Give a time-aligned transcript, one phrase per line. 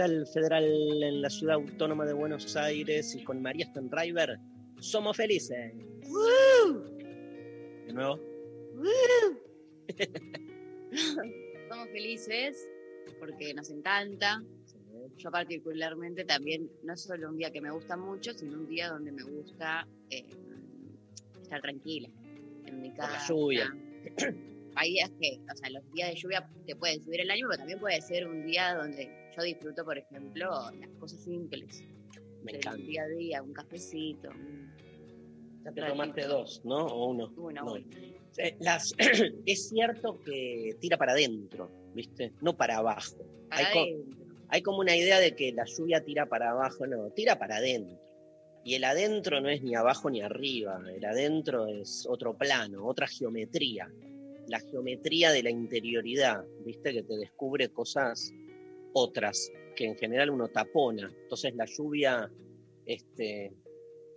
[0.00, 0.64] Capital Federal,
[1.02, 4.38] en la ciudad autónoma de Buenos Aires, y con María Stenriver
[4.78, 5.74] somos felices.
[7.86, 8.18] De nuevo.
[11.68, 12.66] Somos felices
[13.18, 14.42] porque nos encanta.
[15.18, 18.88] Yo particularmente también, no es solo un día que me gusta mucho, sino un día
[18.88, 20.24] donde me gusta eh,
[21.42, 22.08] estar tranquila
[22.64, 23.28] en mi Por la casa.
[23.28, 23.76] lluvia.
[24.80, 27.58] Hay días que, o sea, los días de lluvia te pueden subir el ánimo, pero
[27.58, 30.48] también puede ser un día donde yo disfruto, por ejemplo,
[30.80, 31.84] las cosas simples
[32.42, 32.78] Me encanta.
[32.78, 34.72] día a día, un cafecito, un
[35.62, 36.86] Ya te tomaste dos, ¿no?
[36.86, 37.30] O uno.
[37.36, 37.72] Uno, No.
[37.74, 37.84] uno.
[38.38, 38.94] Eh, Las,
[39.44, 42.32] es cierto que tira para adentro, ¿viste?
[42.40, 43.18] No para abajo.
[43.50, 44.14] Para Hay co-.
[44.48, 47.98] Hay como una idea de que la lluvia tira para abajo, no, tira para adentro.
[48.64, 53.06] Y el adentro no es ni abajo ni arriba, el adentro es otro plano, otra
[53.06, 53.92] geometría.
[54.50, 56.92] La geometría de la interioridad, ¿viste?
[56.92, 58.34] Que te descubre cosas
[58.92, 61.10] otras, que en general uno tapona.
[61.22, 62.30] Entonces la lluvia
[62.84, 63.52] este,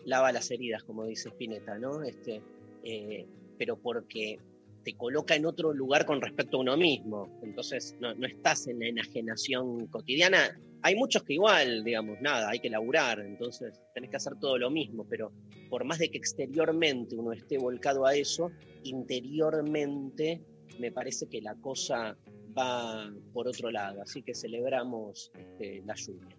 [0.05, 2.03] lava las heridas, como dice Spinetta, ¿no?
[2.03, 2.41] Este,
[2.83, 3.25] eh,
[3.57, 4.39] pero porque
[4.83, 7.39] te coloca en otro lugar con respecto a uno mismo.
[7.43, 10.59] Entonces no, no estás en la enajenación cotidiana.
[10.81, 14.69] Hay muchos que igual, digamos, nada, hay que laburar, entonces tenés que hacer todo lo
[14.69, 15.31] mismo, pero
[15.69, 18.51] por más de que exteriormente uno esté volcado a eso,
[18.83, 20.41] interiormente
[20.79, 22.17] me parece que la cosa
[22.57, 26.35] va por otro lado, así que celebramos este, la lluvia.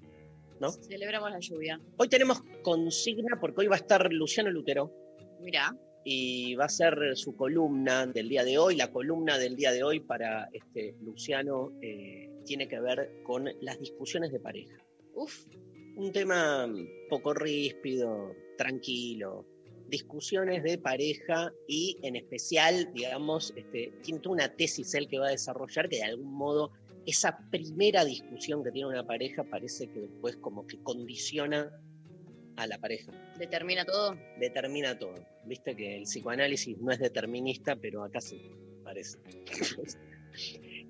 [0.60, 0.70] ¿no?
[0.70, 1.80] Celebramos la lluvia.
[1.96, 4.92] Hoy tenemos consigna porque hoy va a estar Luciano Lutero,
[5.40, 8.76] Mirá, y va a ser su columna del día de hoy.
[8.76, 13.80] La columna del día de hoy para este, Luciano eh, tiene que ver con las
[13.80, 14.76] discusiones de pareja.
[15.14, 15.46] uff,
[15.96, 16.70] Un tema
[17.08, 19.46] poco ríspido, tranquilo.
[19.88, 25.30] Discusiones de pareja y en especial, digamos, este, tiene una tesis él que va a
[25.30, 26.70] desarrollar que de algún modo
[27.06, 31.70] esa primera discusión que tiene una pareja parece que después como que condiciona
[32.56, 34.16] a la pareja determina todo.
[34.38, 35.14] determina todo.
[35.46, 38.40] Viste que el psicoanálisis no es determinista, pero acá sí,
[38.82, 39.18] parece.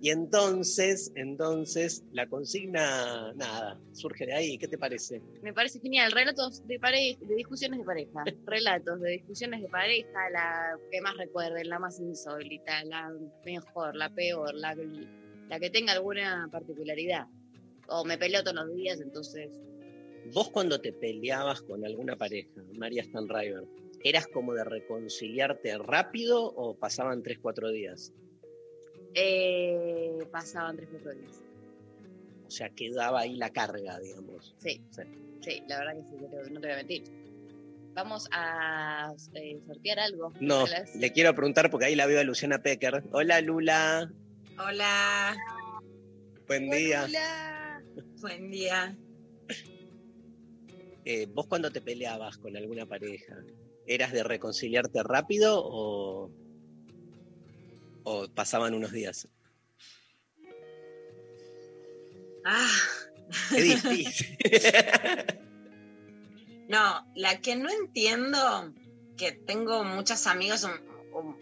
[0.00, 4.58] y entonces, entonces, la consigna, nada, surge de ahí.
[4.58, 5.20] ¿Qué te parece?
[5.42, 6.12] Me parece genial.
[6.12, 8.24] Relatos de pareja, de discusiones de pareja.
[8.46, 13.12] Relatos de discusiones de pareja, la que más recuerden, la más insólita, la
[13.44, 14.76] mejor, la peor, la,
[15.48, 17.26] la que tenga alguna particularidad.
[17.88, 19.50] O me peleo todos los días, entonces.
[20.32, 23.64] Vos cuando te peleabas con alguna pareja, María Stanriver,
[24.04, 28.12] ¿eras como de reconciliarte rápido o pasaban 3, 4 días?
[29.16, 31.40] Eh, pasaban tres, cuatro días.
[32.46, 34.54] O sea, quedaba ahí la carga, digamos.
[34.58, 35.02] Sí, Sí.
[35.40, 37.04] sí, la verdad que sí, no te, no te voy a mentir.
[37.94, 40.32] Vamos a eh, sortear algo.
[40.40, 43.04] No, las- le quiero preguntar porque ahí la veo a Luciana Pecker.
[43.12, 44.10] Hola Lula,
[44.58, 45.36] Hola,
[46.48, 47.04] buen día.
[47.04, 47.82] Hola.
[48.20, 48.96] buen día.
[51.04, 53.36] Eh, vos cuando te peleabas con alguna pareja,
[53.86, 56.30] ¿eras de reconciliarte rápido o,
[58.04, 59.28] o pasaban unos días?
[62.44, 62.68] Ah,
[63.50, 64.38] Qué difícil.
[66.68, 68.72] no, la que no entiendo,
[69.16, 70.70] que tengo muchas amigas, o,
[71.12, 71.36] o,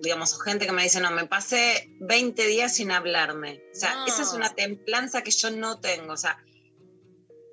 [0.00, 3.62] digamos, o gente que me dice, no, me pasé 20 días sin hablarme.
[3.72, 4.06] O sea, No.
[4.06, 6.12] esa es una templanza que yo no tengo.
[6.12, 6.38] O sea,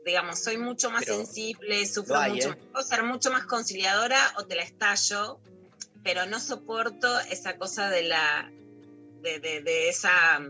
[0.05, 2.57] digamos, soy mucho más Pero sensible, sufro hay, mucho, ¿eh?
[2.71, 5.39] puedo ser mucho más conciliadora o te la estallo,
[6.03, 8.51] pero no soporto esa cosa de la,
[9.21, 10.41] de, de, de esa,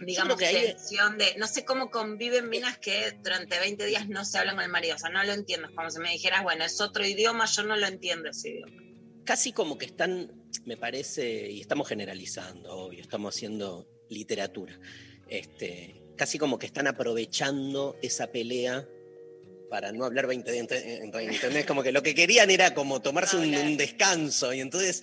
[0.00, 4.24] digamos, que ahí- tensión de, no sé cómo conviven minas que durante 20 días no
[4.24, 6.42] se hablan con el marido, o sea, no lo entiendo, es como si me dijeras,
[6.42, 8.82] bueno, es otro idioma, yo no lo entiendo ese idioma.
[9.24, 10.30] Casi como que están,
[10.66, 14.78] me parece, y estamos generalizando, obvio, estamos haciendo literatura.
[15.28, 18.88] Este, casi como que están aprovechando esa pelea
[19.70, 21.66] para no hablar 20 de ¿entendés?
[21.66, 23.66] Como que lo que querían era como tomarse un, claro.
[23.66, 24.52] un descanso.
[24.52, 25.02] Y entonces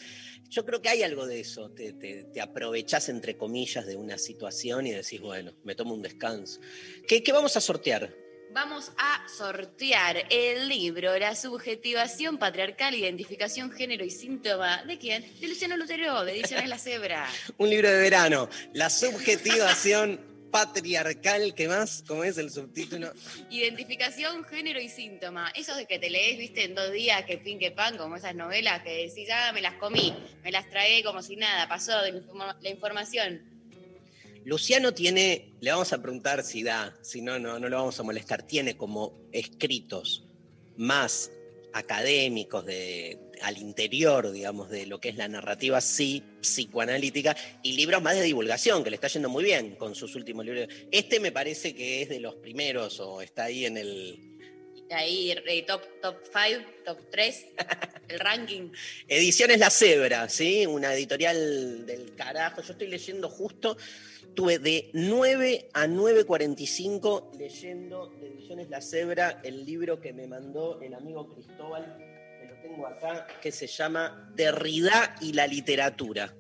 [0.49, 1.69] yo creo que hay algo de eso.
[1.71, 6.01] Te, te, te aprovechás, entre comillas, de una situación y decís, bueno, me tomo un
[6.01, 6.59] descanso.
[7.07, 8.15] ¿Qué, qué vamos a sortear?
[8.51, 14.83] Vamos a sortear el libro La subjetivación patriarcal, identificación, género y síntoma.
[14.83, 15.25] ¿De quién?
[15.39, 17.27] De Luciano Lutero, de Ediciones La Cebra.
[17.57, 18.49] Un libro de verano.
[18.73, 21.55] La subjetivación patriarcal.
[21.55, 22.03] ¿Qué más?
[22.07, 23.11] ¿Cómo es el subtítulo?
[23.49, 25.49] Identificación, género y síntoma.
[25.55, 28.35] Esos de que te lees, viste, en dos días, que pin, que pan, como esas
[28.35, 30.13] novelas que decís, ah, me las comí,
[30.43, 33.41] me las tragué como si nada, pasó de informa- la información.
[34.45, 38.03] Luciano tiene, le vamos a preguntar si da, si no, no, no lo vamos a
[38.03, 40.23] molestar, tiene como escritos
[40.77, 41.31] más
[41.73, 48.01] académicos de, al interior, digamos, de lo que es la narrativa sí, psicoanalítica, y libros
[48.01, 50.67] más de divulgación, que le está yendo muy bien con sus últimos libros.
[50.91, 54.29] Este me parece que es de los primeros, o está ahí en el...
[54.91, 57.45] Ahí, eh, top 5, top 3,
[58.09, 58.69] el ranking.
[59.07, 60.67] Ediciones La Cebra, ¿sí?
[60.67, 62.61] Una editorial del carajo.
[62.61, 63.75] Yo estoy leyendo justo,
[64.35, 70.79] tuve de 9 a 9.45 leyendo de Ediciones La Cebra el libro que me mandó
[70.81, 72.12] el amigo Cristóbal,
[72.63, 76.33] tengo acá, que se llama Derrida y la literatura.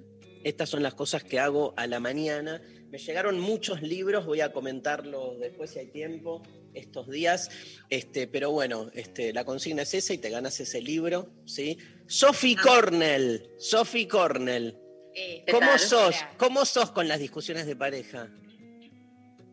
[0.43, 2.61] Estas son las cosas que hago a la mañana.
[2.89, 6.41] Me llegaron muchos libros, voy a comentarlos después si hay tiempo,
[6.73, 7.49] estos días.
[7.89, 11.77] Este, pero bueno, este, la consigna es esa y te ganas ese libro, ¿sí?
[12.07, 12.61] Sophie Ah.
[12.63, 14.77] Cornell, Sophie Cornell.
[15.15, 15.79] Eh, ¿Qué ¿Cómo tal?
[15.79, 16.15] sos?
[16.37, 18.29] ¿Cómo sos con las discusiones de pareja?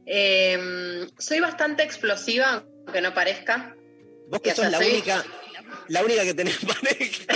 [0.07, 3.77] Eh, soy bastante explosiva, aunque no parezca.
[4.29, 5.25] Vos que sos la soy- única,
[5.89, 7.35] la única que tenés pareja.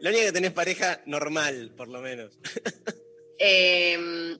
[0.00, 2.38] la única que tenés pareja normal, por lo menos.
[3.38, 4.38] Eh,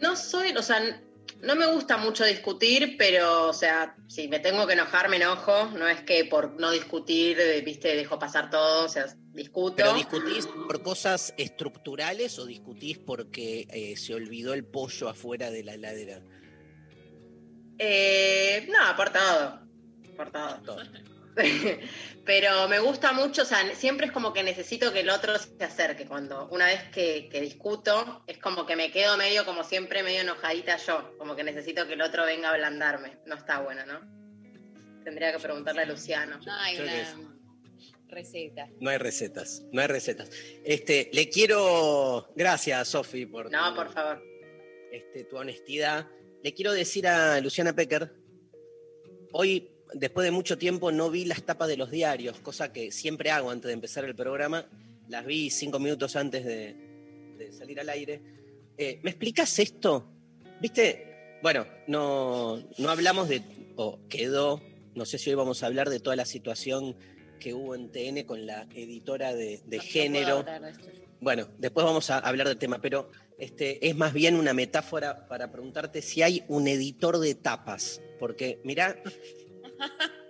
[0.00, 0.80] no soy, o sea,
[1.42, 5.66] no me gusta mucho discutir, pero, o sea, si me tengo que enojar, me enojo.
[5.76, 9.76] No es que por no discutir, eh, viste, dejo pasar todo, o sea, discuto.
[9.76, 15.64] ¿Pero discutís por cosas estructurales o discutís porque eh, se olvidó el pollo afuera de
[15.64, 16.20] la heladera?
[17.78, 19.62] Eh, no, por todo.
[20.16, 20.62] Por todo.
[20.64, 20.82] Todo.
[22.24, 25.64] Pero me gusta mucho, o sea, siempre es como que necesito que el otro se
[25.64, 26.06] acerque.
[26.06, 30.20] Cuando una vez que, que discuto, es como que me quedo medio, como siempre, medio
[30.20, 31.16] enojadita yo.
[31.18, 33.18] Como que necesito que el otro venga a ablandarme.
[33.26, 34.00] No está bueno, ¿no?
[35.04, 36.38] Tendría que preguntarle a Luciano.
[36.44, 37.32] no hay una
[38.08, 38.68] receta.
[38.78, 40.30] No hay recetas, no hay recetas.
[40.64, 44.22] Este, le quiero, gracias Sofi por, No, tu, por favor.
[44.92, 46.06] este, tu honestidad.
[46.42, 48.12] Le quiero decir a Luciana Pecker,
[49.32, 53.30] hoy, después de mucho tiempo, no vi las tapas de los diarios, cosa que siempre
[53.30, 54.66] hago antes de empezar el programa.
[55.08, 56.74] Las vi cinco minutos antes de,
[57.38, 58.20] de salir al aire.
[58.78, 60.08] Eh, ¿Me explicas esto?
[60.60, 61.38] ¿Viste?
[61.42, 63.42] Bueno, no, no hablamos de,
[63.76, 64.62] o quedó,
[64.94, 66.96] no sé si hoy vamos a hablar de toda la situación
[67.40, 70.42] que hubo en TN con la editora de, de No- no género.
[70.44, 70.72] de.
[71.20, 75.50] Bueno, después vamos a hablar del tema, pero este, es más bien una metáfora para
[75.50, 78.00] preguntarte si hay un editor de tapas.
[78.20, 78.96] Porque, mirá,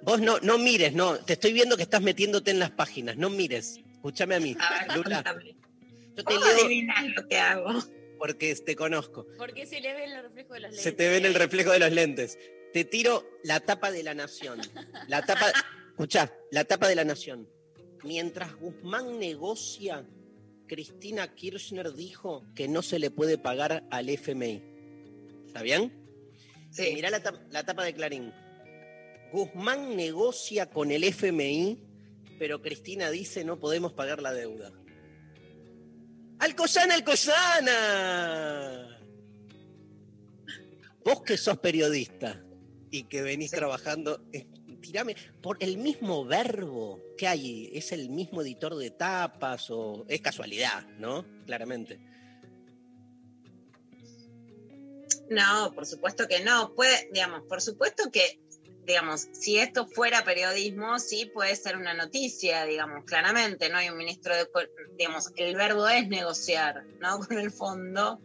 [0.02, 3.30] vos no, no mires, no, te estoy viendo que estás metiéndote en las páginas, no
[3.30, 3.78] mires.
[3.92, 5.24] Escúchame a mí, A ver, Lula.
[6.16, 6.84] Yo te ¿Cómo leo
[7.16, 7.70] lo que hago?
[8.18, 9.26] porque te conozco.
[9.38, 10.82] Porque se le ve el reflejo de los lentes.
[10.84, 12.38] Se te ve en el reflejo de los lentes.
[12.72, 14.60] Te tiro la tapa de la nación.
[15.08, 15.52] La tapa,
[15.90, 17.48] escuchá, la tapa de la nación.
[18.04, 20.04] Mientras Guzmán negocia,
[20.66, 24.62] Cristina Kirchner dijo que no se le puede pagar al FMI.
[25.46, 25.92] ¿Está bien?
[26.70, 26.90] Y Sí.
[26.94, 28.32] mirá la, la tapa de Clarín.
[29.32, 31.78] Guzmán negocia con el FMI,
[32.38, 34.72] pero Cristina dice no podemos pagar la deuda.
[36.38, 38.98] ¡Alcoyana, Alcoyana!
[41.04, 42.44] Vos que sos periodista
[42.90, 43.56] y que venís Sí.
[43.56, 44.46] trabajando, eh,
[44.80, 50.20] tirame, por el mismo verbo que hay, ¿es el mismo editor de tapas o es
[50.20, 51.24] casualidad, no?
[51.46, 52.00] Claramente.
[55.30, 56.74] No, por supuesto que no.
[56.74, 58.40] Puede, digamos, por supuesto que,
[58.86, 63.68] digamos, si esto fuera periodismo, sí puede ser una noticia, digamos, claramente.
[63.68, 64.48] No hay un ministro de,
[64.98, 67.18] digamos, el verbo es negociar, ¿no?
[67.26, 68.20] Con el fondo.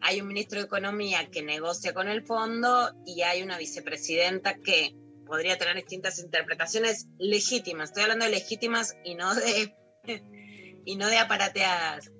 [0.00, 4.94] Hay un ministro de Economía que negocia con el fondo y hay una vicepresidenta que
[5.24, 7.88] podría tener distintas interpretaciones legítimas.
[7.88, 9.74] Estoy hablando de legítimas y no de
[10.84, 12.10] y no de aparateadas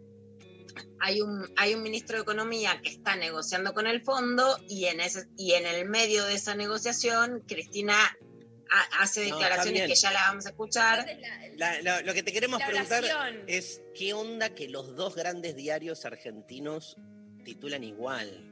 [1.01, 5.01] hay un, hay un ministro de Economía que está negociando con el fondo y en,
[5.01, 7.95] ese, y en el medio de esa negociación Cristina
[8.71, 11.01] ha- hace declaraciones que ya la vamos a escuchar.
[11.09, 11.21] Entonces,
[11.59, 13.05] la- La- la- lo que te queremos preguntar
[13.47, 16.97] es qué onda que los dos grandes diarios argentinos
[17.45, 18.51] titulan igual.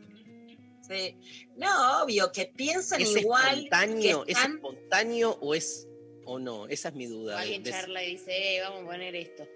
[0.87, 1.17] Sí.
[1.57, 3.55] No, obvio, que piensan ¿Es igual.
[3.65, 4.25] espontáneo?
[4.25, 5.89] que ¿Es espontáneo o es
[6.25, 6.67] o no?
[6.69, 7.39] Esa es mi duda.
[7.41, 9.47] Alguien charla y dice, eh, vamos a poner esto.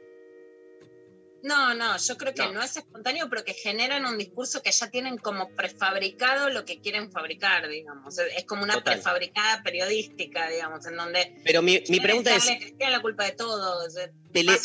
[1.47, 2.53] No, no, yo creo que No.
[2.55, 2.63] no.
[2.63, 7.13] es espontáneo, pero que generan un discurso que ya tienen como prefabricado lo que quieren
[7.13, 8.19] fabricar, digamos.
[8.19, 8.95] Es como una Total.
[8.95, 13.87] prefabricada periodística, digamos, en donde Pero mi, pregunta es, Cristina la culpa de todo.
[14.33, 14.59] tele-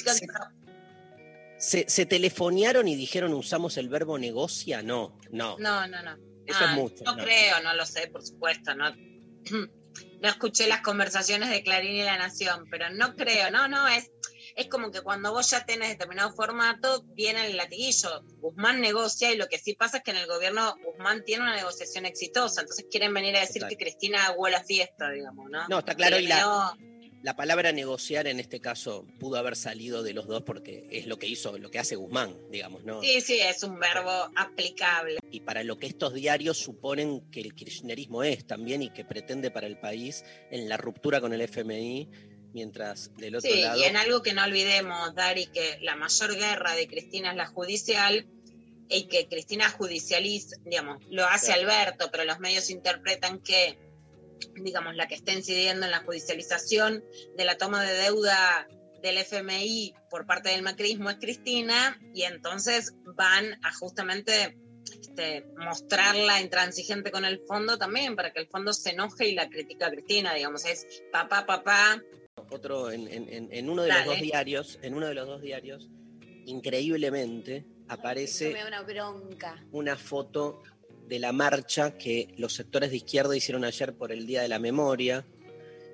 [1.60, 4.82] ¿se, se telefonearon y dijeron usamos el verbo negocia?
[4.82, 5.58] No, no.
[5.60, 6.18] no, no, no.
[6.48, 7.04] Eso Ah, es mucho.
[7.04, 7.24] No, no.
[7.24, 8.92] creo, no lo sé, por supuesto, no.
[10.22, 14.10] No escuché las conversaciones de Clarín y La Nación, pero no creo, no, no, es,
[14.56, 18.24] es como que cuando vos ya tenés determinado formato, viene el latiguillo.
[18.40, 21.56] Guzmán negocia y lo que sí pasa es que en el gobierno Guzmán tiene una
[21.56, 23.70] negociación exitosa, entonces quieren venir a decir Total.
[23.70, 25.68] que Cristina aguó la fiesta, digamos, ¿no?
[25.68, 26.28] No, está claro, y
[27.24, 31.20] la palabra negociar en este caso pudo haber salido de los dos porque es lo
[31.20, 33.00] que hizo, lo que hace Guzmán, digamos, ¿no?
[33.02, 35.20] Sí, sí, es un verbo aplicable.
[35.30, 39.52] Y para lo que estos diarios suponen que el kirchnerismo es también y que pretende
[39.52, 42.10] para el país en la ruptura con el FMI,
[42.54, 43.80] mientras del otro Sí, lado...
[43.80, 47.48] y en algo que no olvidemos, Dari, que la mayor guerra de Cristina es la
[47.48, 48.28] judicial
[48.90, 51.62] y que Cristina judicializa, digamos, lo hace Claro.
[51.62, 53.78] Alberto, pero los medios interpretan que,
[54.56, 57.04] digamos, la que está incidiendo en la judicialización
[57.38, 58.68] de la toma de deuda
[59.02, 64.58] del FMI por parte del macrismo es Cristina y entonces van a justamente
[65.00, 69.50] este, mostrarla intransigente con el fondo también para que el fondo se enoje y la
[69.50, 72.02] critica a Cristina, digamos, es papá, papá,
[72.52, 74.06] otro en, en- en- en uno de Dale.
[74.06, 75.90] los dos diarios, en uno de los dos diarios,
[76.46, 79.64] increíblemente aparece una bronca.
[79.72, 80.62] una foto
[81.08, 84.60] de la marcha que los sectores de izquierda hicieron ayer por el Día de la
[84.60, 85.26] Memoria.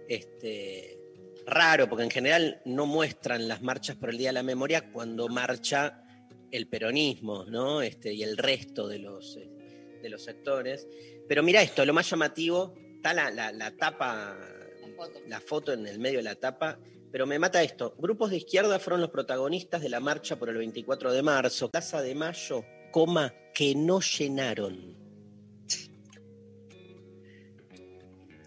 [0.07, 0.99] Este,
[1.45, 5.27] raro, porque en general no muestran las marchas por el Día de la Memoria cuando
[5.27, 6.03] marcha
[6.51, 7.81] el peronismo, ¿no?
[7.81, 9.49] Este, y el resto de los, eh,
[10.01, 10.87] de los sectores.
[11.27, 14.37] Pero mira esto, lo más llamativo, está la, la- la tapa,
[14.97, 15.19] foto.
[15.27, 16.77] la foto en el medio de la tapa,
[17.11, 17.95] pero me mata esto.
[17.97, 21.69] Grupos de izquierda fueron los protagonistas de la marcha por el 24 de marzo.
[21.69, 24.97] Plaza de Mayo, coma, que no llenaron.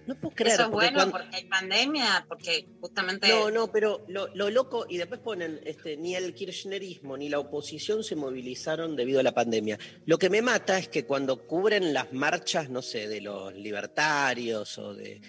[0.07, 0.55] No puedo creer.
[0.55, 4.51] Eso es porque bueno cuando- porque hay pandemia, porque justamente No, no, pero lo, lo
[4.51, 9.23] loco, y después ponen, este, ni el kirchnerismo ni la oposición se movilizaron debido a
[9.23, 9.79] la pandemia.
[10.07, 14.79] Lo que me mata es que cuando cubren las marchas, no sé, de los libertarios
[14.79, 15.21] o de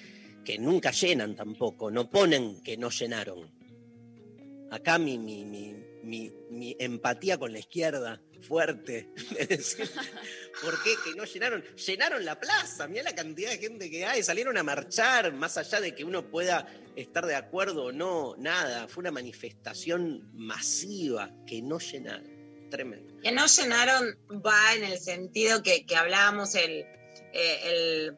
[0.58, 3.52] nunca llenan tampoco, no ponen que no llenaron.
[4.72, 9.10] Acá mi, mi, mi, mi, mi empatía con la izquierda fuerte.
[10.62, 11.64] ¿Por qué que no llenaron?
[11.76, 15.80] Llenaron la plaza, mirá la cantidad de gente que hay, salieron a marchar, más allá
[15.80, 18.88] de que uno pueda estar de acuerdo o no, nada.
[18.88, 22.42] Fue una manifestación masiva que no llenaron.
[22.70, 23.20] Tremendo.
[23.22, 26.86] que no llenaron va en el sentido que, que hablábamos el,
[27.34, 28.18] eh, el,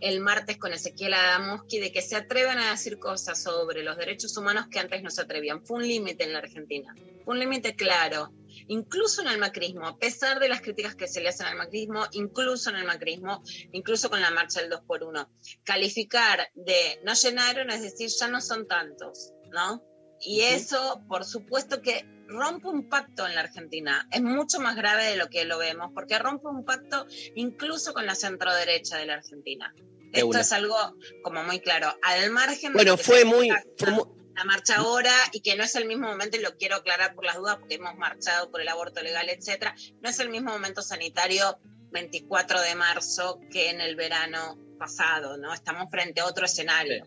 [0.00, 4.36] el martes con Ezequiel Adamowski de que se atrevan a decir cosas sobre los derechos
[4.36, 5.64] humanos que antes no se atrevían.
[5.64, 8.32] Fue un límite en la Argentina, fue un límite claro.
[8.68, 12.06] Incluso en el macrismo, a pesar de las críticas que se le hacen al macrismo,
[12.12, 15.28] incluso en el macrismo, incluso con la marcha del 2 por 1
[15.64, 19.82] calificar de no llenaron, es decir, ya no son tantos, ¿no?
[20.20, 24.08] Y eso, por supuesto que rompe un pacto en la Argentina.
[24.10, 28.06] Es mucho más grave de lo que lo vemos, porque rompe un pacto incluso con
[28.06, 29.74] la centroderecha de la Argentina.
[29.76, 30.40] De Esto una.
[30.40, 30.76] es algo
[31.22, 31.94] como muy claro.
[32.02, 33.92] Al margen de Bueno, que fue muy, fue
[34.34, 37.24] la marcha ahora y que no es el mismo momento, y lo quiero aclarar por
[37.24, 40.82] las dudas, porque hemos marchado por el aborto legal, etcétera, no es el mismo momento
[40.82, 41.58] sanitario
[41.90, 45.52] 24 de marzo que en el verano pasado, ¿no?
[45.52, 47.06] Estamos frente a otro escenario.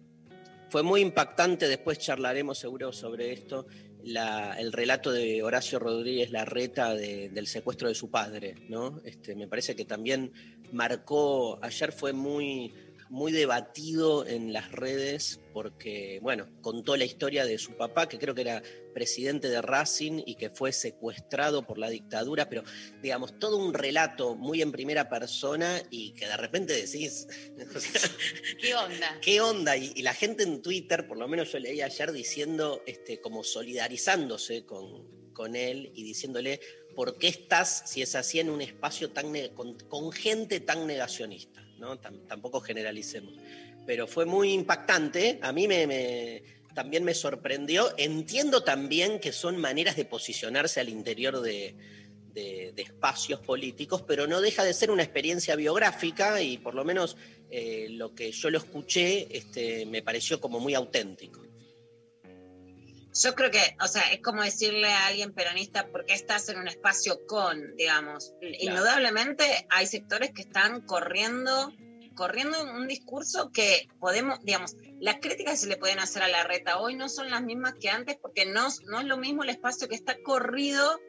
[0.70, 3.68] Fue muy impactante, después charlaremos seguro sobre esto,
[4.06, 9.02] el relato de Horacio Rodríguez Larreta de- del secuestro de su padre, ¿no?
[9.06, 10.32] Este, me parece que también
[10.72, 12.74] marcó, ayer fue muy,
[13.10, 18.34] muy debatido en las redes porque, bueno, contó la historia de su papá, que creo
[18.34, 18.62] que era
[18.94, 22.64] presidente de Racing y que fue secuestrado por la dictadura, pero
[23.02, 27.28] digamos, todo un relato muy en primera persona y que de repente decís,
[27.76, 28.02] o sea,
[28.60, 29.20] ¿Qué onda?
[29.22, 29.78] ¿Qué onda?
[29.78, 33.44] Y, y la gente en Twitter, por lo menos yo leí ayer diciendo, este, como
[33.44, 36.60] solidarizándose con, con él y diciéndole,
[36.96, 39.34] ¿por qué estás, si es así, en un espacio tan
[39.90, 41.63] con gente tan negacionista?
[41.84, 42.00] ¿No?
[42.00, 43.34] Tam- tampoco generalicemos.
[43.86, 46.42] Pero fue muy impactante, a mí me,
[46.74, 47.94] también me sorprendió.
[47.98, 51.76] Entiendo también que son maneras de posicionarse al interior de
[52.78, 57.16] espacios políticos, pero no deja de ser una experiencia biográfica y por lo menos
[57.52, 61.46] eh, lo que yo lo escuché este, me pareció como muy auténtico.
[63.14, 66.58] Yo creo que, o sea, es como decirle a alguien peronista, ¿por qué estás en
[66.58, 68.34] un espacio con, digamos?
[68.42, 71.72] Indudablemente hay sectores que están corriendo,
[72.16, 76.44] corriendo un discurso que podemos, digamos, las críticas que se le pueden hacer a la
[76.44, 79.50] reta hoy no son las mismas que antes, porque no, no es lo mismo el
[79.50, 81.00] espacio que está corrido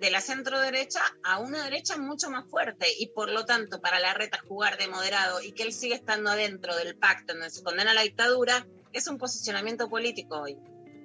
[0.00, 4.00] de la centro derecha a una derecha mucho más fuerte y por lo tanto para
[4.00, 7.62] la reta jugar de moderado y que él sigue estando adentro del pacto donde se
[7.62, 10.58] condena la dictadura es un posicionamiento político hoy.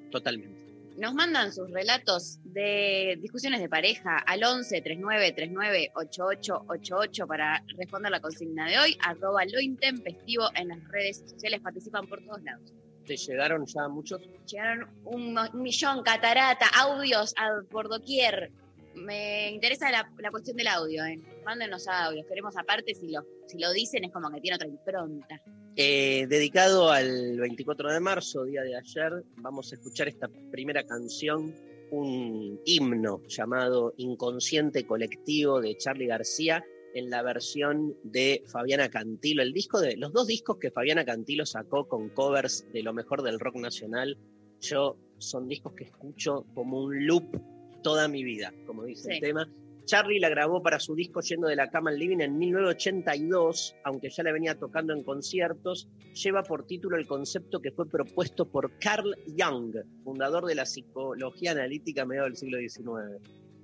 [0.10, 0.70] Totalmente.
[0.98, 8.12] Nos mandan sus relatos de discusiones de pareja al 11 39 39 8888 para responder
[8.12, 8.98] la consigna de hoy.
[9.02, 11.62] Arroba lo intempestivo en las redes sociales.
[11.62, 12.74] Participan por todos lados.
[13.06, 14.22] ¿Te llegaron ya muchos?
[14.46, 18.52] Llegaron un, un millón, catarata, audios a, por doquier.
[18.96, 21.06] Me interesa la, cuestión del audio.
[21.06, 21.20] ¿eh?
[21.46, 22.26] Mándenos audios.
[22.28, 25.42] Queremos aparte, si lo, si lo dicen, es como que tiene otra impronta.
[25.76, 31.56] Eh, dedicado al 24 de marzo, día de ayer, vamos a escuchar esta primera canción,
[31.92, 39.54] un himno llamado Inconsciente Colectivo de Charlie García, en la versión de Fabiana Cantilo, el
[39.54, 43.40] disco de los dos discos que Fabiana Cantilo sacó con covers de lo mejor del
[43.40, 44.18] rock nacional.
[44.60, 47.40] Yo son discos que escucho como un loop
[47.82, 49.16] toda mi vida, como dice Sí.
[49.16, 49.50] el tema.
[49.86, 54.10] Charlie la grabó para su disco Yendo de la Cama al Living en 1982, aunque
[54.12, 58.78] ya la venía tocando en conciertos, lleva por título el concepto que fue propuesto por
[58.78, 63.20] Carl Jung, fundador de la psicología analítica a mediados del siglo XIX.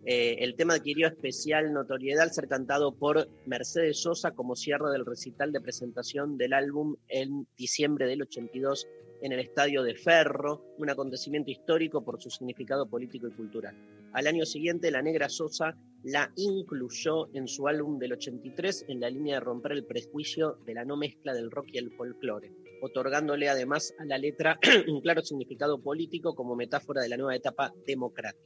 [0.07, 5.05] Eh, el tema adquirió especial notoriedad al ser cantado por Mercedes Sosa como cierre del
[5.05, 8.88] recital de presentación del álbum en diciembre del 82
[9.22, 13.75] en el Estadio de Ferro, un acontecimiento histórico por su significado político y cultural.
[14.13, 19.10] Al año siguiente, la Negra Sosa la incluyó en su álbum del 83 en la
[19.10, 23.50] línea de romper el prejuicio de la no mezcla del rock y el folclore, otorgándole
[23.50, 28.43] además a la letra un claro significado político como metáfora de la nueva etapa democrática.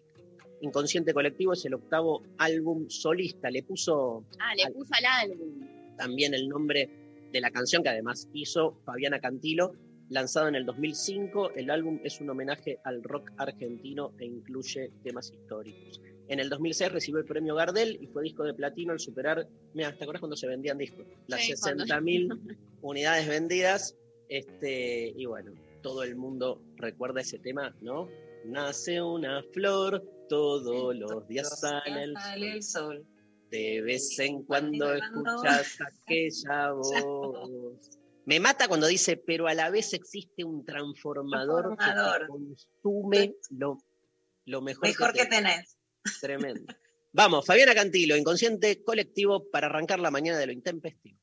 [0.61, 5.67] Inconsciente Colectivo es el octavo álbum solista, le puso Ah, le Al- puso al álbum.
[5.97, 6.89] también el nombre
[7.31, 9.73] de la canción que además hizo Fabiana Cantilo,
[10.09, 11.51] lanzado en el 2005.
[11.51, 16.01] El álbum es un homenaje al rock argentino e incluye temas históricos.
[16.27, 19.95] En el 2006 recibió el premio Gardel y fue disco de platino al superar, mira,
[19.95, 21.07] ¿te acuerdas cuando se vendían discos?
[21.27, 23.95] Las Sí, cuando- 60.000 unidades vendidas.
[24.27, 28.07] Este, y bueno, todo el mundo recuerda ese tema, ¿no?
[28.45, 33.05] Nace una flor, todos los días sale el Sale el sol.
[33.49, 37.98] de vez en Cuando- escuchas aquella voz.
[38.29, 42.27] Me mata cuando dice, pero a la vez existe un transformador, que Transformador.
[42.27, 43.79] consume lo,
[44.45, 45.79] lo mejor, Mejor que te- tenés.
[46.21, 46.71] Tremendo.
[47.11, 51.17] Vamos, Fabiana Cantilo, inconsciente colectivo para arrancar la mañana de lo intempestivo.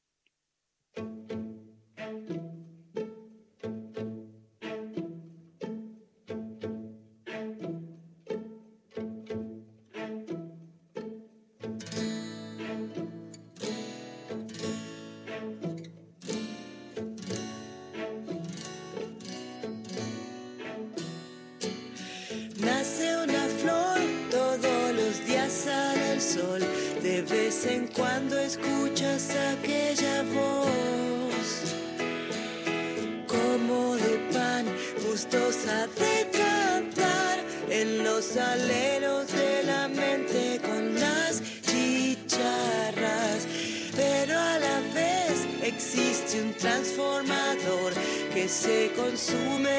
[49.17, 49.76] Consume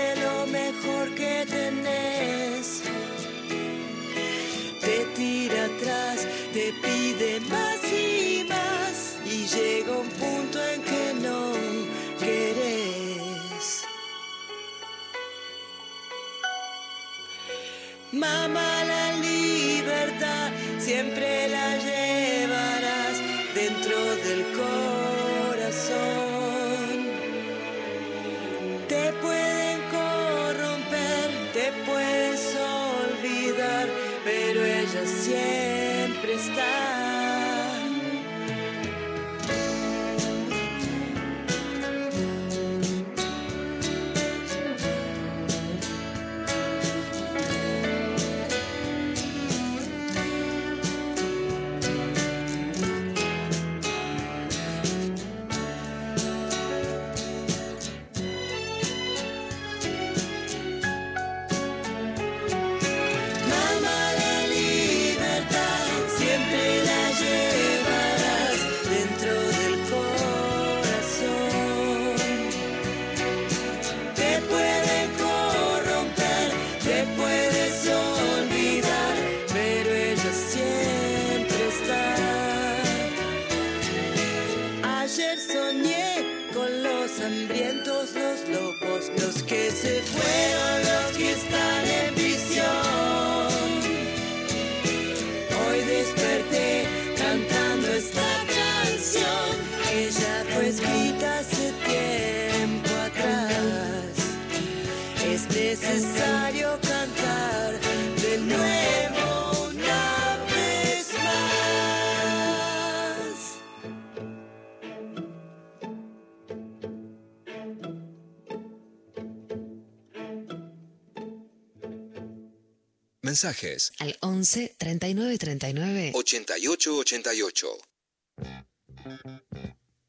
[123.27, 127.67] Mensajes al 11 39 39 88 88.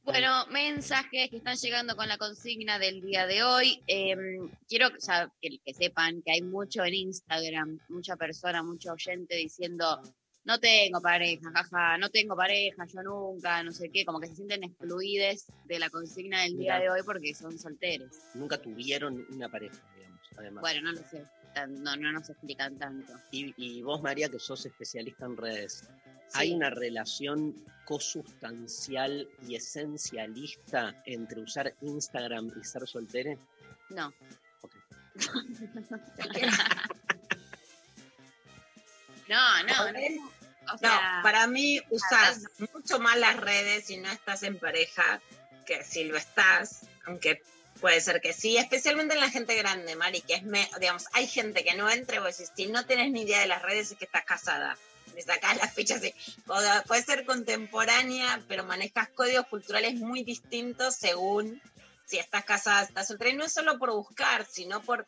[0.04, 3.82] Bueno, mensajes que están llegando con la consigna del día de hoy.
[3.88, 8.92] Em, quiero o sea, que, que sepan que hay mucho en Instagram, mucha persona, mucho
[8.92, 10.00] oyente diciendo,
[10.44, 14.36] no tengo pareja, jaja, no tengo pareja, yo nunca, no sé qué, como que se
[14.36, 18.12] sienten excluides de la consigna del día de hoy porque son solteros.
[18.34, 20.60] Nunca tuvieron una pareja, digamos, además.
[20.62, 21.24] Bueno, no lo sé,
[21.66, 23.12] no, no nos explican tanto.
[23.30, 25.88] Y, y vos, María, que sos especialista en redes,
[26.28, 26.38] Sí.
[26.40, 27.54] ¿hay una relación
[27.86, 33.38] cosustancial y esencialista entre usar Instagram y ser soltere?
[33.88, 34.12] No.
[34.60, 34.74] Ok.
[39.28, 39.98] no, no, no.
[40.82, 40.90] No,
[41.22, 42.44] para mí usas
[42.74, 45.22] mucho más las redes si no estás en pareja
[45.64, 47.40] que si lo estás, aunque
[47.80, 51.26] puede ser que sí, especialmente en la gente grande, Mari, que es, me- digamos, hay
[51.26, 53.90] gente que no entra y vos decís, si no tenés ni idea de las redes
[53.92, 54.76] es que estás casada.
[55.14, 56.00] Le sacás las fichas
[56.62, 61.60] da- puede ser contemporánea, pero manejas códigos culturales muy distintos según
[62.08, 63.30] si estás casada, estás soltera.
[63.30, 65.06] Y no es solo por buscar, sino por,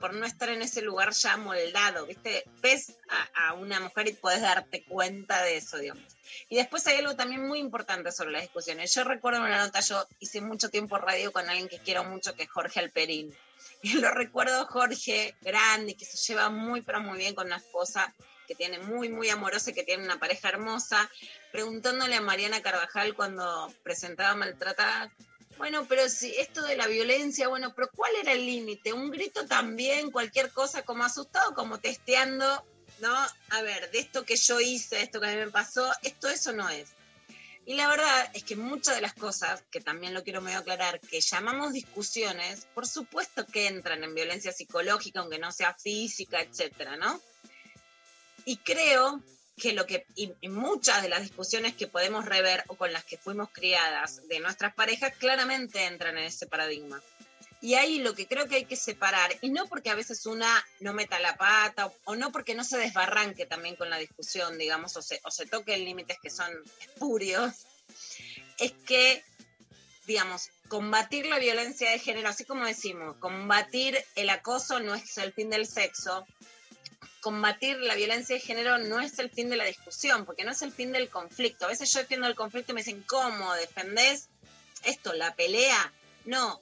[0.00, 2.44] por no estar en ese lugar ya moldado, ¿viste?
[2.62, 6.04] Ves a, a una mujer y puedes darte cuenta de eso, digamos.
[6.48, 8.94] Y después hay algo también muy importante sobre las discusiones.
[8.94, 12.44] Yo recuerdo una nota, yo hice mucho tiempo radio con alguien que quiero mucho, que
[12.44, 13.34] es Jorge Alperín.
[13.82, 18.12] Y lo recuerdo Jorge, grande, que se lleva muy, pero muy bien con la esposa,
[18.48, 21.08] que tiene muy, muy amorosa y que tiene una pareja hermosa,
[21.52, 25.12] preguntándole a Mariana Carvajal cuando presentaba Maltratadas,
[25.58, 28.92] bueno, pero si esto de la violencia, bueno, pero ¿cuál era el límite?
[28.92, 32.64] Un grito también, cualquier cosa como asustado, como testeando,
[33.00, 33.14] ¿no?
[33.50, 36.52] A ver, de esto que yo hice, esto que a mí me pasó, esto eso
[36.52, 36.90] no es.
[37.66, 41.00] Y la verdad es que muchas de las cosas, que también lo quiero medio aclarar,
[41.00, 46.96] que llamamos discusiones, por supuesto que entran en violencia psicológica, aunque no sea física, etcétera,
[46.96, 47.20] ¿no?
[48.46, 49.22] Y creo
[49.58, 53.18] que lo que y, muchas de las discusiones que podemos rever o con las que
[53.18, 57.02] fuimos criadas de nuestras parejas claramente entran en ese paradigma.
[57.60, 60.64] Y ahí lo que creo que hay que separar, y no porque a veces una
[60.78, 64.96] no meta la pata, o, no porque no se desbarranque también con la discusión, digamos,
[64.96, 65.44] o se, o se
[65.76, 67.66] límites que son espurios,
[68.58, 69.24] es que,
[70.06, 75.32] digamos, combatir la violencia de género, así como decimos, combatir el acoso no es el
[75.32, 76.26] fin del sexo,
[77.20, 80.62] combatir la violencia de género no es el fin de la discusión, porque no es
[80.62, 81.64] el fin del conflicto.
[81.64, 84.28] A veces yo defiendo el conflicto y me dicen, ¿cómo defendés
[84.84, 85.92] esto, la pelea?
[86.24, 86.60] No.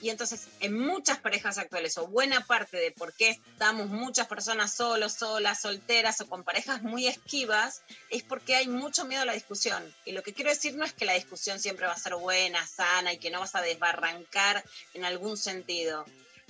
[0.00, 4.72] Y entonces, en muchas parejas actuales, o buena parte de por qué estamos muchas personas
[4.72, 9.32] solos, solas, solteras o con parejas muy esquivas, es porque hay mucho miedo a la
[9.32, 9.92] discusión.
[10.04, 12.64] Y lo que quiero decir no es que la discusión siempre va a ser buena,
[12.64, 16.04] sana y que no vas a desbarrancar en algún sentido.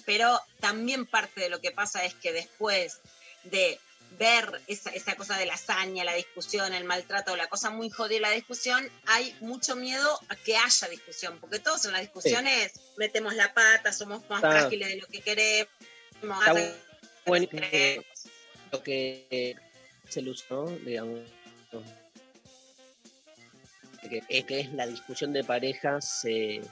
[0.05, 3.01] Pero también parte de lo que pasa es que después
[3.44, 3.79] de
[4.18, 8.16] ver esa, esa cosa de la hazaña, la discusión, el maltrato, la cosa muy jodida
[8.16, 12.72] de la discusión, hay mucho miedo a que haya discusión, porque todos en las discusiones
[12.96, 15.68] metemos la pata, somos más Está- frágiles de lo que queremos.
[16.22, 16.53] Está
[17.27, 17.70] bueno creemos.
[17.70, 18.05] que
[18.72, 19.57] lo que
[20.09, 21.20] se le usó, digamos,
[24.29, 26.62] es, que es la discusión de pareja se,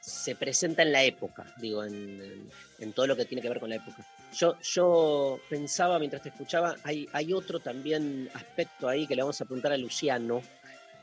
[0.00, 3.60] se presenta en la época, digo, en, en- en todo lo que tiene que ver
[3.60, 4.06] con la época.
[4.32, 9.40] Yo, yo pensaba mientras te escuchaba, hay, hay otro también aspecto ahí que le vamos
[9.40, 10.42] a preguntar a Luciano,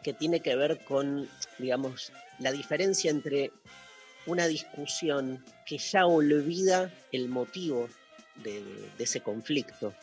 [0.03, 3.51] que tiene que ver con, digamos, la diferencia entre
[4.25, 7.89] una discusión que ya olvida el motivo
[8.43, 8.63] de,
[8.97, 9.93] ese conflicto.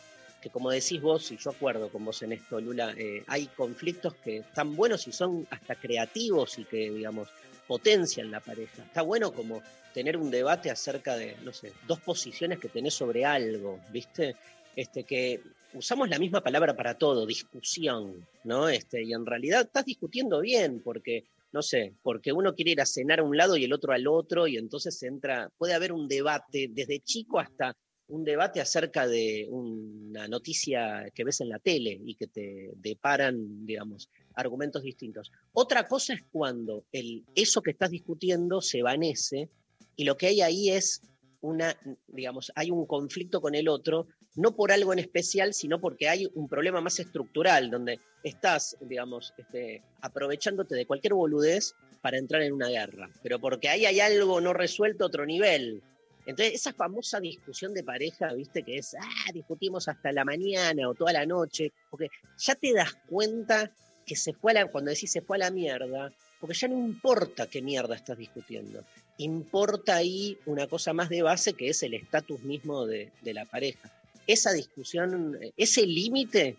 [0.41, 4.15] Que como decís vos, y yo acuerdo con vos en esto, Lula, eh, hay conflictos
[4.17, 7.29] que están buenos y son hasta creativos y que, digamos,
[7.67, 8.83] potencian la pareja.
[8.83, 13.25] Está bueno como tener un debate acerca de, no sé, dos posiciones que tenés sobre
[13.25, 14.37] algo, ¿viste?
[14.75, 15.41] Este, que
[15.73, 18.69] usamos la misma palabra para todo, discusión, ¿no?
[18.69, 22.87] Este, y en realidad estás discutiendo bien, porque, no sé, porque uno quiere ir a
[22.87, 26.09] cenar a un lado y el otro al otro, y entonces entra, puede haber un
[26.09, 27.75] debate desde chico hasta
[28.09, 33.67] un debate acerca de una noticia que ves en la tele y que te deparan,
[33.67, 35.33] digamos, argumentos distintos.
[35.53, 39.49] Otra cosa es cuando el, eso que estás discutiendo se vanece
[39.97, 41.03] y lo que hay ahí es
[41.41, 41.77] una,
[42.09, 46.29] digamos, hay un conflicto con el otro, no por algo en especial, sino porque hay
[46.35, 52.53] un problema más estructural, donde estás, digamos, este, aprovechándote de cualquier boludez para entrar en
[52.53, 55.83] una guerra, pero porque ahí hay algo no resuelto a otro nivel.
[56.27, 60.95] Entonces, esa famosa discusión de pareja, viste, que es, ah, discutimos hasta la mañana o
[60.95, 63.71] toda la noche, porque ya te das cuenta
[64.05, 66.77] que se fue a la, cuando decís se fue a la mierda, porque ya no
[66.77, 68.85] importa qué mierda estás discutiendo.
[69.19, 73.91] Importa ahí una cosa más de base que es el estatus mismo de, la pareja.
[74.27, 76.57] esa discusión, ese límite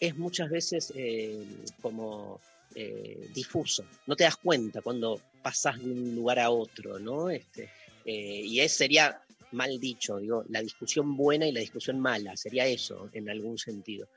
[0.00, 1.44] es muchas veces eh,
[1.80, 2.40] como
[2.74, 3.84] eh, difuso.
[4.06, 7.28] No te das cuenta cuando pasas de un lugar a otro, ¿no?
[7.28, 7.68] Este,
[8.04, 12.66] eh, y es, sería mal dicho, digo, la discusión buena y la discusión mala, sería
[12.66, 14.08] eso en algún sentido.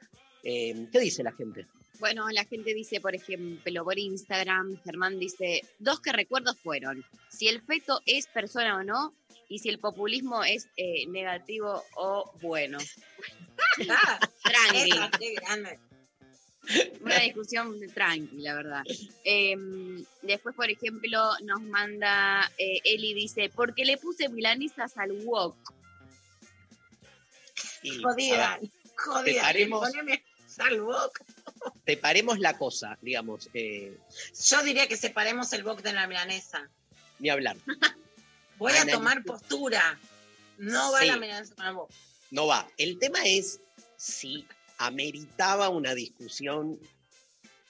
[0.43, 1.65] Eh, ¿Qué dice la gente?
[1.99, 7.47] Bueno, la gente dice, por ejemplo, por Instagram, Germán dice, dos que recuerdo fueron, si
[7.47, 9.13] el feto es persona o no,
[9.47, 12.77] y si el populismo es eh, negativo o bueno.
[13.89, 15.79] Ah, Tranqui, esa, qué grande.
[17.01, 18.83] una discusión tranqui, la verdad.
[19.23, 19.55] Eh,
[20.21, 25.55] después, por ejemplo, nos manda, eh, Eli dice, porque le puse milanesas al wok.
[27.87, 29.41] A Jodida, ver, jodida.
[29.41, 31.11] Separemos- Poneme salvo.
[31.85, 33.97] separemos la cosa, digamos, eh,
[34.49, 36.69] Yo diría que separemos el boc de la milanesa.
[37.19, 37.55] ni hablar.
[38.57, 39.97] Voy a tomar postura.
[40.57, 41.07] No va Sí.
[41.07, 41.91] la milanesa con el boc.
[42.31, 42.67] No va.
[42.77, 43.59] El tema es
[43.97, 44.45] si
[44.77, 46.79] ameritaba una discusión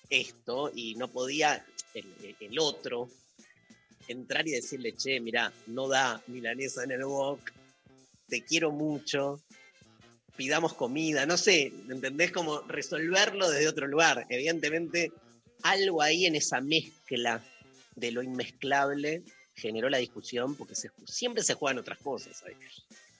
[0.10, 3.10] esto y no podía el, otro
[4.08, 7.52] entrar y decirle, che, mira, no da milanesa en el wok,
[8.28, 9.42] te quiero mucho,
[10.36, 12.32] pidamos comida, no sé, ¿entendés?
[12.32, 14.26] Como resolverlo desde otro lugar.
[14.30, 15.12] Evidentemente,
[15.64, 17.44] algo ahí en esa mezcla
[17.96, 19.24] de lo inmezclable
[19.56, 20.76] generó la discusión porque
[21.08, 22.44] siempre se juegan otras cosas.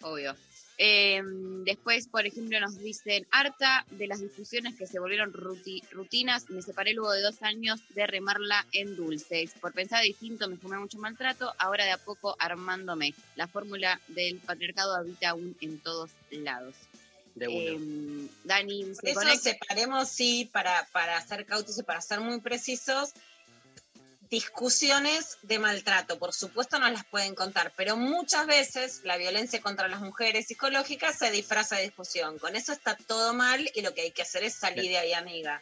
[0.02, 0.36] Obvio.
[0.78, 1.22] Eh,
[1.64, 6.62] después, por ejemplo, nos dicen, harta de las discusiones que se volvieron ruti- rutinas, me
[6.62, 9.52] separé luego de dos años de remarla en dulces.
[9.62, 13.14] Por pensar distinto me fumé mucho maltrato, ahora de a poco armándome.
[13.36, 16.76] La fórmula del patriarcado habita aún en todos lados.
[17.36, 17.58] De uno.
[17.58, 22.40] Eh, Dani Por eso "Conect- separemos, sí, para, para ser cautos y para ser muy
[22.40, 23.12] precisos,
[24.30, 26.18] discusiones de maltrato.
[26.18, 31.14] Por supuesto nos las pueden contar, pero muchas veces la violencia contra las mujeres psicológica
[31.14, 32.40] se disfraza de discusión.
[32.40, 35.14] Con eso está todo mal y lo que hay que hacer es salir de ahí,
[35.14, 35.62] amiga.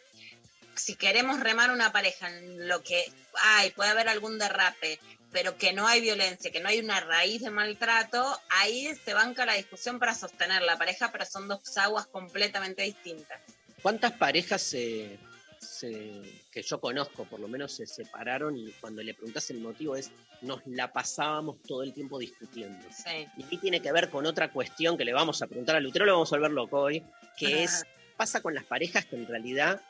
[0.75, 3.05] Si queremos remar una pareja en lo que
[3.41, 4.99] hay, puede haber algún derrape,
[5.31, 9.45] pero que no hay violencia, que no hay una raíz de maltrato, ahí se banca
[9.45, 13.39] la discusión para sostener la pareja, pero son dos aguas completamente distintas.
[13.81, 15.19] ¿Cuántas parejas se,
[15.65, 16.21] se-
[16.51, 20.11] que yo conozco, por lo menos, se separaron y cuando le preguntas el motivo es,
[20.41, 22.85] nos la pasábamos todo el tiempo discutiendo?
[22.91, 23.27] Sí.
[23.37, 26.13] Y tiene que ver con otra cuestión que le vamos a preguntar a Lutero, lo
[26.13, 27.03] vamos a volver loco hoy,
[27.37, 27.83] que es,
[28.17, 29.81] pasa con las parejas que en realidad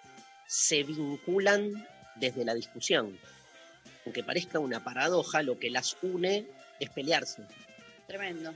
[0.47, 3.17] se vinculan desde la discusión.
[4.05, 6.45] Aunque parezca una paradoja, lo que las une
[6.79, 7.43] es pelearse.
[8.07, 8.53] tremendo.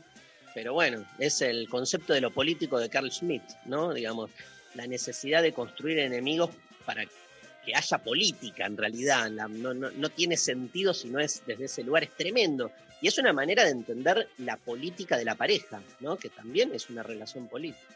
[0.54, 3.94] Pero bueno, es el concepto de lo político de Carl Schmitt, ¿no?
[3.94, 4.32] Digamos,
[4.74, 6.50] la necesidad de construir enemigos
[6.88, 9.30] para que haya política en realidad.
[9.30, 12.72] La- no, no- no tiene sentido si no es desde ese lugar, es tremendo.
[13.02, 16.18] Y es una manera de entender la política de la pareja, ¿no?
[16.18, 17.94] Que también es una relación política.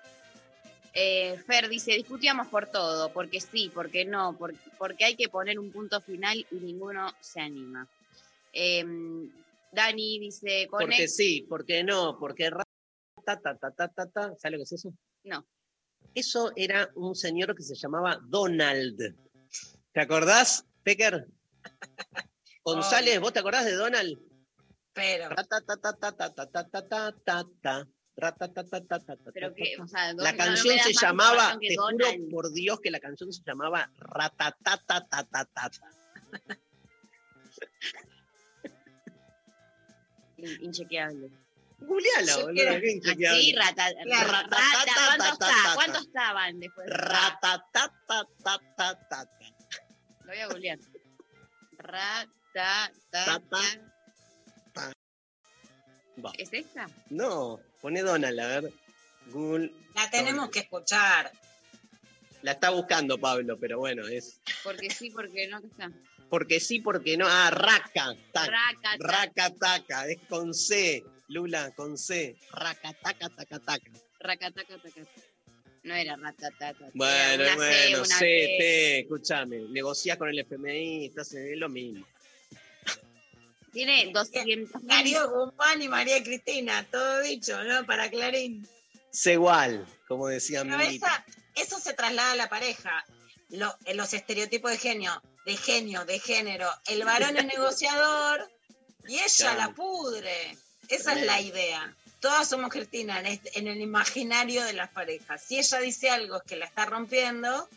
[0.94, 5.58] Eh, Fer dice, discutíamos por todo, porque sí, porque no, por- porque hay que poner
[5.58, 7.88] un punto final y ninguno se anima.
[8.54, 8.84] Eh,
[9.72, 12.52] Dani dice, Porque conect- sí, porque no, porque
[13.26, 14.36] ta, ta, ta, ta, ta, ta.
[14.38, 14.94] ¿Sabes lo que es eso?
[15.24, 15.46] No.
[16.14, 19.16] Eso era un señor que se llamaba Donald.
[19.94, 21.28] ¿Te acordás, Pecker?
[22.64, 24.20] González, ¿vos te acordás de Donald?
[24.94, 25.30] Pero.
[29.34, 33.32] Pero que, o sea, la canción se llamaba, te juro por Dios que la canción
[33.32, 35.90] se llamaba Ratatatatatata.
[40.62, 41.32] Inchequeable.
[41.82, 43.40] Googlealo, Yo boludo, quiero- qué inchequeable.
[43.40, 45.10] Así, rata, Claro, rata, ¿cuántos está?
[45.10, 45.76] ratatatatata.
[45.76, 46.88] ¿Cuántos estaban después?
[46.90, 49.28] Ratatatatata.
[50.22, 50.80] Lo voy a googlear.
[51.78, 53.58] Rata, Tata.
[56.24, 56.32] Va.
[56.38, 56.88] ¿Es esta?
[57.10, 58.72] No, pone Donald, a ver.
[59.28, 59.74] Google.
[59.96, 61.32] la tenemos que escuchar.
[62.42, 64.40] La está buscando Pablo, pero bueno, es.
[64.64, 65.92] Porque sí, porque no, ¿qué está?
[66.30, 67.26] Porque sí, porque no.
[67.28, 68.16] Ah, raca.
[68.32, 68.52] taca.
[68.52, 70.08] Raca, Raca, taca.
[70.08, 71.04] Es con C.
[71.32, 72.36] Lula, con C.
[72.52, 73.92] Raca, taca, taca, taca.
[74.20, 75.02] raca, taca, taca.
[75.84, 76.74] No era ratata.
[76.94, 78.26] Bueno, C, bueno, una C,
[78.60, 79.00] T.
[79.00, 79.58] Escúchame.
[79.70, 82.06] Negociás con el FMI, estás en lo mismo.
[83.72, 87.86] Tiene 200 Darío Guzmán y María Cristina, todo dicho, ¿no?
[87.86, 88.68] Para Clarín.
[89.12, 93.04] Sé igual, como decía esa- eso se traslada a la pareja.
[93.50, 96.70] Lo- en los estereotipos de genio, de genio, de género.
[96.88, 98.52] El varón es negociador
[99.08, 99.58] y ella Claro.
[99.60, 100.58] la pudre.
[100.92, 101.96] Esa es la idea.
[102.20, 105.44] Todas somos Cristina en, este- en el imaginario de las parejas.
[105.44, 107.68] Si ella dice algo es que la está rompiendo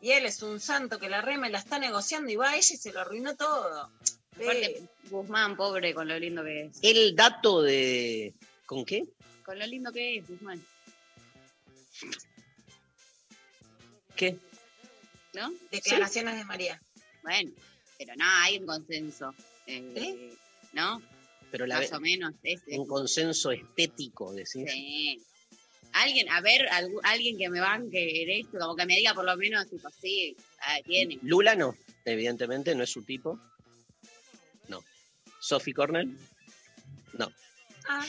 [0.00, 2.56] y él es un santo que la rema y la está negociando y va a
[2.56, 3.90] ella y se lo arruinó todo.
[4.34, 6.78] Aparte, Guzmán, pobre, con lo lindo que es.
[6.82, 8.34] El dato de.
[8.66, 9.04] ¿Con qué?
[9.44, 10.62] Con lo lindo que es, Guzmán.
[14.16, 14.36] ¿Qué?
[15.32, 15.52] ¿no?
[15.70, 16.80] Declaraciones de María.
[17.22, 17.50] Bueno,
[17.98, 19.34] pero no, hay un consenso.
[19.66, 20.34] eh,
[20.72, 21.00] ¿No?
[21.54, 22.34] Pero la, Más o menos.
[22.42, 22.76] Ese.
[22.80, 24.68] un consenso estético, decís.
[24.68, 25.22] Sí.
[25.92, 29.24] Alguien, a ver, algu- alguien que me banque en esto, como que me diga por
[29.24, 31.20] lo menos, tipo, sí, ah, tiene.
[31.22, 33.38] Lula no, evidentemente, no es su tipo.
[34.66, 34.82] No.
[35.38, 36.18] Sophie Cornell,
[37.12, 37.30] no.
[37.88, 38.04] Ah,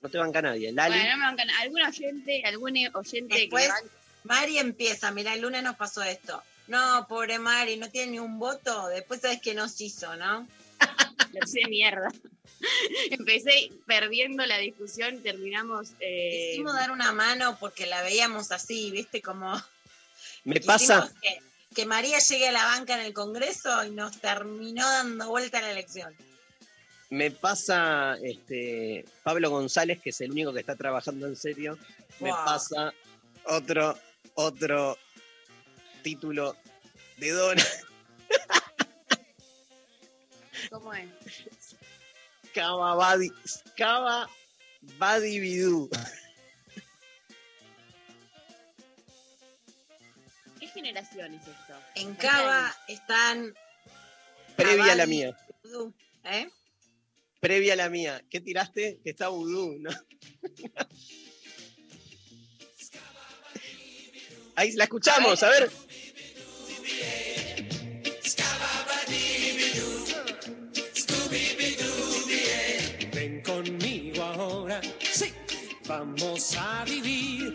[0.00, 0.72] No te banca nadie.
[0.72, 1.50] Lali, Bueno, no me bancan.
[1.50, 3.90] ¿Algún oyente, algún oyente Después- que banque?
[4.24, 6.42] Mari empieza, mira, el lunes nos pasó esto.
[6.68, 8.88] No, pobre Mari, no tiene ni un voto.
[8.88, 10.48] Después sabes que nos hizo, ¿no?
[11.40, 12.08] Lo sé mierda.
[13.10, 15.90] Empecé perdiendo la discusión y terminamos.
[16.00, 19.22] Eh, Quisimos dar una mano porque la veíamos así, ¿viste?
[19.22, 19.52] Como
[20.44, 21.38] me quisimos pasa, que,
[21.74, 25.70] que María llegue a la banca en el Congreso y nos terminó dando vuelta la
[25.70, 26.14] elección.
[27.10, 31.78] me pasa este Pablo González, que es el único que está trabajando en serio.
[32.20, 32.44] Me Wow.
[32.44, 32.92] pasa
[33.44, 33.96] otro,
[34.34, 34.98] otro
[36.02, 36.56] título
[37.18, 37.64] de Dona
[40.70, 41.08] ¿Cómo es?
[42.52, 43.32] Cava Badi,
[43.76, 44.28] Cava
[44.98, 45.88] Badi Bidú.
[50.60, 51.74] ¿Qué generación es esto?
[51.94, 53.54] En Cava están.
[54.56, 55.36] Previa a la mía.
[56.24, 56.50] ¿eh?
[57.40, 58.22] Previa a la mía.
[58.28, 59.00] ¿Qué tiraste?
[59.02, 59.90] Que está vudú, ¿no?
[64.56, 65.70] Ahí la escuchamos, a ver.
[74.78, 75.32] Ahora, sí,
[75.86, 77.52] vamos a vivir.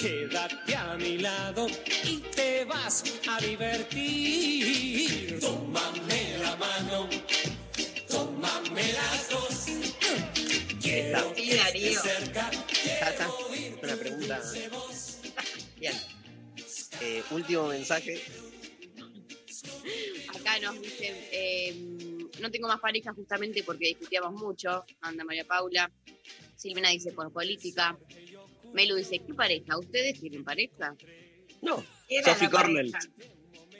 [0.00, 1.66] Quédate a mi lado
[2.04, 5.38] y te vas a divertir.
[5.40, 7.08] Tómame la mano,
[8.08, 9.66] tómame las dos.
[10.80, 12.50] Quiero Sí, cerca,
[12.84, 13.28] está.
[13.82, 14.40] Una pregunta.
[15.78, 15.94] Bien.
[17.00, 18.22] Eh, último mensaje.
[20.38, 24.84] Acá nos dicen, eh, no tengo más pareja justamente porque discutíamos mucho.
[25.00, 25.90] Anda María Paula.
[26.56, 27.98] Silvina dice por política.
[28.72, 29.78] Melu dice, ¿qué pareja?
[29.78, 30.94] ¿Ustedes tienen pareja?
[31.60, 32.90] No, ¿Quién era Sophie Cornell.
[32.90, 33.10] pareja?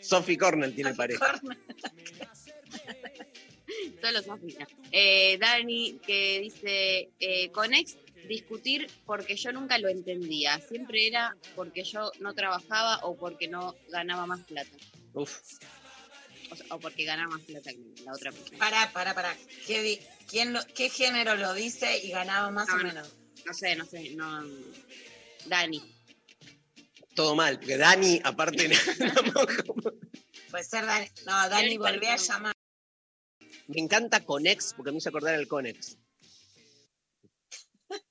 [0.01, 1.41] Sophie Cornell tiene Sophie pareja.
[1.41, 1.59] Cornell.
[4.03, 4.67] Solo Sofía.
[4.91, 7.97] Eh, Dani que dice, eh, con ex
[8.29, 10.61] discutir porque yo nunca lo entendía.
[10.61, 14.77] Siempre era porque yo no trabajaba o porque no ganaba más plata.
[15.15, 15.39] Uf,
[16.53, 18.59] O, sea, o porque ganaba más plata que la otra persona.
[18.59, 19.35] Pará, pará, pará.
[19.67, 22.85] ¿Qué, di- quién lo- ¿Qué género lo dice y ganaba más No, o no.
[22.85, 23.15] menos?
[23.47, 24.45] No sé, no sé, no.
[25.47, 25.83] Dani.
[27.15, 28.69] todo mal, porque Dani, aparte,
[30.51, 31.07] Puede ser Dani.
[31.27, 32.55] No, Dani, volví a llamar.
[33.69, 35.97] me encanta Conex, porque me hizo acordar el Conex.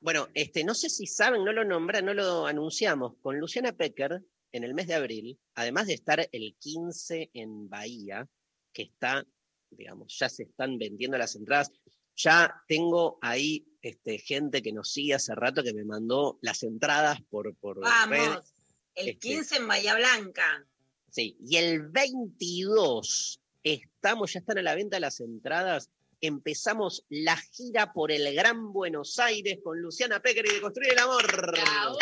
[0.00, 3.14] Bueno, este, no sé si saben, no lo nombran, no lo anunciamos.
[3.22, 4.20] Con Luciana Pecker,
[4.54, 8.28] en el mes de abril, además de estar el 15 en Bahía,
[8.72, 9.26] que está,
[9.68, 11.72] digamos, ya se están vendiendo las entradas.
[12.14, 17.20] Ya tengo ahí este, gente que nos sigue hace rato que me mandó las entradas
[17.28, 17.82] por, por red.
[17.82, 18.54] Vamos.
[18.94, 19.28] El Este.
[19.28, 20.64] 15 en Bahía Blanca.
[21.10, 25.90] Sí, y el 22 estamos, ya están a la venta las entradas.
[26.20, 30.98] Empezamos la gira por el Gran Buenos Aires con Luciana Pecker y de Construir el
[31.00, 31.26] Amor.
[31.26, 31.98] ¡Bravo!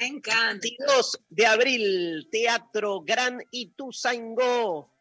[0.00, 0.60] Me encanta.
[0.62, 4.92] 22 de abril, Teatro Gran Ituzaingó.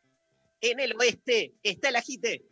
[0.62, 2.46] En el oeste está el ajite.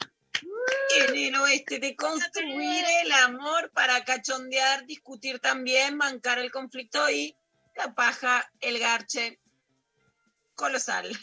[0.97, 7.35] En el oeste de construir el amor para cachondear, discutir también, bancar el conflicto y
[7.75, 9.39] la paja, el garche.
[10.55, 11.17] Colosal.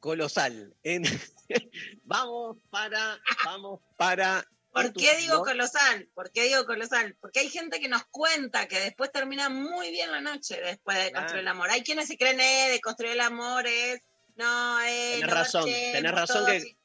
[0.00, 0.74] Colosal.
[0.82, 1.04] En-
[2.04, 4.46] vamos para, vamos para.
[4.74, 6.08] ¿Por qué digo colosal?
[6.14, 7.16] ¿Por qué digo colosal?
[7.20, 11.12] Porque hay gente que nos cuenta que después termina muy bien la noche después de
[11.12, 11.70] construir el amor.
[11.70, 14.00] Hay quienes se creen, eh, de construir el amor es,
[14.34, 16.76] no, eh, Tenés razón, tenés razón que- así.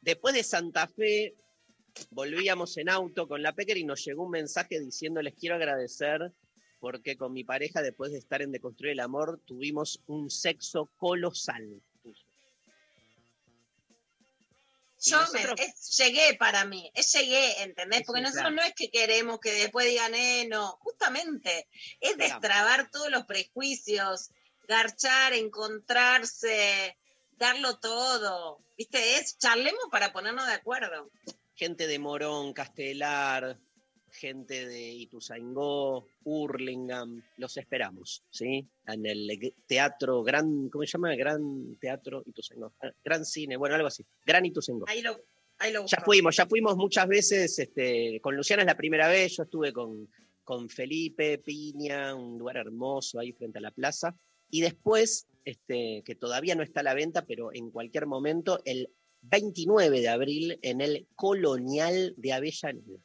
[0.00, 1.34] Después de Santa Fe,
[2.10, 6.32] volvíamos en auto con la Pecker y nos llegó un mensaje diciendo les quiero agradecer
[6.80, 11.82] porque con mi pareja, después de estar en Deconstruir el Amor, tuvimos un sexo colosal.
[15.00, 18.02] Yo nosotros- me, es- llegué para mí, es llegué, ¿entendés?
[18.04, 18.56] Porque sí, nosotros claro.
[18.56, 21.68] no es que queremos que después digan, eh, no, justamente
[22.00, 22.32] es Claro.
[22.40, 24.30] destrabar todos los prejuicios,
[24.66, 26.96] garchar, encontrarse,
[27.32, 29.16] darlo todo, ¿viste?
[29.16, 31.10] Es charlemos para ponernos de acuerdo.
[31.54, 33.58] Gente de Morón, Castelar,
[34.10, 38.66] gente de Ituzaingó, Hurlingham, los esperamos, ¿sí?
[38.86, 41.14] En el teatro Gran, ¿cómo se llama?
[41.14, 42.72] Gran Teatro Ituzaingó.
[42.82, 44.04] Ah, Gran Cine, bueno, algo así.
[44.24, 44.86] Gran Ituzaingó.
[44.88, 45.18] Ahí lo,
[45.58, 47.58] Ahí lo Ya fuimos, ya fuimos muchas veces.
[47.58, 49.36] Este, con Luciana es la primera vez.
[49.36, 50.08] Yo estuve con,
[50.44, 54.14] con Felipe Piña, un lugar hermoso ahí frente a la plaza.
[54.50, 58.88] Y después, este, que todavía no está a la venta, pero en cualquier momento, el
[59.22, 63.00] 29 de abril en el Colonial de Avellaneda.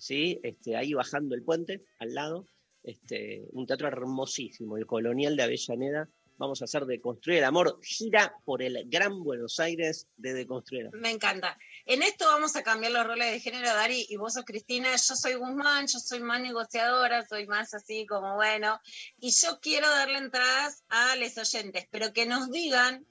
[0.00, 0.40] ¿Sí?
[0.42, 2.46] Este, ahí bajando el puente, al lado.
[2.82, 6.08] Este, un teatro hermosísimo, el Colonial de Avellaneda.
[6.38, 10.88] Vamos a hacer de Construir el Amor, gira por el Gran Buenos Aires de Deconstruir.
[10.92, 11.58] Me encanta.
[11.84, 15.14] En esto vamos a cambiar los roles de género, Dari, y vos sos Cristina, yo
[15.16, 18.80] soy Guzmán, yo soy más negociadora, soy más así como bueno,
[19.18, 23.06] y yo quiero darle entradas a los oyentes, pero que nos digan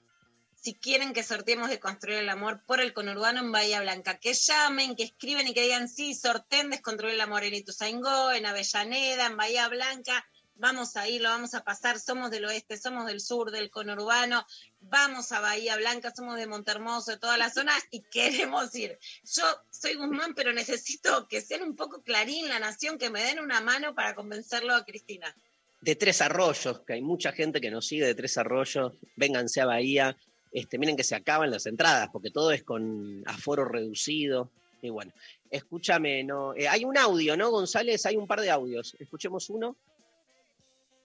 [0.60, 4.34] si quieren que sorteemos de construir el amor por el conurbano en Bahía Blanca, que
[4.34, 9.26] llamen, que escriben y que digan sí, sorteen Desconstruir el amor en Ituzaingó, en Avellaneda,
[9.26, 10.26] en Bahía Blanca,
[10.60, 14.46] vamos a ir, lo vamos a pasar, somos del oeste, somos del sur, del conurbano,
[14.80, 18.98] vamos a Bahía Blanca, somos de Montermoso, de todas las zonas y queremos ir.
[19.24, 23.40] Yo soy Guzmán, pero necesito que sean un poco clarín la nación, que me den
[23.40, 25.34] una mano para convencerlo a Cristina.
[25.80, 29.66] de Tres Arroyos, que hay mucha gente que nos sigue de Tres Arroyos, vénganse a
[29.66, 30.18] Bahía,
[30.52, 34.50] este, miren que se acaban las entradas, porque todo es con aforo reducido.
[34.82, 35.12] Y bueno,
[35.50, 38.06] escúchame, no, eh, hay un audio, ¿no, González?
[38.06, 38.96] Hay un par de audios.
[38.98, 39.76] Escuchemos uno.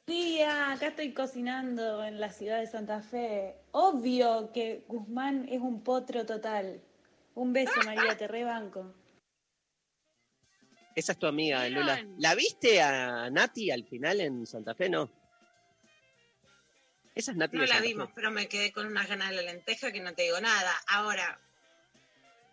[0.08, 3.56] día, acá estoy cocinando en la ciudad de Santa Fe.
[3.72, 6.82] Obvio que Guzmán es un potro total.
[7.36, 8.94] Un beso, María, te rebanco.
[10.96, 11.68] Esa es tu amiga.
[11.68, 12.08] Lola.
[12.18, 14.90] ¿La viste a Nati al final en Santa Fe?
[14.90, 15.25] No.
[17.16, 19.92] Esa es Nati No la vimos, pero me quedé con unas ganas de la lenteja
[19.92, 20.74] que no te digo nada.
[20.88, 21.40] Ahora,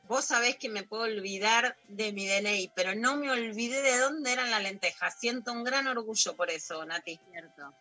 [0.06, 4.32] vos sabés que me puedo olvidar de mi DNI, pero no me olvidé de dónde
[4.32, 5.18] eran las lentejas.
[5.18, 7.18] Siento un gran orgullo por eso, Nati.
[7.30, 7.74] Cierto.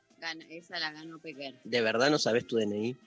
[0.50, 1.56] Esa la ganó Pequer.
[1.64, 2.98] ¿De verdad no sabes tu DNI?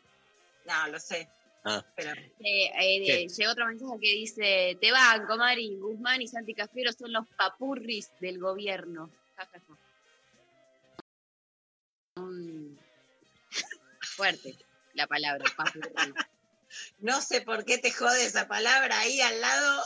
[0.67, 1.29] No, lo sé.
[1.65, 1.85] Ah.
[1.97, 3.29] Pero Eh, eh, ¿Qué?
[3.29, 8.11] llegó otro mensaje que dice, te banco, Mari, Guzmán y Santi Cafiero son los papurris
[8.21, 9.11] del gobierno.
[9.37, 9.77] Ja, ja, ja.
[12.21, 12.77] Mm.
[14.17, 14.57] Fuerte
[14.95, 15.91] la palabra, papurri.
[16.99, 19.83] no sé por qué te jode esa palabra ahí al lado.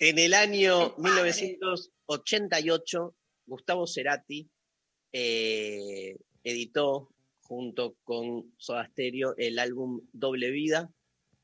[0.00, 1.32] En el año Qué padre.
[1.32, 3.14] 1988,
[3.46, 4.48] Gustavo Cerati
[5.12, 7.10] eh, editó
[7.42, 10.90] junto con Soda Stereo el álbum Doble Vida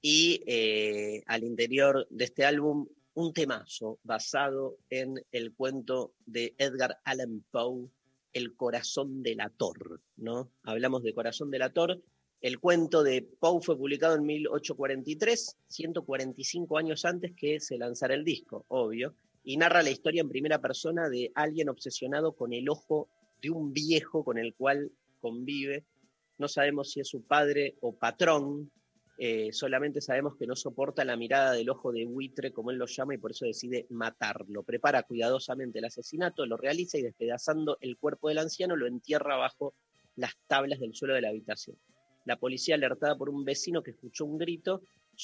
[0.03, 6.99] y eh, al interior de este álbum un temazo basado en el cuento de Edgar
[7.05, 7.91] Allan Poe,
[8.33, 10.51] El corazón del ator, ¿no?
[10.62, 12.01] Hablamos de Corazón del ator.
[12.41, 18.24] El cuento de Poe fue publicado en 1843, 145 años antes que se lanzara el
[18.24, 19.14] disco, obvio,
[19.45, 23.09] y narra la historia en primera persona de alguien obsesionado con el ojo
[23.43, 25.85] de un viejo con el cual convive.
[26.39, 28.70] No sabemos si es su padre o patrón,
[29.23, 32.87] eh, solamente sabemos que no soporta la mirada del ojo de buitre, como él lo
[32.87, 34.62] llama, y por eso decide matarlo.
[34.62, 39.75] Prepara cuidadosamente el asesinato, lo realiza y despedazando el cuerpo del anciano lo entierra bajo
[40.16, 41.77] las tablas del suelo de la habitación.
[42.25, 44.81] La policía, alertada por un vecino que escuchó un grito,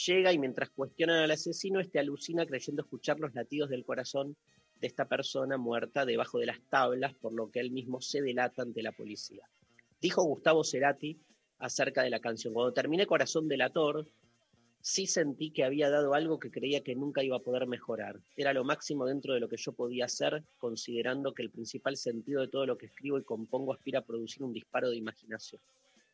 [0.07, 4.37] llega y mientras cuestionan al asesino, este alucina creyendo escuchar los latidos del corazón
[4.79, 8.61] de esta persona muerta debajo de las tablas, por lo que él mismo se delata
[8.61, 9.49] ante la policía.
[10.03, 11.19] Dijo Gustavo Cerati
[11.59, 14.07] acerca de la canción, cuando terminé Corazón delator,
[14.81, 18.21] sí sentí que había dado algo que creía que nunca iba a poder mejorar.
[18.37, 22.41] Era lo máximo dentro de lo que yo podía hacer, considerando que el principal sentido
[22.41, 25.61] de todo lo que escribo y compongo aspira a producir un disparo de imaginación.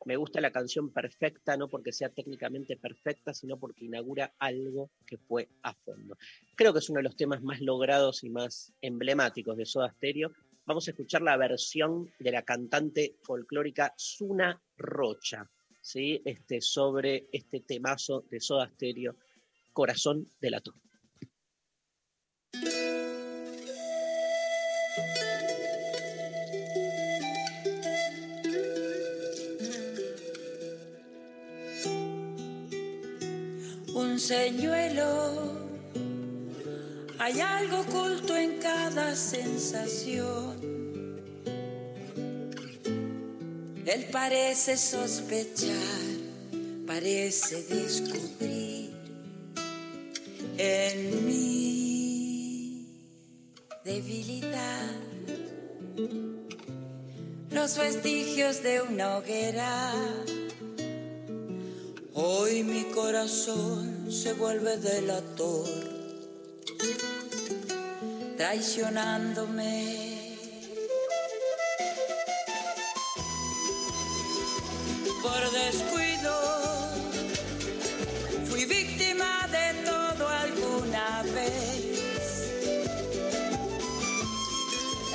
[0.05, 5.16] Me gusta la canción perfecta, no porque sea técnicamente perfecta, sino porque inaugura algo que
[5.16, 6.16] fue a fondo.
[6.57, 10.32] Creo que es uno de los temas más logrados y más emblemáticos de Soda Stereo.
[10.64, 15.50] Vamos a escuchar la versión de la cantante folclórica Suna Rocha,
[15.80, 16.22] ¿sí?
[16.24, 19.16] este, sobre este temazo de Soda Stereo,
[19.72, 20.62] Corazón de la
[33.94, 35.61] un señuelo.
[37.25, 40.57] Hay algo oculto en cada sensación.
[43.87, 45.77] Él parece sospechar,
[46.85, 48.91] parece descubrir
[50.59, 52.89] en mi
[53.85, 54.91] debilidad
[57.53, 59.93] los vestigios de una hoguera.
[62.14, 65.91] Hoy mi corazón se vuelve delator,
[68.43, 70.36] traicionándome.
[75.22, 76.34] Por descuido
[78.51, 82.51] fui víctima de todo alguna vez.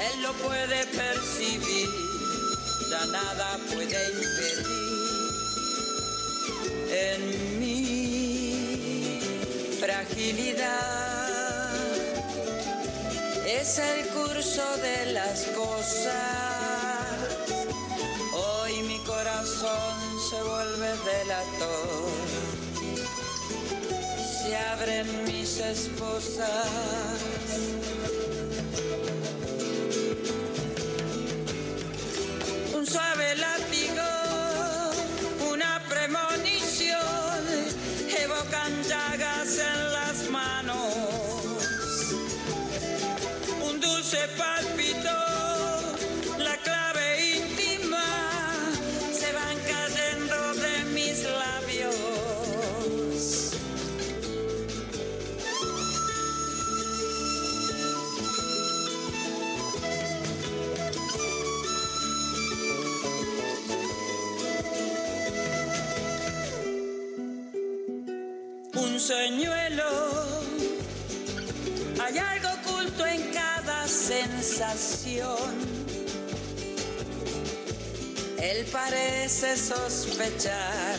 [0.08, 1.90] Él lo puede percibir,
[2.90, 4.68] ya nada puede impedir
[7.04, 7.20] en
[7.60, 9.20] mi
[9.82, 11.07] fragilidad.
[13.68, 16.14] Es el curso de las cosas.
[18.34, 22.28] Hoy mi corazón se vuelve delator.
[24.40, 26.48] Se abren mis esposas.
[69.08, 69.90] Señuelo.
[72.04, 75.54] Hay algo oculto en cada sensación.
[78.38, 80.98] Él parece sospechar,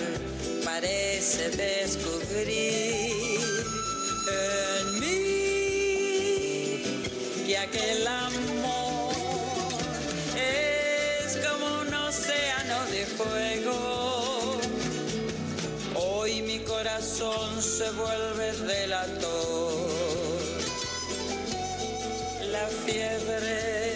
[0.64, 3.40] parece descubrir
[4.40, 5.82] en mí
[7.46, 9.12] que aquel amor
[10.34, 13.67] es como un océano de fuego.
[17.18, 19.88] Se vuelve delator.
[22.52, 23.87] La fiebre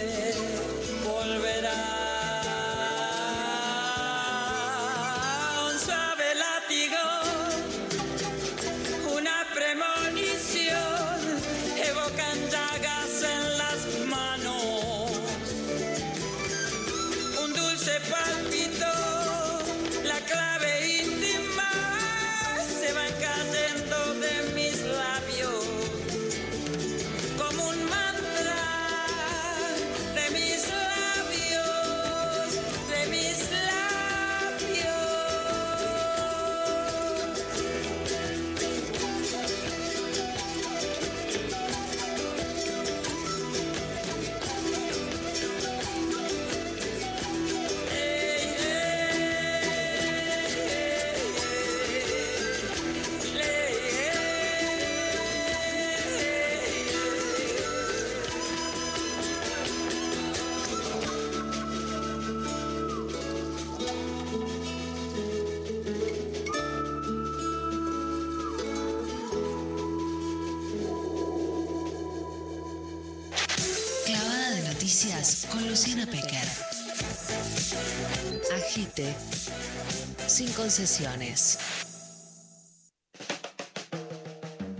[80.53, 81.57] concesiones.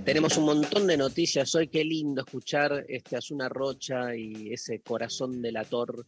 [0.05, 5.41] Tenemos un montón de noticias hoy, qué lindo escuchar este Azuna Rocha y ese corazón
[5.41, 6.05] delator.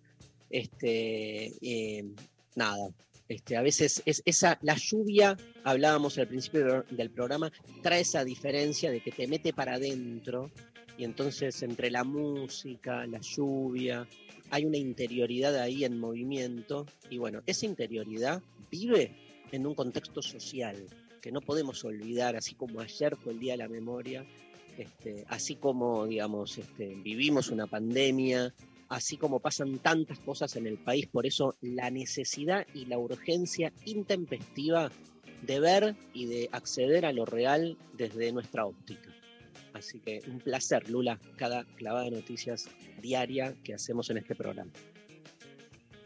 [0.49, 2.05] Este, eh,
[2.55, 2.89] nada,
[3.27, 7.51] este, a veces es esa, la lluvia, hablábamos al principio del programa,
[7.81, 10.51] trae esa diferencia de que te mete para adentro
[10.97, 14.07] y entonces entre la música, la lluvia,
[14.51, 20.87] hay una interioridad ahí en movimiento y bueno, esa interioridad vive en un contexto social
[21.21, 24.25] que no podemos olvidar, así como ayer fue el Día de la Memoria,
[24.77, 28.53] este, así como, digamos, este, vivimos una pandemia,
[28.89, 33.71] así como pasan tantas cosas en el país, por eso la necesidad y la urgencia
[33.85, 34.91] intempestiva
[35.41, 39.09] de ver y de acceder a lo real desde nuestra óptica.
[39.73, 42.69] Así que un placer, Lula, cada clavada de noticias
[43.01, 44.71] diaria que hacemos en este programa.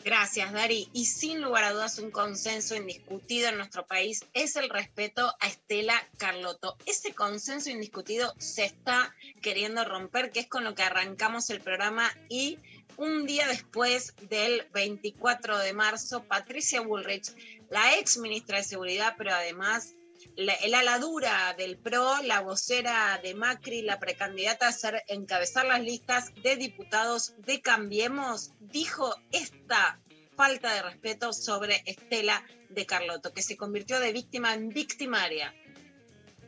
[0.04, 0.89] Gracias, Dari.
[0.93, 5.47] Y sin lugar a dudas, un consenso indiscutido en nuestro país es el respeto a
[5.47, 6.78] Estela Carlotto.
[6.86, 12.10] Ese consenso indiscutido se está queriendo romper, que es con lo que arrancamos el programa.
[12.30, 12.60] Y
[12.95, 17.34] un día después del 24 de marzo, Patricia Bullrich,
[17.70, 19.95] la ex ministra de Seguridad, pero además
[20.36, 25.66] la, el ala dura del PRO, la vocera de Macri, la precandidata a ser, encabezar
[25.66, 30.00] las listas de diputados de Cambiemos, dijo esta
[30.36, 35.54] falta de respeto sobre Estela de Carlotto, que se convirtió de víctima en victimaria.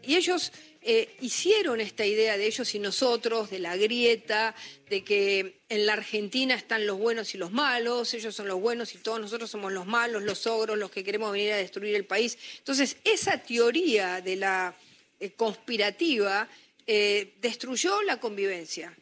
[0.01, 0.51] Y ellos
[0.83, 4.55] eh, hicieron esta idea de ellos y nosotros, de la grieta,
[4.89, 8.95] de que en la Argentina están los buenos y los malos, ellos son los buenos
[8.95, 12.05] y todos nosotros somos los malos, los ogros, los que queremos venir a destruir el
[12.05, 12.35] país.
[12.57, 14.75] Entonces, esa teoría de la
[15.19, 16.49] eh, conspirativa
[16.87, 18.97] eh, destruyó la convivencia.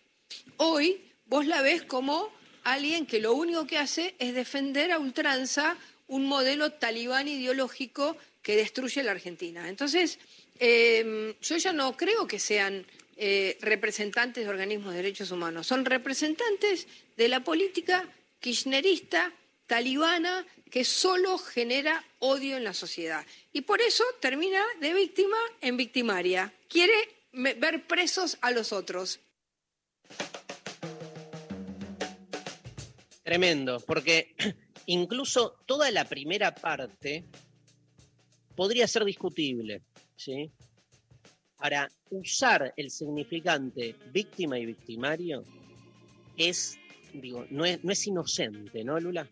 [0.58, 2.30] Hoy vos la ves como
[2.64, 5.78] alguien que lo único que hace es defender a ultranza
[6.08, 9.70] un modelo talibán ideológico que destruye la Argentina.
[9.70, 10.20] Entonces,
[10.60, 12.86] eh, yo ya no creo que sean
[13.16, 16.88] eh, representantes de organismos de derechos humanos, son representantes
[17.18, 18.08] de la política
[18.40, 19.34] kirchnerista,
[19.68, 23.26] talibana, que solo genera odio en la sociedad.
[23.52, 26.54] Y por eso termina de víctima en victimaria.
[26.68, 26.94] Quiere
[27.32, 29.20] ver presos a los otros.
[33.24, 34.36] Tremendo, porque
[34.86, 37.26] incluso toda la primera parte
[38.56, 39.84] podría ser discutible,
[40.20, 40.52] ¿sí?
[41.58, 45.44] Para usar el significante víctima y victimario
[46.38, 46.78] es,
[47.14, 49.28] digo, no es, no es inocente, ¿no, Lula?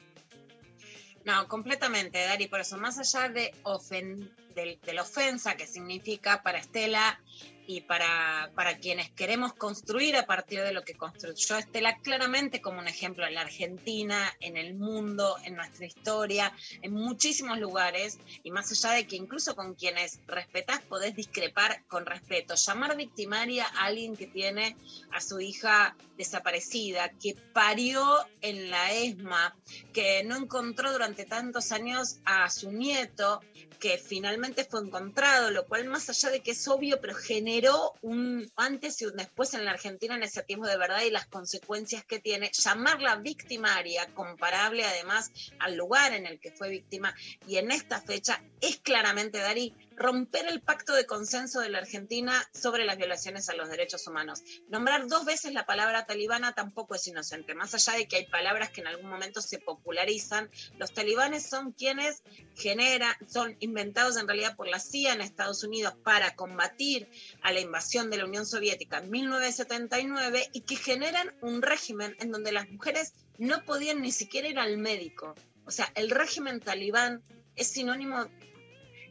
[1.25, 2.47] No, completamente, Dari.
[2.47, 7.19] Por eso, más allá de, ofen de, de la ofensa que significa para Estela
[7.67, 12.79] y para, para quienes queremos construir a partir de lo que construyó Estela, claramente como
[12.79, 18.51] un ejemplo en la Argentina, en el mundo, en nuestra historia, en muchísimos lugares, y
[18.51, 23.87] más allá de que incluso con quienes respetás podés discrepar con respeto, llamar victimaria a
[23.87, 24.77] alguien que tiene
[25.11, 28.01] a su hija desaparecida, que parió
[28.41, 29.55] en la ESMA,
[29.91, 33.41] que no encontró durante tantos años a su nieto,
[33.79, 38.51] que finalmente fue encontrado, lo cual más allá de que es obvio, pero generó un
[38.55, 42.03] antes y un después en la Argentina en ese tiempo de verdad y las consecuencias
[42.05, 47.13] que tiene, llamarla victimaria, comparable además al lugar en el que fue víctima,
[47.47, 52.47] y en esta fecha es claramente, Dari, romper el pacto de consenso de la Argentina
[52.53, 54.43] sobre las violaciones a los derechos humanos.
[54.69, 58.69] Nombrar dos veces la palabra talibana tampoco es inocente, más allá de que hay palabras
[58.69, 62.21] que en algún momento se popularizan, los talibanes son quienes
[62.55, 67.09] generan, son inventados en realidad por la CIA en Estados Unidos para combatir
[67.41, 72.31] a la invasión de la Unión Soviética en 1979 y que generan un régimen en
[72.31, 75.33] donde las mujeres no podían ni siquiera ir al médico.
[75.65, 77.23] O sea, el régimen talibán
[77.55, 78.27] es sinónimo,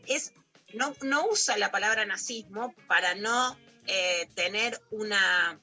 [0.06, 0.32] es
[0.74, 3.56] no, no usa la palabra nazismo para no
[3.86, 5.60] eh, tener una,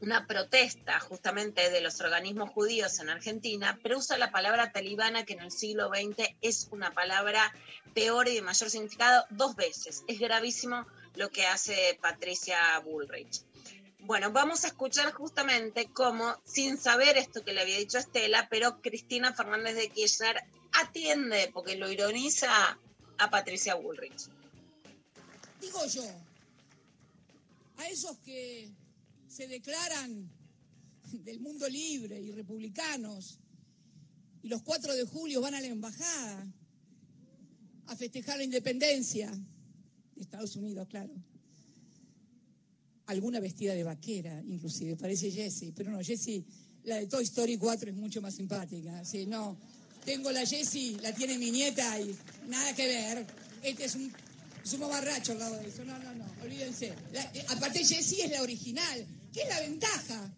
[0.00, 5.34] una protesta justamente de los organismos judíos en Argentina, pero usa la palabra talibana que
[5.34, 7.52] en el siglo XX es una palabra
[7.94, 10.02] peor y de mayor significado dos veces.
[10.08, 13.42] Es gravísimo lo que hace Patricia Bullrich.
[14.00, 18.80] Bueno, vamos a escuchar justamente cómo, sin saber esto que le había dicho Estela, pero
[18.80, 20.42] Cristina Fernández de Kirchner
[20.72, 22.78] atiende, porque lo ironiza
[23.22, 24.28] a Patricia Bullrich.
[25.60, 26.04] Digo yo,
[27.76, 28.68] a esos que
[29.28, 30.28] se declaran
[31.12, 33.38] del mundo libre y republicanos
[34.42, 36.52] y los 4 de julio van a la embajada
[37.86, 41.14] a festejar la independencia de Estados Unidos, claro.
[43.06, 46.44] Alguna vestida de vaquera, inclusive, parece Jessie, pero no, Jessie,
[46.84, 49.56] la de Toy Story 4 es mucho más simpática, sí, no.
[50.04, 52.16] Tengo la Jessie, la tiene mi nieta y
[52.48, 53.26] nada que ver.
[53.62, 54.12] Este es un,
[54.64, 55.84] es un mamarracho al lado de eso.
[55.84, 56.88] No, no, no, olvídense.
[57.12, 59.06] Eh, aparte, Jessie es la original.
[59.32, 60.34] ¿Qué es la ventaja?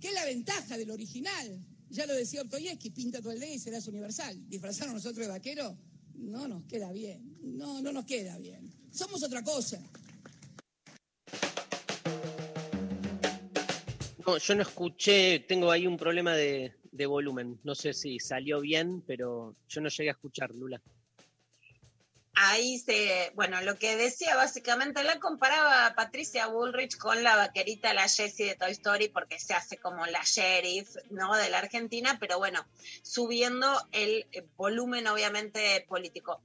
[0.00, 1.64] ¿Qué es la ventaja del original?
[1.88, 4.36] Ya lo decía Ortoyevsky, pinta todo el día y serás universal.
[4.48, 5.76] Disfrazarnos nosotros de vaquero
[6.14, 7.36] no nos queda bien.
[7.42, 8.72] No, no nos queda bien.
[8.90, 9.80] Somos otra cosa.
[14.26, 17.60] No, yo no escuché, tengo ahí un problema de, de volumen.
[17.64, 20.80] No sé si salió bien, pero yo no llegué a escuchar, Lula.
[22.34, 28.08] Ahí se, bueno, lo que decía básicamente, la comparaba Patricia Bullrich con la vaquerita, la
[28.08, 31.36] Jessie de Toy Story, porque se hace como la sheriff, ¿no?
[31.36, 32.64] De la Argentina, pero bueno,
[33.02, 36.40] subiendo el eh, volumen, obviamente, político.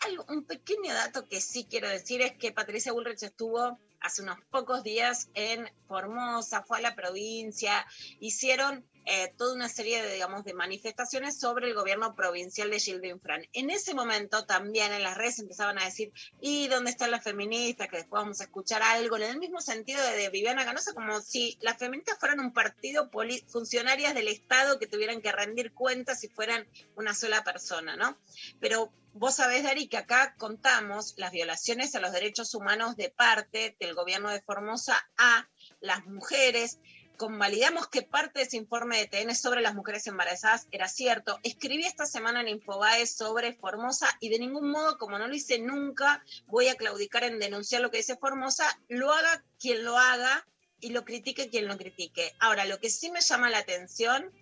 [0.00, 4.38] Algo, un pequeño dato que sí quiero decir es que Patricia Bullrich estuvo hace unos
[4.50, 7.86] pocos días en Formosa, fue a la provincia,
[8.20, 13.06] hicieron eh, toda una serie de, digamos, de manifestaciones sobre el gobierno provincial de Gildo
[13.06, 13.46] Infran.
[13.52, 17.88] En ese momento también en las redes empezaban a decir, ¿y dónde están las feministas?
[17.88, 21.20] Que después vamos a escuchar algo, en el mismo sentido de, de Viviana Canosa, como
[21.20, 23.10] si las feministas fueran un partido
[23.46, 28.18] funcionarias del Estado que tuvieran que rendir cuentas si fueran una sola persona, ¿no?
[28.60, 33.76] Pero Vos sabés, Dari, que acá contamos las violaciones a los derechos humanos de parte
[33.78, 35.48] del gobierno de Formosa a
[35.78, 36.80] las mujeres.
[37.16, 41.38] Convalidamos que parte de ese informe de TN sobre las mujeres embarazadas era cierto.
[41.44, 45.60] Escribí esta semana en Infobae sobre Formosa y de ningún modo, como no lo hice
[45.60, 48.64] nunca, voy a claudicar en denunciar lo que dice Formosa.
[48.88, 50.44] Lo haga quien lo haga
[50.80, 52.34] y lo critique quien lo critique.
[52.40, 54.32] Ahora, lo que sí me llama la atención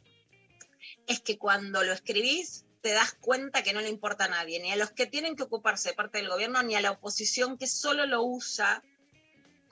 [1.07, 4.73] es que cuando lo escribís, te das cuenta que no le importa a nadie, ni
[4.73, 7.67] a los que tienen que ocuparse de parte del gobierno, ni a la oposición que
[7.67, 8.83] solo lo usa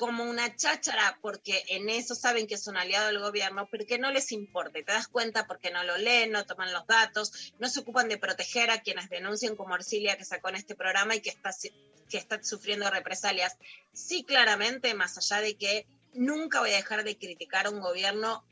[0.00, 3.98] como una cháchara, porque en eso saben que es un aliado del gobierno, pero que
[3.98, 4.72] no les importa.
[4.72, 8.16] Te das cuenta porque no lo leen, no toman los datos, no se ocupan de
[8.16, 11.50] proteger a quienes denuncian como Arcilia que sacó en este programa y que está,
[12.08, 13.58] que está sufriendo represalias.
[13.92, 18.42] Sí, claramente, más allá de que nunca voy a dejar de criticar a un gobierno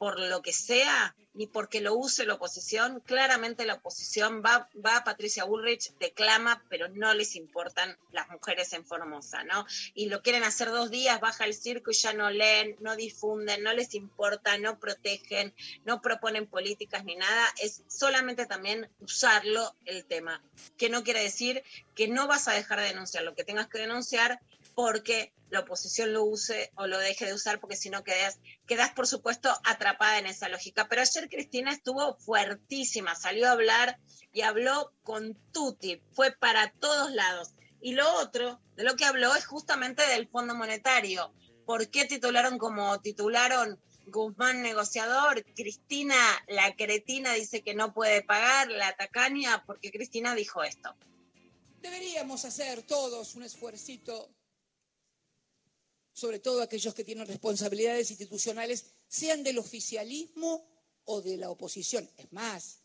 [0.00, 3.00] por lo que sea, ni porque lo use la oposición.
[3.00, 8.86] Claramente la oposición va, va Patricia Bullrich, declama, pero no les importan las mujeres en
[8.86, 9.66] Formosa, ¿no?
[9.92, 13.62] Y lo quieren hacer dos días, baja el circo y ya no leen, no difunden,
[13.62, 15.52] no les importa, no protegen,
[15.84, 17.46] no proponen políticas ni nada.
[17.60, 20.42] Es solamente también usarlo el tema,
[20.78, 21.62] que no quiere decir
[21.94, 24.40] que no vas a dejar de denunciar lo que tengas que denunciar,
[24.74, 28.92] porque la oposición lo use o lo deje de usar, porque si no quedas, quedas,
[28.92, 30.88] por supuesto, atrapada en esa lógica.
[30.88, 33.98] Pero ayer Cristina estuvo fuertísima, salió a hablar
[34.32, 37.50] y habló con Tuti, fue para todos lados.
[37.80, 41.34] Y lo otro de lo que habló es justamente del Fondo Monetario.
[41.66, 45.44] ¿Por qué titularon como titularon Guzmán negociador?
[45.54, 46.16] Cristina,
[46.46, 50.94] la cretina, dice que no puede pagar, la tacaña, porque Cristina dijo esto.
[51.80, 54.30] Deberíamos hacer todos un esfuercito
[56.12, 60.66] sobre todo aquellos que tienen responsabilidades institucionales, sean del oficialismo
[61.04, 62.08] o de la oposición.
[62.16, 62.78] Es más,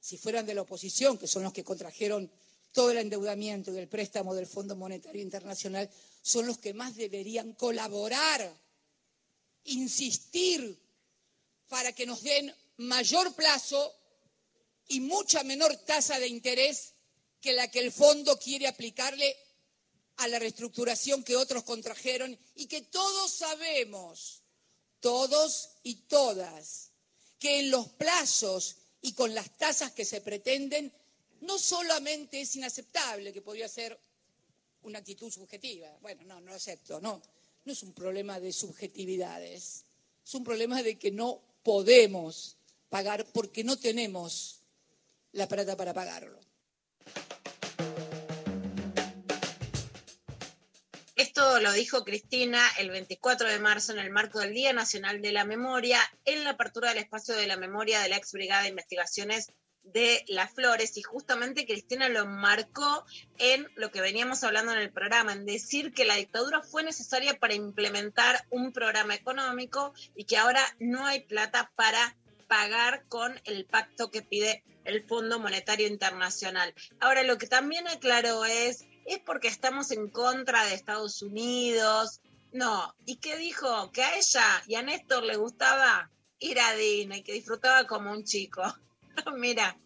[0.00, 2.30] si fueran de la oposición, que son los que contrajeron
[2.72, 5.88] todo el endeudamiento y el préstamo del Fondo Monetario Internacional,
[6.22, 8.52] son los que más deberían colaborar,
[9.64, 10.78] insistir
[11.68, 13.94] para que nos den mayor plazo
[14.88, 16.94] y mucha menor tasa de interés
[17.40, 19.36] que la que el fondo quiere aplicarle
[20.16, 24.42] a la reestructuración que otros contrajeron y que todos sabemos,
[25.00, 26.90] todos y todas,
[27.38, 30.92] que en los plazos y con las tasas que se pretenden,
[31.40, 33.98] no solamente es inaceptable, que podría ser
[34.82, 35.96] una actitud subjetiva.
[36.00, 37.20] Bueno, no, no acepto, no.
[37.64, 39.84] No es un problema de subjetividades,
[40.24, 42.56] es un problema de que no podemos
[42.90, 44.60] pagar porque no tenemos
[45.32, 46.38] la plata para pagarlo.
[51.36, 55.32] Esto lo dijo Cristina el 24 de marzo en el marco del Día Nacional de
[55.32, 58.68] la Memoria, en la apertura del espacio de la memoria de la ex brigada de
[58.68, 59.50] investigaciones
[59.82, 63.04] de las flores y justamente Cristina lo marcó
[63.38, 67.36] en lo que veníamos hablando en el programa, en decir que la dictadura fue necesaria
[67.36, 72.16] para implementar un programa económico y que ahora no hay plata para
[72.46, 76.72] pagar con el pacto que pide el Fondo Monetario Internacional.
[77.00, 82.20] Ahora, lo que también aclaró es es porque estamos en contra de Estados Unidos.
[82.52, 83.90] No, ¿y qué dijo?
[83.92, 88.24] Que a ella y a Néstor le gustaba ir a Disney, que disfrutaba como un
[88.24, 88.62] chico.
[89.36, 89.78] Mira.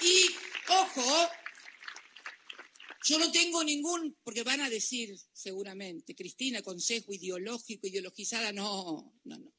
[0.00, 0.30] Y,
[0.68, 1.28] ojo,
[3.04, 9.38] yo no tengo ningún, porque van a decir seguramente, Cristina, consejo ideológico, ideologizada, no, no,
[9.38, 9.52] no.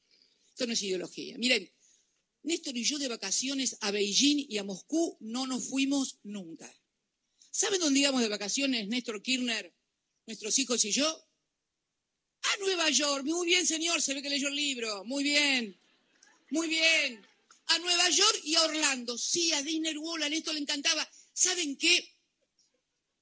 [0.48, 1.36] Esto no es ideología.
[1.36, 1.70] Miren,
[2.42, 6.72] Néstor y yo de vacaciones a Beijing y a Moscú no nos fuimos nunca.
[7.50, 9.72] ¿Saben dónde íbamos de vacaciones, Néstor Kirchner,
[10.26, 11.26] nuestros hijos y yo?
[12.42, 13.24] A Nueva York.
[13.24, 15.04] Muy bien, señor, se ve que leyó el libro.
[15.04, 15.78] Muy bien,
[16.50, 17.26] muy bien.
[17.66, 19.18] A Nueva York y a Orlando.
[19.18, 21.08] Sí, a Disney World, a Néstor le encantaba.
[21.32, 22.14] ¿Saben qué?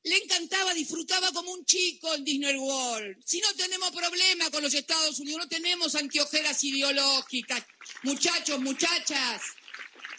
[0.04, 3.16] Le encantaba, disfrutaba como un chico en Disney World.
[3.24, 7.62] Si no tenemos problema con los Estados Unidos, no tenemos antiojeras ideológicas.
[8.04, 9.42] Muchachos, muchachas,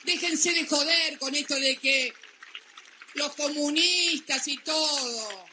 [0.03, 2.13] déjense de joder con esto de que
[3.15, 5.45] los comunistas y todo.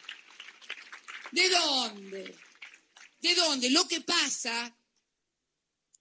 [1.33, 2.39] ¿De dónde?
[3.21, 3.71] ¿De dónde?
[3.71, 4.77] Lo que pasa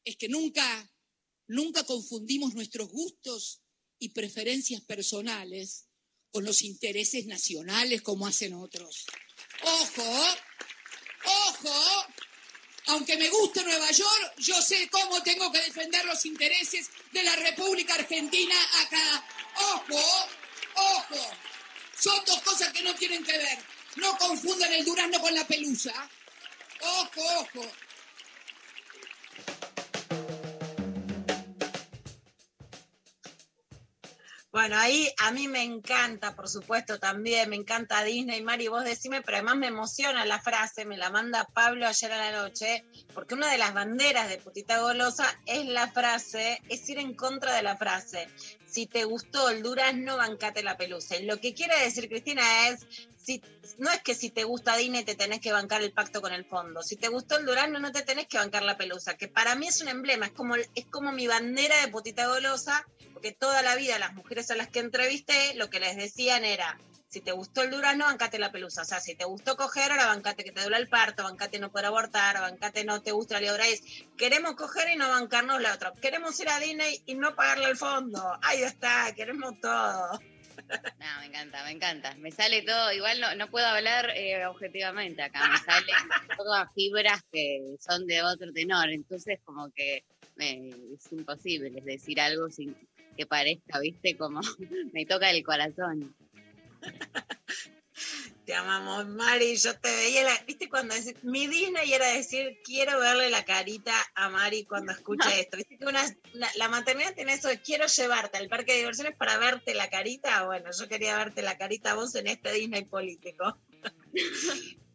[0.04, 0.92] es que nunca,
[1.48, 3.62] nunca confundimos nuestros gustos
[4.00, 5.88] y preferencias personales
[6.32, 9.06] con los intereses nacionales como hacen otros.
[9.64, 10.36] Ojo,
[11.24, 12.06] ojo,
[12.88, 17.36] aunque me guste Nueva York, yo sé cómo tengo que defender los intereses de la
[17.38, 19.28] República Argentina acá.
[19.74, 20.30] Ojo,
[20.76, 21.32] ojo.
[21.98, 23.58] Son dos cosas que no tienen que ver.
[23.96, 25.94] No confundan el durazno con la pelusa.
[26.82, 27.72] Ojo, ojo.
[34.56, 39.22] Bueno, ahí a mí me encanta, por supuesto, también, me encanta Disney, Mari, vos decime,
[39.22, 43.36] pero además me emociona la frase, me la manda Pablo ayer a la noche, porque
[43.36, 47.64] una de las banderas de Putita Golosa es la frase, es ir en contra de
[47.64, 48.30] la frase.
[48.76, 51.18] Si te gustó el durazno, bancate la pelusa.
[51.22, 53.42] Lo que quiere decir Cristina es, si,
[53.78, 56.44] no es que si te gusta Disney te tenés que bancar el pacto con el
[56.44, 56.84] fondo.
[56.84, 59.70] Si te gustó el durazno, no te tenés que bancar la pelusa, que para mí
[59.70, 63.78] es un emblema, es como, es como mi bandera de Putita Golosa, porque toda la
[63.78, 66.78] vida las mujeres a las que entrevisté lo que les decían era,
[67.16, 68.82] Si te gustó el durazno, bancate la pelusa.
[68.82, 71.72] O sea, si te gustó coger, ahora bancate que te duele el parto, bancate no
[71.72, 73.82] poder abortar, bancate no te gusta la libraíz.
[74.18, 75.94] Queremos coger y no bancarnos la otra.
[76.02, 78.22] Queremos ir a Disney y no pagarle el fondo.
[78.42, 80.20] Ahí está, queremos todo.
[81.00, 82.16] No, me encanta, me encanta.
[82.16, 85.88] Me sale todo, igual no, no puedo hablar eh, objetivamente acá, me salen
[86.38, 90.04] todas fibras que son de otro tenor, entonces como que
[90.36, 92.76] es imposible decir algo sin
[93.16, 94.42] que parezca, viste, como
[94.94, 96.14] me toca el corazón.
[98.46, 99.56] Te amamos, Mari.
[99.56, 100.70] Yo te veía, la- ¿viste?
[100.70, 105.58] Cuando mi Disney era decir, quiero verle la carita a Mari cuando escuche esto.
[105.58, 109.16] ¿Viste que una, la, la maternidad tiene eso de quiero llevarte al parque de diversiones
[109.16, 110.44] para verte la carita?
[110.46, 113.58] Bueno, yo quería verte la carita a vos en este Disney político.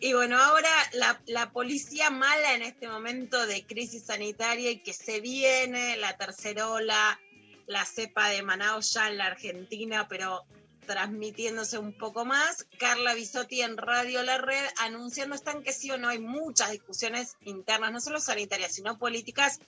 [0.00, 4.92] Y bueno, ahora la, la policía mala en este momento de crisis sanitaria y que
[4.92, 7.20] se viene la tercera ola,
[7.66, 10.44] la cepa de Manaus ya en la Argentina, pero
[10.88, 12.66] transmitiéndose un poco más.
[12.78, 17.36] Carla Bisotti en Radio La Red anunciando están que sí o no hay muchas discusiones
[17.44, 19.60] internas, no solo sanitarias, sino políticas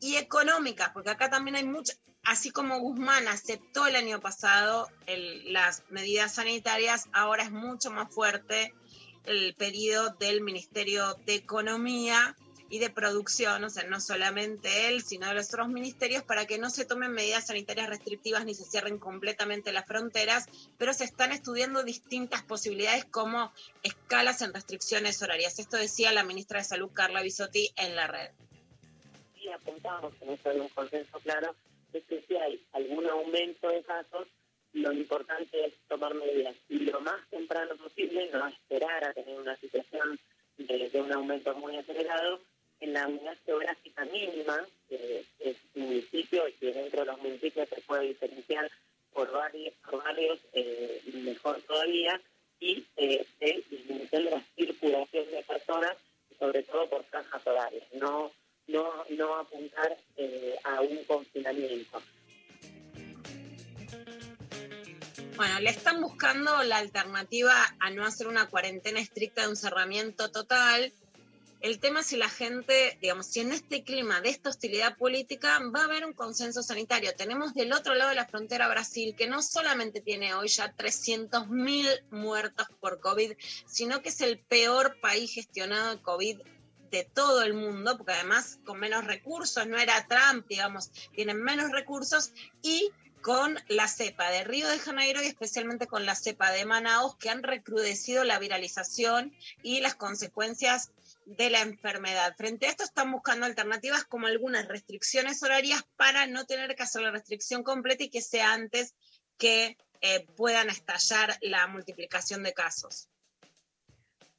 [0.00, 5.84] y económicas, porque acá también hay muchas, así como Guzmán aceptó el año pasado las
[5.88, 8.74] medidas sanitarias, ahora es mucho más fuerte
[9.24, 12.36] el pedido del Ministerio de Economía
[12.70, 16.58] y de Producción, o sea, no solamente él, sino de los otros ministerios, para que
[16.58, 20.46] no se tomen medidas sanitarias restrictivas ni se cierren completamente las fronteras,
[20.78, 23.52] pero se están estudiando distintas posibilidades como
[23.82, 25.58] escalas en restricciones horarias.
[25.58, 28.30] Esto decía la ministra de Salud, Carla Bisotti, en la red.
[29.34, 31.56] y apuntamos en eso de un consenso claro,
[31.92, 34.28] es que si hay algún aumento de casos,
[34.72, 39.56] lo importante es tomar medidas y lo más temprano posible, no esperar a tener una
[39.56, 40.20] situación
[40.58, 42.40] de un aumento muy acelerado,
[42.80, 47.68] en la unidad geográfica mínima, que es un municipio y que dentro de los municipios
[47.68, 48.70] se puede diferenciar
[49.12, 52.20] por varios, por varios eh, mejor todavía,
[52.58, 55.96] y eh, de disminución de la circulación de personas,
[56.38, 58.30] sobre todo por franjas horarias, no,
[58.66, 62.02] no, no apuntar eh, a un confinamiento.
[65.36, 70.30] Bueno, le están buscando la alternativa a no hacer una cuarentena estricta de un cerramiento
[70.30, 70.92] total.
[71.60, 75.58] El tema es si la gente, digamos, si en este clima de esta hostilidad política
[75.74, 77.14] va a haber un consenso sanitario.
[77.14, 82.04] Tenemos del otro lado de la frontera Brasil, que no solamente tiene hoy ya 300.000
[82.10, 83.32] muertos por COVID,
[83.66, 86.38] sino que es el peor país gestionado de COVID
[86.90, 91.70] de todo el mundo, porque además con menos recursos, no era Trump, digamos, tienen menos
[91.72, 92.32] recursos
[92.62, 92.90] y
[93.20, 97.28] con la cepa de Río de Janeiro y especialmente con la cepa de Manaus, que
[97.28, 100.90] han recrudecido la viralización y las consecuencias
[101.36, 102.34] de la enfermedad.
[102.36, 107.02] Frente a esto están buscando alternativas como algunas restricciones horarias para no tener que hacer
[107.02, 108.94] la restricción completa y que sea antes
[109.38, 113.08] que eh, puedan estallar la multiplicación de casos.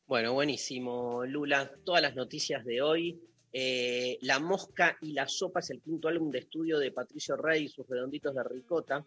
[0.06, 1.72] Bueno, buenísimo, Lula.
[1.86, 3.22] Todas las noticias de hoy.
[3.54, 7.66] Eh, la Mosca y la Sopa es el quinto álbum de estudio de Patricio Rey
[7.66, 9.06] y sus redonditos de ricota,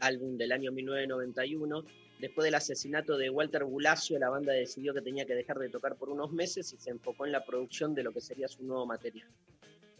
[0.00, 1.84] álbum del año 1991.
[2.22, 5.96] Después del asesinato de Walter Bulacio, la banda decidió que tenía que dejar de tocar
[5.96, 8.86] por unos meses y se enfocó en la producción de lo que sería su nuevo
[8.86, 9.26] material.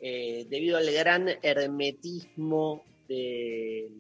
[0.01, 3.91] Eh, debido al gran hermetismo de,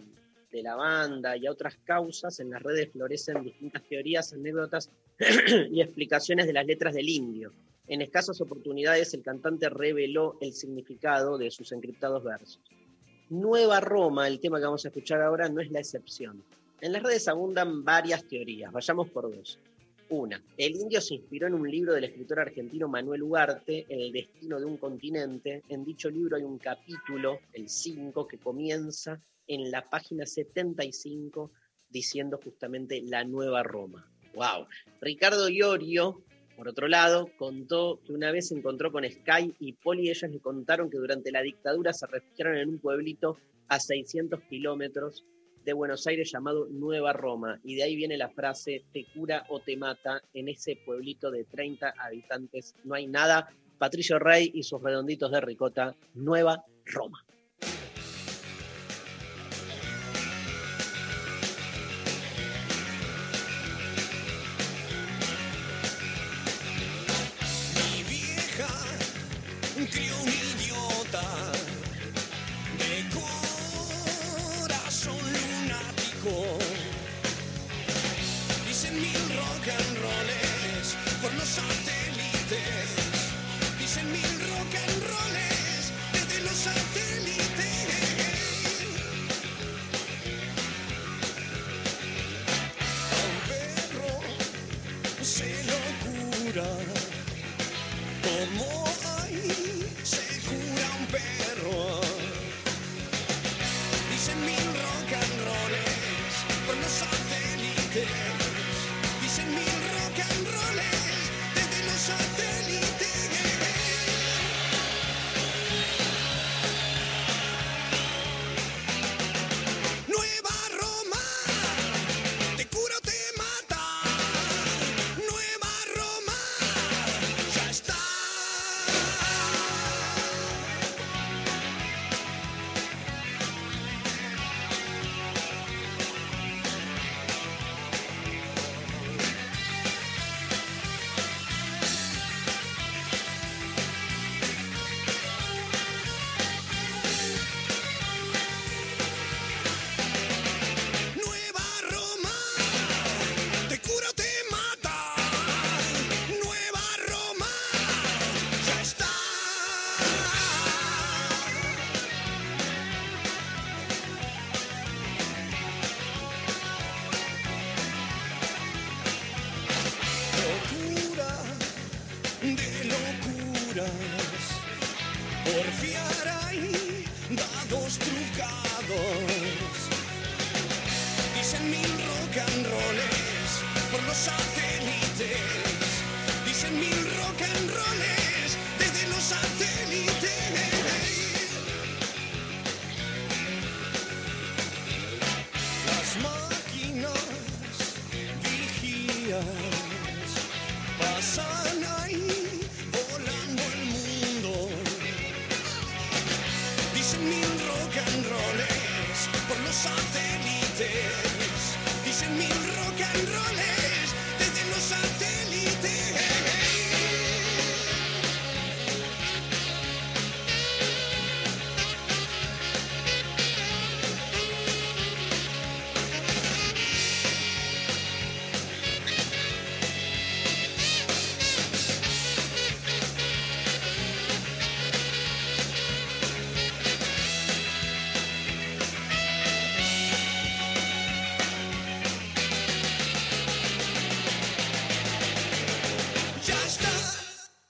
[0.52, 4.88] de la banda y a otras causas, en las redes florecen distintas teorías, anécdotas
[5.72, 7.52] y explicaciones de las letras del indio.
[7.88, 12.60] En escasas oportunidades el cantante reveló el significado de sus encriptados versos.
[13.30, 16.44] Nueva Roma, el tema que vamos a escuchar ahora, no es la excepción.
[16.82, 19.56] En las redes abundan varias teorías, vayamos por dos.
[20.08, 24.58] Una, el indio se inspiró en un libro del escritor argentino Manuel Ugarte, El destino
[24.58, 25.62] de un continente.
[25.68, 31.52] En dicho libro hay un capítulo, el 5, que comienza en la página 75
[31.88, 34.10] diciendo justamente la nueva Roma.
[34.34, 34.66] ¡Wow!
[35.00, 36.24] Ricardo Iorio,
[36.56, 40.40] por otro lado, contó que una vez se encontró con Sky y Poli ellas le
[40.40, 45.24] contaron que durante la dictadura se refugiaron en un pueblito a 600 kilómetros
[45.64, 47.60] de Buenos Aires llamado Nueva Roma.
[47.64, 50.22] Y de ahí viene la frase, te cura o te mata.
[50.34, 53.48] En ese pueblito de 30 habitantes no hay nada.
[53.78, 57.24] Patricio Rey y sus redonditos de ricota, Nueva Roma.
[79.64, 81.81] Rock and rolls por los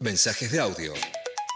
[0.03, 0.93] Mensajes de audio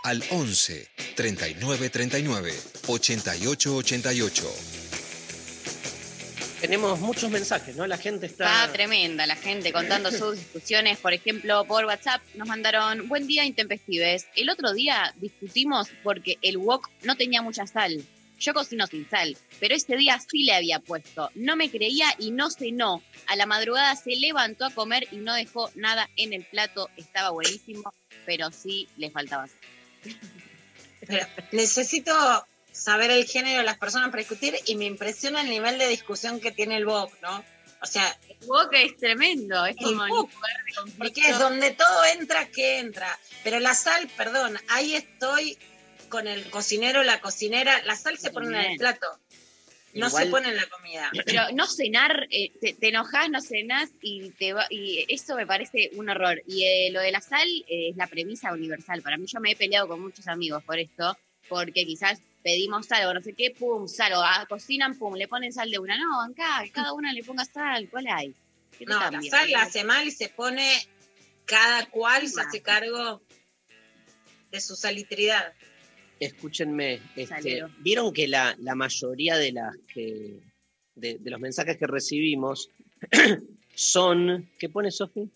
[0.04, 2.54] al 11 39 39
[2.86, 4.54] 88 88.
[6.60, 7.88] Tenemos muchos mensajes, ¿no?
[7.88, 8.72] La gente Está está.
[8.72, 10.98] tremenda la gente contando sus discusiones.
[10.98, 14.26] Por ejemplo, por WhatsApp nos mandaron buen día intempestives.
[14.36, 18.00] El otro día discutimos porque el wok no tenía mucha sal.
[18.38, 21.30] Yo cocino sin sal, pero ese día sí le había puesto.
[21.34, 23.02] No me creía y no cenó.
[23.26, 26.90] A la madrugada se levantó a comer y no dejó nada en el plato.
[26.96, 27.92] Estaba buenísimo,
[28.26, 29.58] pero sí le faltaba sal.
[31.06, 32.12] Pero necesito
[32.72, 36.40] saber el género de las personas para discutir y me impresiona el nivel de discusión
[36.40, 37.42] que tiene el Bob, ¿no?
[37.82, 39.64] O sea, El wok es tremendo.
[39.66, 40.30] Es como el lugar
[40.86, 43.18] de porque es donde todo entra, que entra.
[43.44, 45.58] Pero la sal, perdón, ahí estoy
[46.08, 47.82] con el cocinero, la cocinera.
[47.84, 49.06] La sal se pone en el plato,
[49.96, 51.10] no Igual- se pone en la comida.
[51.26, 55.46] Pero no cenar, eh, te, te enojas, no cenás y te va, y eso me
[55.46, 56.42] parece un horror.
[56.46, 59.02] Y eh, lo de la sal eh, es la premisa universal.
[59.02, 61.16] Para mí yo me he peleado con muchos amigos por esto,
[61.48, 65.28] porque quizás pedimos sal o no sé qué, pum, sal, o ah, cocinan, pum, le
[65.28, 65.96] ponen sal de una.
[65.98, 68.34] No, acá, cada una le ponga sal, ¿cuál hay?
[68.78, 70.86] ¿Qué te No, la sal la hace mal y se pone,
[71.44, 73.22] cada cual se hace cargo
[74.50, 75.54] de su salitridad.
[76.18, 80.40] Escúchenme, este, vieron que la, la mayoría de las que
[80.94, 82.70] de, de los mensajes que recibimos
[83.74, 84.48] son.
[84.58, 85.28] ¿Qué pone Sofi?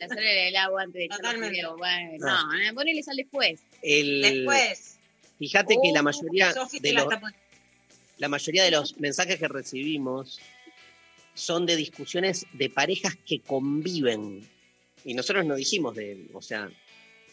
[0.00, 1.54] Hacerle el agua antes de Totalmente.
[1.56, 1.76] fideo.
[1.76, 2.48] Bueno, Ah.
[2.52, 3.60] no, eh, ponele sal después.
[3.82, 4.98] El, Después,
[5.38, 7.14] Fíjate que la Uh, mayoría de la los,
[8.18, 10.40] la mayoría de los mensajes que recibimos
[11.34, 14.48] son de discusiones de parejas que conviven.
[15.04, 16.70] Y nosotros no dijimos de, o sea,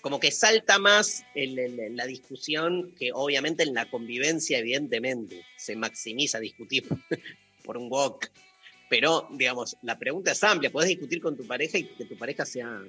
[0.01, 5.75] como que salta más el- el- la discusión que obviamente en la convivencia, evidentemente, se
[5.75, 6.83] maximiza discutir
[7.63, 8.31] por un walk.
[8.89, 10.69] Pero, digamos, la pregunta es amplia.
[10.71, 12.81] Podés discutir con tu pareja y que tu pareja sea,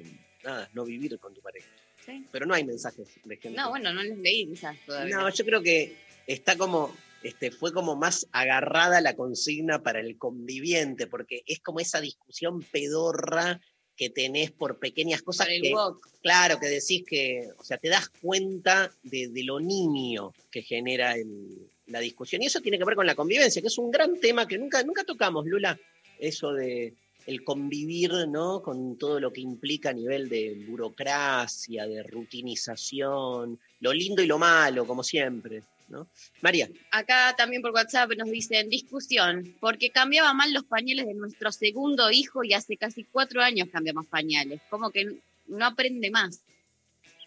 [0.42, 1.68] nada, no vivir con tu pareja.
[2.04, 2.26] Sí.
[2.32, 3.56] Pero no hay mensajes de gente.
[3.56, 5.16] No, bueno, no les leí quizás todavía.
[5.16, 5.96] No, yo creo que
[6.26, 6.92] está como,
[7.22, 12.62] este, fue como más agarrada la consigna para el conviviente, porque es como esa discusión
[12.72, 13.60] pedorra
[13.96, 15.74] que tenés por pequeñas cosas Por el que,
[16.22, 21.14] claro, que decís que, o sea, te das cuenta de, de lo niño que genera
[21.14, 22.42] el- la discusión.
[22.42, 24.82] Y eso tiene que ver con la convivencia, que es un gran tema que nunca,
[24.82, 25.78] nunca tocamos, Lula,
[26.18, 26.94] eso de
[27.26, 28.62] el convivir, ¿no?
[28.62, 34.38] Con todo lo que implica a nivel de burocracia, de rutinización, lo lindo y lo
[34.38, 35.62] malo, como siempre,
[35.92, 36.08] ¿no?
[36.40, 41.52] María, Acá también por WhatsApp nos dicen discusión, porque cambiaba mal los pañales de nuestro
[41.52, 44.60] segundo hijo y hace casi cuatro años cambiamos pañales.
[44.70, 46.40] Como que no aprende más.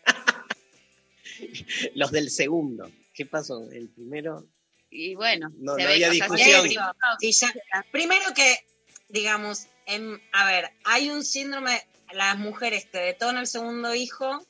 [1.96, 3.70] los del segundo, ¿qué pasó?
[3.72, 4.46] El primero,
[4.90, 6.70] Y bueno, No- se no ve había que- discusión.
[7.20, 8.56] sí, Sí, ya- primero que,
[9.10, 11.82] digamos, en- a ver, hay un síndrome,
[12.14, 14.46] las mujeres te detonan el segundo hijo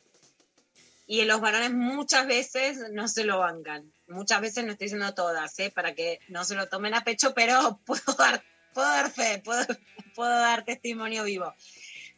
[1.08, 3.92] y los varones muchas veces no se lo bancan.
[4.08, 5.72] Muchas veces no estoy diciendo todas, ¿eh?
[5.72, 8.44] para que no se lo tomen a pecho, pero puedo dar,
[8.74, 9.66] puedo dar fe, puedo,
[10.14, 11.54] puedo dar testimonio vivo.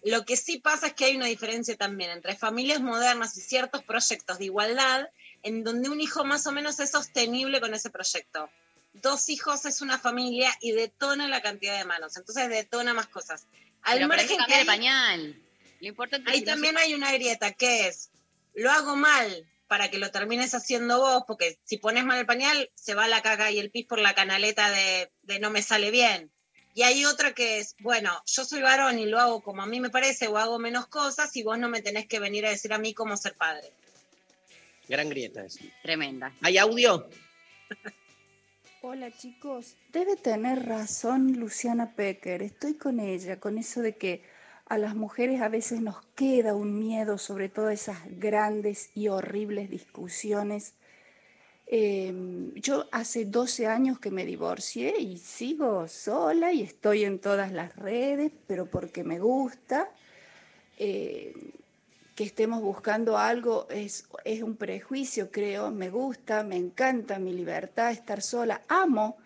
[0.03, 3.83] Lo que sí pasa es que hay una diferencia también entre familias modernas y ciertos
[3.83, 5.09] proyectos de igualdad
[5.43, 8.49] en donde un hijo más o menos es sostenible con ese proyecto.
[8.93, 13.47] Dos hijos es una familia y detona la cantidad de manos, entonces detona más cosas.
[13.83, 15.41] Al Pero margen que cambiar el pañal.
[15.79, 18.09] Lo importante Ahí es que no también hay una grieta, que es,
[18.55, 22.71] lo hago mal para que lo termines haciendo vos, porque si pones mal el pañal,
[22.75, 25.91] se va la caca y el pis por la canaleta de, de no me sale
[25.91, 26.31] bien.
[26.73, 29.79] Y hay otra que es, bueno, yo soy varón y lo hago como a mí
[29.79, 32.71] me parece o hago menos cosas y vos no me tenés que venir a decir
[32.71, 33.71] a mí cómo ser padre.
[34.87, 35.59] gran grieta eso.
[35.81, 36.31] Tremenda.
[36.41, 37.09] ¿Hay audio?
[38.81, 44.23] Hola chicos, debe tener razón Luciana Pecker, estoy con ella, con eso de que
[44.69, 49.69] a las mujeres a veces nos queda un miedo sobre todas esas grandes y horribles
[49.69, 50.73] discusiones.
[51.67, 57.51] Eh, yo hace 12 años que me divorcié y sigo sola y estoy en todas
[57.51, 59.89] las redes, pero porque me gusta.
[60.77, 61.33] Eh,
[62.15, 65.71] que estemos buscando algo es, es un prejuicio, creo.
[65.71, 68.61] Me gusta, me encanta mi libertad, estar sola.
[68.67, 69.17] Amo,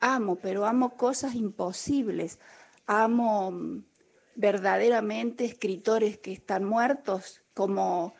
[0.00, 2.38] amo, pero amo cosas imposibles.
[2.86, 3.84] Amo mm,
[4.40, 8.14] verdaderamente escritores que están muertos, como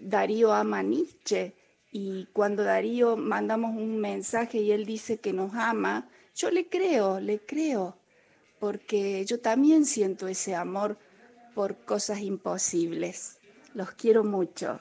[0.00, 1.54] Darío ama a Nietzsche.
[1.90, 7.20] Y cuando Darío mandamos un mensaje y él dice que nos ama, yo le creo,
[7.20, 7.96] le creo,
[8.58, 10.98] porque yo también siento ese amor
[11.54, 13.38] por cosas imposibles.
[13.74, 14.80] Los quiero mucho.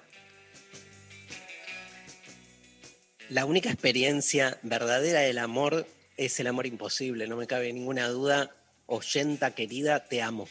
[3.29, 8.55] La única experiencia verdadera del amor es el amor imposible, no me cabe ninguna duda.
[8.85, 10.47] Oyenta querida, te amo.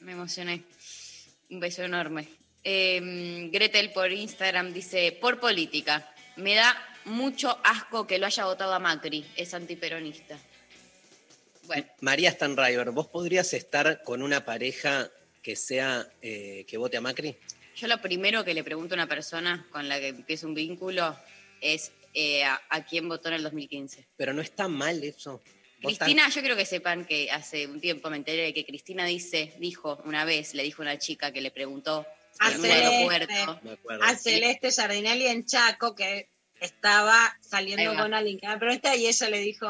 [0.00, 0.62] Me emocioné.
[1.50, 2.28] Un beso enorme.
[2.62, 8.74] Eh, Gretel por Instagram dice, por política, me da mucho asco que lo haya votado
[8.74, 10.38] a Macri, es antiperonista.
[11.64, 15.10] Bueno, María Stanriver, ¿vos podrías estar con una pareja
[15.42, 17.36] que sea eh, que vote a Macri?
[17.76, 21.16] yo lo primero que le pregunto a una persona con la que empieza un vínculo
[21.62, 24.06] es eh, a, a quién votó en el 2015.
[24.16, 25.40] Pero no está mal eso.
[25.80, 29.54] Cristina, yo creo que sepan que hace un tiempo me enteré de que Cristina dice,
[29.58, 32.06] dijo una vez, le dijo a una chica que le preguntó
[32.38, 33.46] A en un Celeste.
[34.02, 36.28] A Celeste Jardinelli en Chaco, que
[36.60, 39.66] estaba saliendo con alguien que era peronista, y ella le dijo,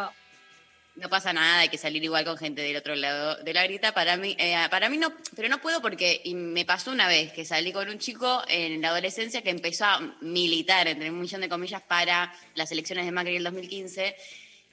[0.97, 3.93] No pasa nada, hay que salir igual con gente del otro lado de la grita.
[3.95, 7.33] Para mí, eh, para mí no, pero no puedo porque y me pasó una vez
[7.33, 11.41] que salí con un chico en la adolescencia que empezó a militar, entre un millón
[11.41, 14.17] de comillas, para las elecciones de Macri del 2015.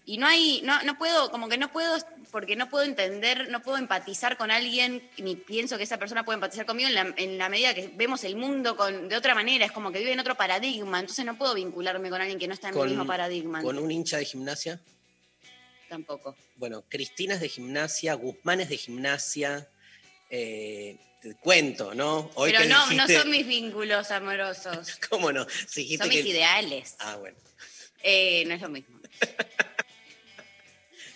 [0.10, 1.98] Y no hay, no, no puedo, como que no puedo,
[2.32, 6.36] porque no puedo entender, no puedo empatizar con alguien, ni pienso que esa persona puede
[6.36, 9.66] empatizar conmigo en la, en la medida que vemos el mundo con, de otra manera,
[9.66, 12.54] es como que vive en otro paradigma, entonces no puedo vincularme con alguien que no
[12.54, 13.62] está en mi mismo paradigma.
[13.62, 14.80] con un hincha de gimnasia.
[15.90, 16.38] Tampoco.
[16.56, 19.68] Bueno, Cristina es de gimnasia, Guzmán es de gimnasia.
[20.30, 22.30] eh, te cuento, ¿no?
[22.36, 25.46] Hoy Pero no, dijiste- no son mis vínculos amorosos, ¿Cómo no?
[25.68, 26.96] Si son mis que- ideales.
[27.00, 27.38] Ah, bueno.
[28.04, 29.00] Eh, no es lo mismo.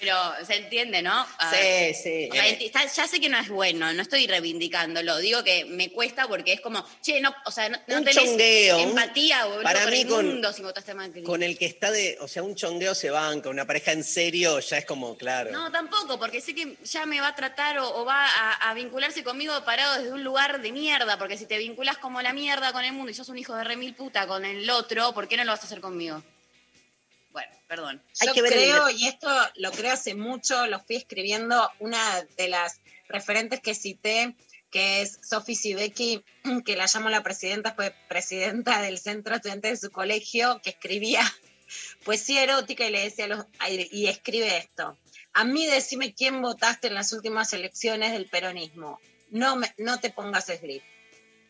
[0.02, 0.15] Pero
[0.45, 1.26] se entiende, ¿no?
[1.38, 2.30] Ah, Sí, sí.
[2.65, 5.18] está- ya sé que no es bueno, no estoy reivindicándolo.
[5.19, 8.15] Digo que me cuesta porque es como, che, no, o sea, no, no Un tenés
[8.15, 11.22] chongueo, empatía para mí el con- mundo si votaste Macri.
[11.23, 14.60] con el que está de, o sea, un chongueo se banca, una pareja en serio
[14.60, 15.52] ya es como, claro.
[15.52, 18.73] No, tampoco, porque sé que ya me va a tratar o, o va a, a
[18.73, 22.73] vincularse conmigo parado desde un lugar de mierda, porque si te vinculas como la mierda
[22.73, 25.38] con el mundo y sos un hijo de remil puta con el otro, ¿por qué
[25.38, 26.23] no lo vas a hacer conmigo?
[27.31, 28.01] Bueno, perdón.
[28.25, 33.61] Yo creo, y esto lo creo hace mucho, lo fui escribiendo, una de las referentes
[33.61, 34.35] que cité,
[34.69, 36.23] que es Sofi Sibeki,
[36.65, 41.21] que la llamo la presidenta, fue presidenta del centro estudiante de su colegio, que escribía
[42.05, 44.97] poesía erótica y le decía a los, y escribe esto.
[45.33, 48.99] A mí decime quién votaste en las últimas elecciones del peronismo.
[49.29, 50.83] No, me, no te pongas slip.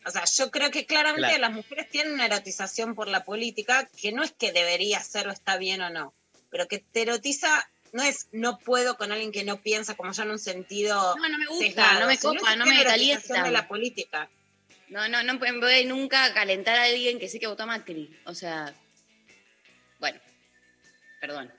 [0.04, 1.40] O sea, yo creo que claramente Claro.
[1.42, 5.30] las mujeres tienen una erotización por la política que no es que debería ser o
[5.30, 6.14] está bien o no,
[6.50, 10.22] pero que te erotiza no es no puedo con alguien que no piensa como yo
[10.22, 13.42] en un sentido No, no me gusta, sesgado, no me copa, no me calienta.
[13.42, 14.30] de la política.
[14.88, 18.14] No, no, no voy nunca a calentar a alguien que sé que votó a Macri.
[18.24, 18.74] O sea,
[20.00, 20.20] bueno,
[21.20, 21.52] perdón.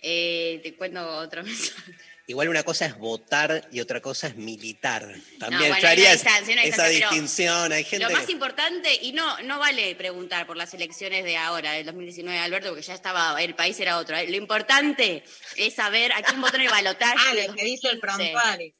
[0.00, 1.92] Eh, te cuento otro mensaje.
[2.28, 5.02] Igual una cosa es votar y otra cosa es militar.
[5.38, 7.72] También bueno, hay distancia, una esa distinción.
[7.72, 11.38] Hay gente Lo más que- importante, y no, no vale preguntar por las elecciones de
[11.38, 14.14] ahora, del 2019, Alberto, porque ya estaba, el país era otro.
[14.14, 14.28] ¿eh?
[14.28, 15.24] Lo importante
[15.56, 17.16] es saber a quién votó en el balotaje.
[17.30, 18.00] Ah, lo que dice el 2015.
[18.32, 18.74] prontuario.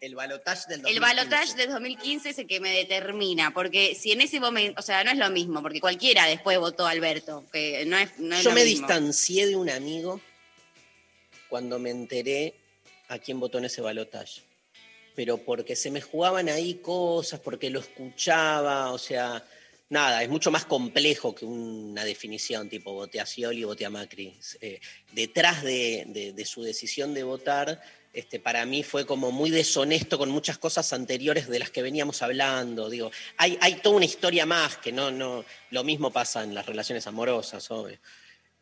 [0.00, 1.00] el balotaje del El 2015.
[1.00, 5.02] balotaje del 2015 es el que me determina, porque si en ese momento, o sea,
[5.02, 8.44] no es lo mismo, porque cualquiera después votó a Alberto, que no es, no es
[8.44, 8.86] Yo lo me mismo.
[8.86, 10.20] distancié de un amigo
[11.48, 12.54] cuando me enteré
[13.08, 14.42] a quién votó en ese balotaje.
[15.14, 19.44] Pero porque se me jugaban ahí cosas, porque lo escuchaba, o sea,
[19.88, 24.36] nada, es mucho más complejo que una definición tipo voté a Scioli voté a Macri.
[24.60, 24.80] Eh,
[25.12, 27.80] detrás de, de- de su decisión de votar,
[28.12, 32.22] este, para mí fue como muy deshonesto con muchas cosas anteriores de las que veníamos
[32.22, 32.88] hablando.
[32.90, 36.66] Digo, hay, hay toda una historia más que no, no, lo mismo pasa en las
[36.66, 37.98] relaciones amorosas, obvio.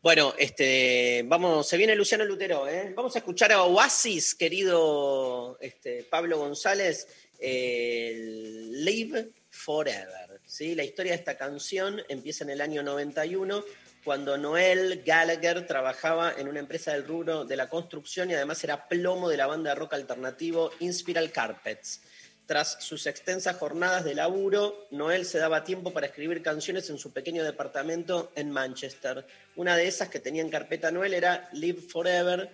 [0.03, 2.91] Bueno, este, vamos, se viene Luciano Lutero, ¿eh?
[2.93, 7.07] Vamos a escuchar a Oasis, querido este, Pablo González,
[7.39, 10.41] Live Forever.
[10.45, 10.75] ¿sí?
[10.75, 13.63] La historia de esta canción empieza en el año 91,
[14.03, 18.89] cuando Noel Gallagher trabajaba en una empresa del rubro de la construcción y además era
[18.89, 22.01] plomo de la banda de rock alternativo Inspiral Carpets.
[22.45, 27.13] Tras sus extensas jornadas de laburo, Noel se daba tiempo para escribir canciones en su
[27.13, 29.25] pequeño departamento en Manchester.
[29.55, 32.49] Una de esas que tenía en carpeta Noel era Live Forever,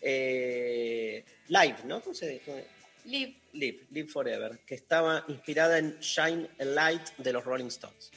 [0.00, 2.00] eh, Live, ¿no?
[2.00, 2.66] ¿Cómo se dice?
[3.04, 3.34] Live.
[3.54, 8.10] Live, Live Forever, que estaba inspirada en Shine a Light de los Rolling Stones.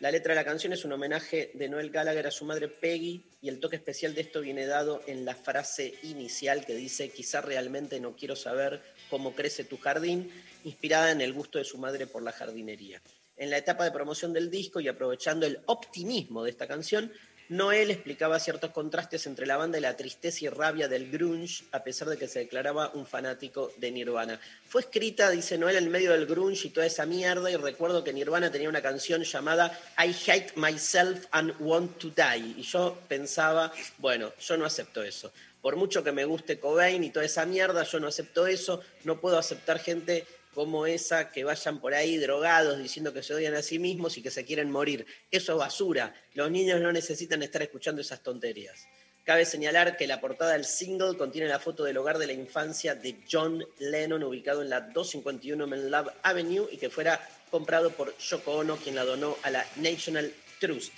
[0.00, 3.22] La letra de la canción es un homenaje de Noel Gallagher a su madre Peggy
[3.42, 7.42] y el toque especial de esto viene dado en la frase inicial que dice quizá
[7.42, 10.32] realmente no quiero saber cómo crece tu jardín,
[10.64, 13.02] inspirada en el gusto de su madre por la jardinería.
[13.36, 17.12] En la etapa de promoción del disco y aprovechando el optimismo de esta canción,
[17.50, 21.82] Noel explicaba ciertos contrastes entre la banda y la tristeza y rabia del grunge, a
[21.82, 24.38] pesar de que se declaraba un fanático de Nirvana.
[24.68, 28.12] Fue escrita, dice Noel, en medio del grunge y toda esa mierda, y recuerdo que
[28.12, 32.54] Nirvana tenía una canción llamada I Hate Myself and Want to Die.
[32.56, 35.32] Y yo pensaba, bueno, yo no acepto eso.
[35.60, 38.80] Por mucho que me guste Cobain y toda esa mierda, yo no acepto eso.
[39.02, 40.24] No puedo aceptar gente
[40.54, 44.22] como esa que vayan por ahí drogados diciendo que se odian a sí mismos y
[44.22, 45.06] que se quieren morir.
[45.30, 46.14] Eso es basura.
[46.34, 48.86] Los niños no necesitan estar escuchando esas tonterías.
[49.24, 52.94] Cabe señalar que la portada del single contiene la foto del hogar de la infancia
[52.94, 57.20] de John Lennon ubicado en la 251 Menlove Avenue y que fuera
[57.50, 60.92] comprado por Yoko Ono, quien la donó a la National Trust.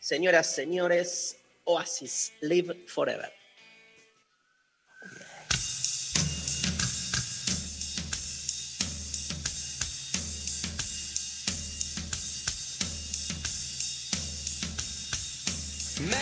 [0.00, 3.35] Señoras, señores, Oasis, Live Forever.
[15.98, 16.12] Maybe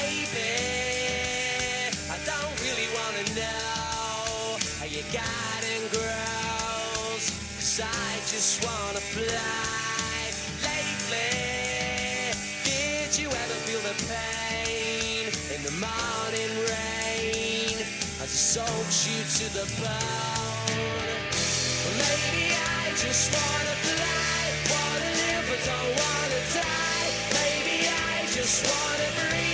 [2.06, 7.34] I don't really wanna know how you got in girls.
[7.58, 10.30] Cause I just wanna fly.
[10.62, 17.74] Lately, did you ever feel the pain in the morning rain
[18.22, 21.18] as it soaks you to the bone?
[21.82, 24.38] Well, maybe I just wanna fly,
[24.70, 27.10] wanna live but don't wanna die.
[27.34, 29.53] Maybe I just wanna breathe.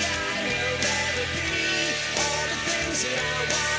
[0.00, 1.52] I will never be
[2.16, 3.75] all the things that I wanna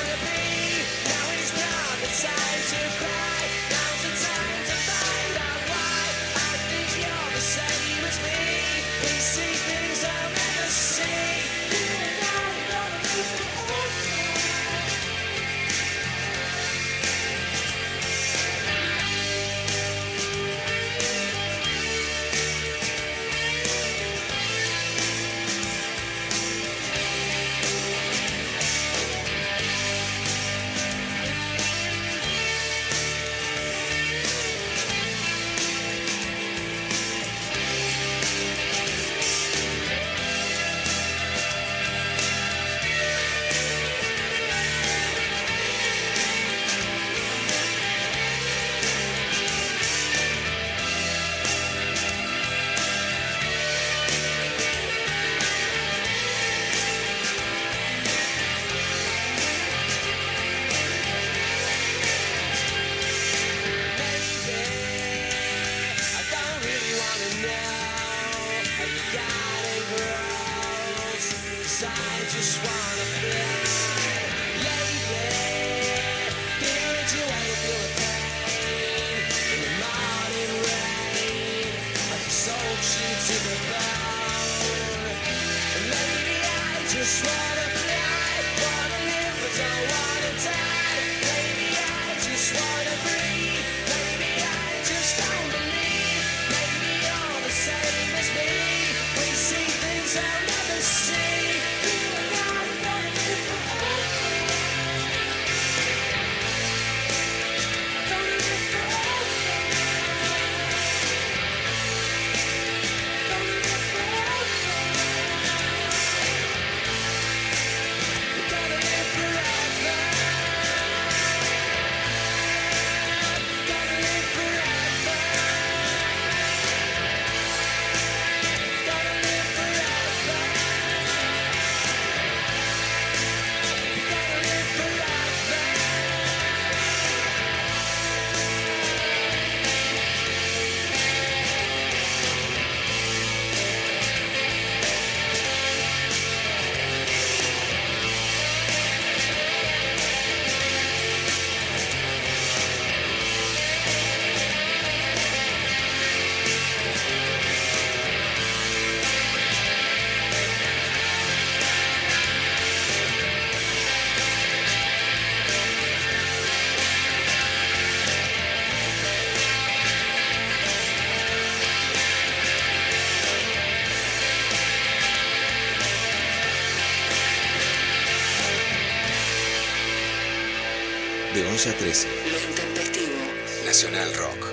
[181.58, 182.08] 11 a 13.
[182.32, 183.18] Lo intempestivo.
[183.66, 184.46] Nacional Rock.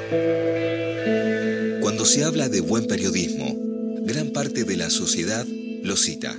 [1.82, 3.55] Cuando se habla de buen periodismo,
[4.06, 5.44] gran parte de la sociedad
[5.82, 6.35] lo cita.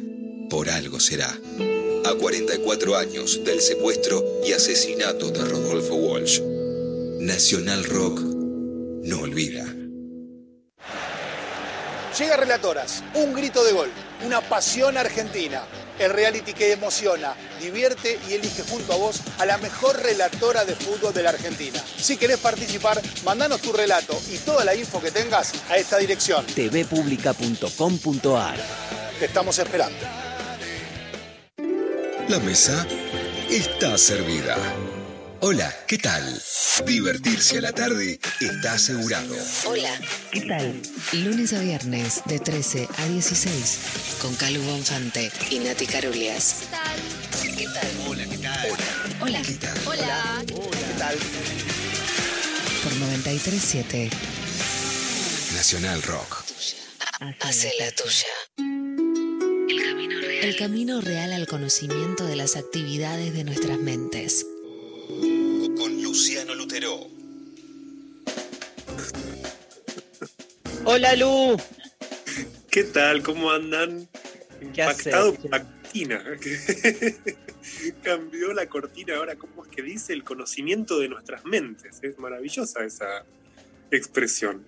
[0.50, 1.30] Por algo será.
[2.04, 6.42] A 44 años del secuestro y asesinato de Rodolfo Walsh,
[7.20, 9.72] Nacional Rock no olvida.
[12.18, 13.92] Llega Relatoras, un grito de gol,
[14.26, 15.62] una pasión argentina.
[16.00, 20.76] El reality que emociona, divierte y elige junto a vos a la mejor relatora de
[20.76, 21.82] fútbol de la Argentina.
[21.98, 26.46] Si querés participar, mandanos tu relato y toda la info que tengas a esta dirección.
[26.48, 28.58] tvpublica.com.ar
[29.20, 29.98] Te estamos esperando.
[32.28, 32.86] La mesa
[33.50, 34.58] está servida.
[35.48, 36.42] Hola, ¿qué tal?
[36.88, 39.36] Divertirse a la tarde está asegurado.
[39.68, 39.92] Hola,
[40.32, 40.82] ¿qué tal?
[41.14, 46.64] Lunes a viernes de 13 a 16 con Calu Bonfante y Nati Carulias.
[47.44, 47.90] ¿Qué tal?
[48.08, 48.70] Hola, ¿qué tal?
[49.22, 49.42] Hola.
[49.44, 49.78] ¿Qué tal?
[49.86, 50.44] Hola.
[50.48, 51.16] ¿Qué tal?
[52.84, 54.10] Por 93.7.
[55.54, 56.44] Nacional Rock.
[57.42, 58.26] Hace la tuya.
[59.70, 60.44] El camino, real.
[60.44, 64.48] El camino real al conocimiento de las actividades de nuestras mentes.
[65.77, 67.07] Con Luciano Lutero.
[70.85, 71.57] Hola Lu.
[72.69, 73.23] ¿Qué tal?
[73.23, 74.07] ¿Cómo andan?
[74.60, 76.23] ¿Qué Impactado cortina.
[78.03, 80.14] Cambió la cortina ahora, ¿cómo es que dice?
[80.14, 81.99] El conocimiento de nuestras mentes.
[82.02, 83.26] Es maravillosa esa
[83.91, 84.65] expresión.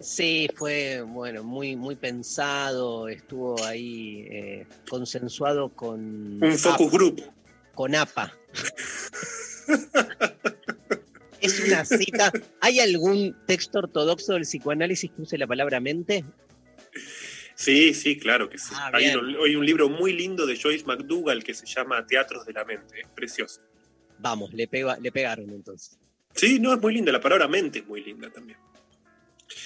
[0.00, 7.22] Sí, fue bueno, muy, muy pensado, estuvo ahí eh, consensuado con Un focus APA, group.
[7.74, 8.32] con APA.
[11.40, 12.32] Es una cita.
[12.60, 16.24] ¿Hay algún texto ortodoxo del psicoanálisis que use la palabra mente?
[17.54, 18.70] Sí, sí, claro que sí.
[18.74, 22.46] Ah, hay, un, hay un libro muy lindo de Joyce McDougall que se llama Teatros
[22.46, 23.00] de la Mente.
[23.00, 23.60] Es precioso.
[24.18, 25.98] Vamos, le, pega, le pegaron entonces.
[26.34, 27.10] Sí, no, es muy linda.
[27.12, 28.58] La palabra mente es muy linda también.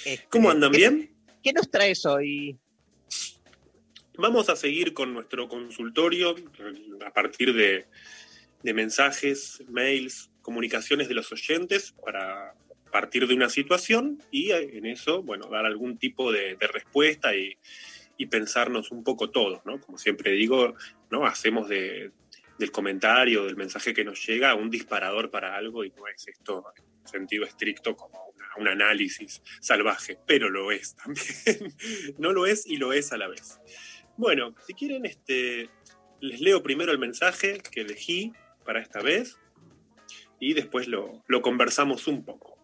[0.05, 0.73] Este, ¿Cómo andan?
[0.73, 1.15] ¿qué- ¿Bien?
[1.43, 2.59] ¿Qué nos traes hoy?
[4.17, 6.35] Vamos a seguir con nuestro consultorio
[7.05, 7.87] a partir de,
[8.63, 12.55] de mensajes, mails, comunicaciones de los oyentes para
[12.91, 17.57] partir de una situación y eh, en eso, bueno, dar algún tipo de, respuesta y,
[18.19, 19.81] y pensarnos un poco todos, ¿no?
[19.81, 20.75] Como siempre digo,
[21.11, 21.27] ¿no?
[21.27, 22.13] Hacemos de-
[22.59, 26.65] del comentario, del mensaje que nos llega, un disparador para algo y no es esto
[26.77, 31.75] en sentido estricto como una- un análisis salvaje, pero lo es también.
[32.19, 33.59] no lo es y lo es a la vez.
[34.19, 35.71] Bueno, si quieren, este,
[36.21, 38.33] les leo primero el mensaje que elegí
[38.63, 39.39] para esta vez
[40.41, 42.59] y después lo, lo conversamos un poco.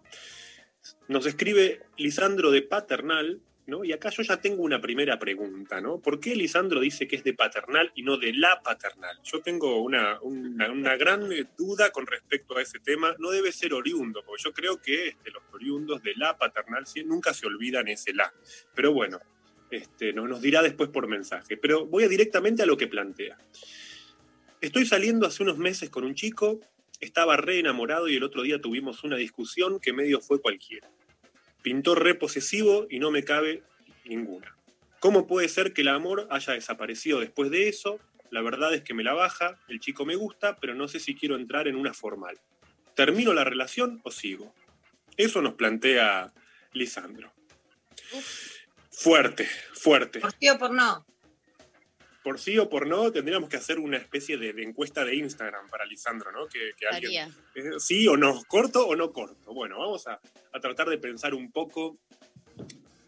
[1.08, 3.84] Nos escribe Lisandro de Paternal, ¿no?
[3.84, 6.00] Y acá yo ya tengo una primera pregunta, ¿no?
[6.00, 9.20] ¿Por qué Lisandro dice que es de paternal y no de la paternal?
[9.22, 13.14] Yo tengo una, una, una gran duda con respecto a ese tema.
[13.18, 17.04] No debe ser oriundo, porque yo creo que este, los oriundos de la paternal sí,
[17.04, 18.32] nunca se olvidan ese la.
[18.74, 19.18] Pero bueno,
[19.70, 21.58] este, no, nos dirá después por mensaje.
[21.58, 23.36] Pero voy directamente a lo que plantea.
[24.60, 26.58] Estoy saliendo hace unos meses con un chico,
[27.00, 30.90] estaba re enamorado y el otro día tuvimos una discusión que medio fue cualquiera.
[31.62, 33.62] Pintó re posesivo y no me cabe
[34.04, 34.56] ninguna.
[34.98, 38.00] ¿Cómo puede ser que el amor haya desaparecido después de eso?
[38.30, 41.14] La verdad es que me la baja, el chico me gusta, pero no sé si
[41.14, 42.40] quiero entrar en una formal.
[42.96, 44.52] ¿Termino la relación o sigo?
[45.16, 46.32] Eso nos plantea
[46.72, 47.32] Lisandro.
[48.90, 50.18] Fuerte, fuerte.
[50.18, 51.06] Por sí o por no.
[52.28, 55.66] Por sí o por no, tendríamos que hacer una especie de, de encuesta de Instagram
[55.70, 56.46] para Lisandro, ¿no?
[56.46, 59.54] Que, que alguien, eh, sí o no, corto o no corto.
[59.54, 60.20] Bueno, vamos a,
[60.52, 61.96] a tratar de pensar un poco,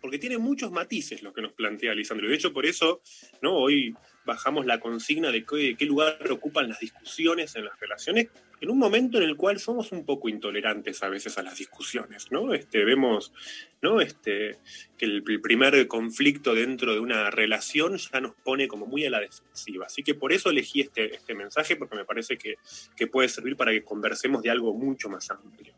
[0.01, 2.29] porque tiene muchos matices lo que nos plantea Lisandro.
[2.29, 3.03] De hecho, por eso.
[3.43, 3.95] Hoy
[4.25, 8.29] bajamos la consigna de qué, qué lugar ocupan las discusiones en las relaciones,
[8.61, 12.31] en un momento en el cual somos un poco intolerantes a veces a las discusiones,
[12.31, 12.53] ¿no?
[12.53, 13.33] Este, vemos,
[13.81, 14.01] ¿no?
[14.01, 14.59] Este,
[14.99, 19.11] que el, el primer conflicto dentro de una relación ya nos pone como muy a
[19.11, 19.87] la defensiva.
[19.87, 22.57] Así que por eso elegí este, este mensaje, porque me parece que,
[22.97, 25.75] que puede servir para que conversemos de algo mucho más amplio.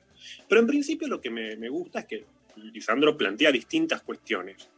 [0.49, 2.25] Pero en principio lo que me, me gusta es que
[2.57, 4.69] Lisandro plantea distintas cuestiones.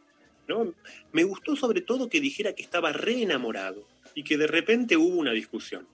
[0.47, 0.73] ¿no?
[1.11, 5.17] Me gustó sobre todo que dijera que estaba re enamorado y que de repente hubo
[5.17, 5.87] una discusión.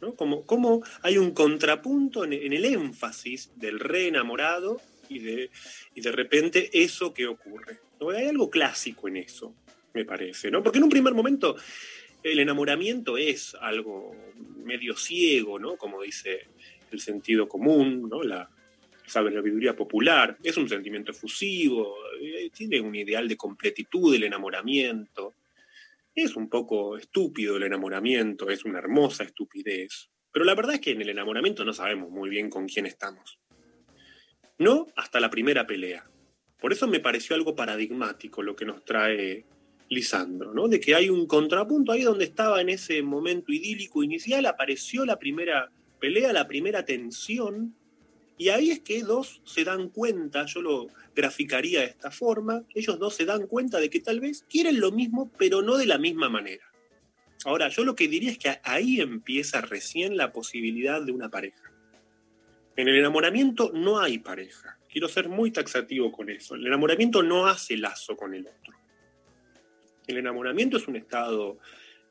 [0.00, 0.14] ¿no?
[0.14, 5.50] Como, como hay un contrapunto en, el énfasis del re enamorado y de,
[5.94, 7.78] y de repente eso que ocurre.
[8.00, 8.10] ¿no?
[8.10, 9.54] Hay algo clásico en eso,
[9.94, 10.62] me parece, ¿no?
[10.62, 11.56] Porque en un primer momento
[12.22, 14.14] el enamoramiento es algo
[14.64, 15.76] medio ciego, ¿no?
[15.76, 16.48] Como dice
[16.90, 18.22] el sentido común, ¿no?
[18.22, 18.50] La
[19.06, 25.34] sabiduría popular, es un sentimiento efusivo, eh, tiene un ideal de completitud del enamoramiento.
[26.14, 30.90] Es un poco estúpido el enamoramiento, es una hermosa estupidez, Pero la verdad es que
[30.90, 33.38] en el enamoramiento no sabemos muy bien con quién estamos.
[34.58, 36.10] No hasta la primera pelea.
[36.60, 39.46] Por eso me pareció algo paradigmático lo que nos trae
[39.88, 40.68] Lisandro, ¿no?
[40.68, 45.18] De que hay un contrapunto ahí donde estaba en ese momento idílico inicial, apareció la
[45.18, 45.70] primera
[46.00, 47.74] pelea, la primera tensión,
[48.38, 52.98] y ahí es que dos se dan cuenta, yo lo graficaría de esta forma, ellos
[52.98, 55.98] dos se dan cuenta de que tal vez quieren lo mismo, pero no de la
[55.98, 56.64] misma manera.
[57.44, 61.72] Ahora, yo lo que diría es que ahí empieza recién la posibilidad de una pareja.
[62.76, 64.78] En el enamoramiento no hay pareja.
[64.90, 66.56] Quiero ser muy taxativo con eso.
[66.56, 68.74] El enamoramiento no hace lazo con el otro.
[70.06, 71.58] El enamoramiento es un estado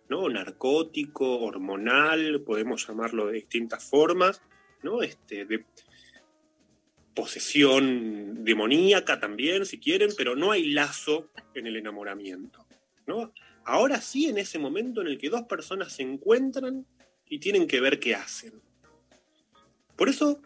[0.10, 0.27] ¿no?
[0.30, 4.41] narcótico, hormonal, podemos llamarlo de distintas formas,
[4.84, 5.02] ¿no?
[5.02, 5.45] Este,
[7.16, 12.68] posesión demoníaca también, si quieren, pero no hay lazo en el enamoramiento.
[13.08, 13.34] ¿no?
[13.64, 16.86] Ahora sí, en ese momento en el que dos personas se encuentran
[17.28, 18.62] y tienen que ver qué hacen.
[19.96, 20.42] Por eso,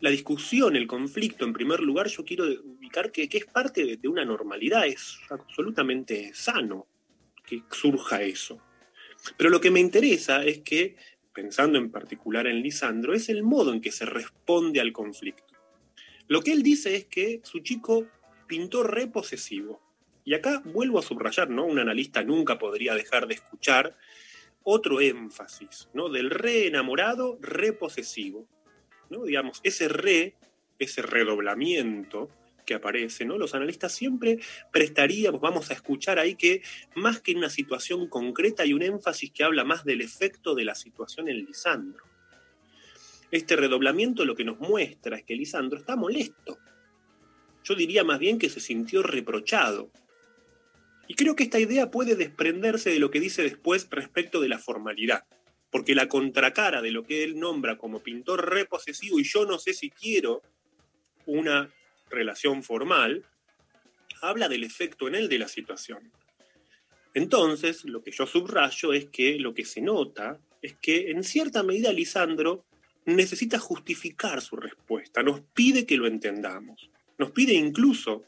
[0.00, 3.96] la discusión, el conflicto, en primer lugar, yo quiero ubicar que, que es parte de,
[3.96, 6.86] de una normalidad, es absolutamente sano
[7.46, 8.60] que surja eso.
[9.36, 10.96] Pero lo que me interesa es que,
[11.32, 15.57] pensando en particular en Lisandro, es el modo en que se responde al conflicto.
[16.28, 18.06] Lo que él dice es que su chico
[18.46, 19.82] pintó reposesivo.
[20.24, 21.64] Y acá vuelvo a subrayar, ¿no?
[21.64, 23.96] Un analista nunca podría dejar de escuchar
[24.62, 26.10] otro énfasis, ¿no?
[26.10, 28.46] Del re enamorado, reposesivo.
[29.10, 29.24] ¿no?
[29.24, 30.34] Digamos, ese re,
[30.78, 32.28] ese redoblamiento
[32.66, 33.38] que aparece, ¿no?
[33.38, 34.38] Los analistas siempre
[34.70, 36.60] prestaríamos, vamos a escuchar ahí que
[36.94, 40.74] más que una situación concreta hay un énfasis que habla más del efecto de la
[40.74, 42.04] situación en Lisandro.
[43.30, 46.58] Este redoblamiento lo que nos muestra es que Lisandro está molesto.
[47.62, 49.90] Yo diría más bien que se sintió reprochado.
[51.06, 54.58] Y creo que esta idea puede desprenderse de lo que dice después respecto de la
[54.58, 55.24] formalidad,
[55.70, 59.72] porque la contracara de lo que él nombra como pintor reposesivo, y yo no sé
[59.74, 60.42] si quiero
[61.26, 61.70] una
[62.10, 63.24] relación formal,
[64.22, 66.10] habla del efecto en él de la situación.
[67.14, 71.62] Entonces, lo que yo subrayo es que lo que se nota es que en cierta
[71.62, 72.64] medida Lisandro
[73.14, 78.24] necesita justificar su respuesta, nos pide que lo entendamos, nos pide incluso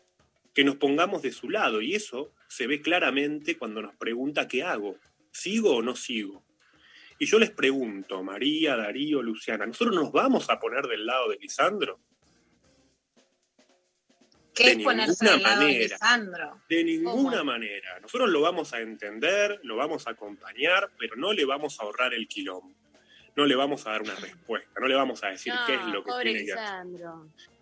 [0.54, 4.62] que nos pongamos de su lado y eso se ve claramente cuando nos pregunta qué
[4.62, 4.96] hago,
[5.30, 6.44] sigo o no sigo.
[7.18, 11.36] Y yo les pregunto, María, Darío, Luciana, ¿nosotros nos vamos a poner del lado de
[11.36, 12.00] Lisandro?
[14.54, 15.94] ¿Qué de es ponerse ninguna del lado de manera.
[15.94, 16.60] Lisandro?
[16.68, 17.44] De ninguna ¿Cómo?
[17.44, 18.00] manera.
[18.00, 22.14] Nosotros lo vamos a entender, lo vamos a acompañar, pero no le vamos a ahorrar
[22.14, 22.79] el quilombo.
[23.36, 26.02] No le vamos a dar una respuesta, no le vamos a decir qué es lo
[26.04, 26.64] que pobre tiene que hacer.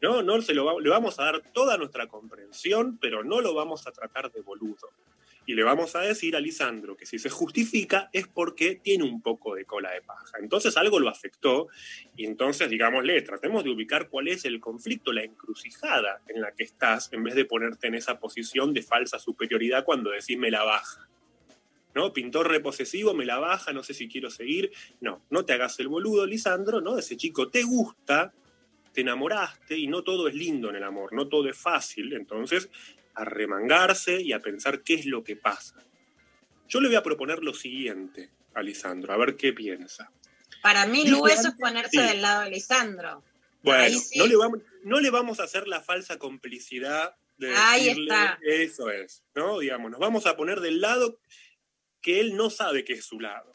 [0.00, 3.54] No, no se lo va- le vamos a dar toda nuestra comprensión, pero no lo
[3.54, 4.88] vamos a tratar de boludo.
[5.46, 9.22] Y le vamos a decir a Lisandro que si se justifica es porque tiene un
[9.22, 10.36] poco de cola de paja.
[10.42, 11.68] Entonces algo lo afectó
[12.16, 16.64] y entonces, digámosle, tratemos de ubicar cuál es el conflicto, la encrucijada en la que
[16.64, 20.64] estás, en vez de ponerte en esa posición de falsa superioridad cuando decís me la
[20.64, 21.08] baja.
[21.94, 22.12] ¿No?
[22.12, 24.70] Pintor reposesivo, me la baja, no sé si quiero seguir.
[25.00, 26.98] No, no te hagas el boludo, Lisandro, ¿no?
[26.98, 28.32] Ese chico te gusta,
[28.92, 32.12] te enamoraste y no todo es lindo en el amor, no todo es fácil.
[32.12, 32.68] Entonces,
[33.14, 35.84] a remangarse y a pensar qué es lo que pasa.
[36.68, 40.12] Yo le voy a proponer lo siguiente a Lisandro, a ver qué piensa.
[40.62, 42.00] Para mí, Lu, eso es ponerse sí.
[42.00, 43.24] del lado de Lisandro.
[43.62, 44.18] Bueno, sí.
[44.18, 48.38] no, le vamos, no le vamos a hacer la falsa complicidad de Ahí decirle, está.
[48.42, 49.58] eso es, ¿no?
[49.58, 51.20] Digamos, nos vamos a poner del lado
[52.08, 53.52] que él no sabe que es su lado.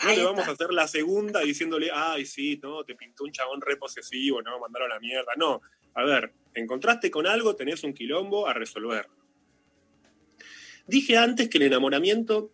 [0.00, 0.52] No Ahí le vamos está.
[0.52, 4.92] a hacer la segunda diciéndole, ay, sí, no, te pintó un chabón reposesivo, no, mandaron
[4.92, 5.32] a la mierda.
[5.36, 5.60] No,
[5.92, 9.12] a ver, te encontraste con algo, tenés un quilombo a resolverlo.
[10.86, 12.52] Dije antes que el enamoramiento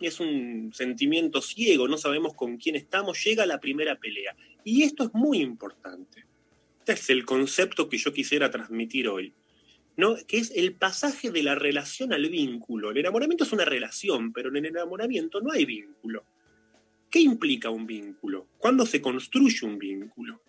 [0.00, 4.34] es un sentimiento ciego, no sabemos con quién estamos, llega la primera pelea.
[4.64, 6.26] Y esto es muy importante.
[6.80, 9.32] Este es el concepto que yo quisiera transmitir hoy.
[9.96, 10.16] ¿No?
[10.26, 12.90] que es el pasaje de la relación al vínculo.
[12.90, 16.24] El enamoramiento es una relación, pero en el enamoramiento no hay vínculo.
[17.10, 18.48] ¿Qué implica un vínculo?
[18.58, 20.40] ¿Cuándo se construye un vínculo?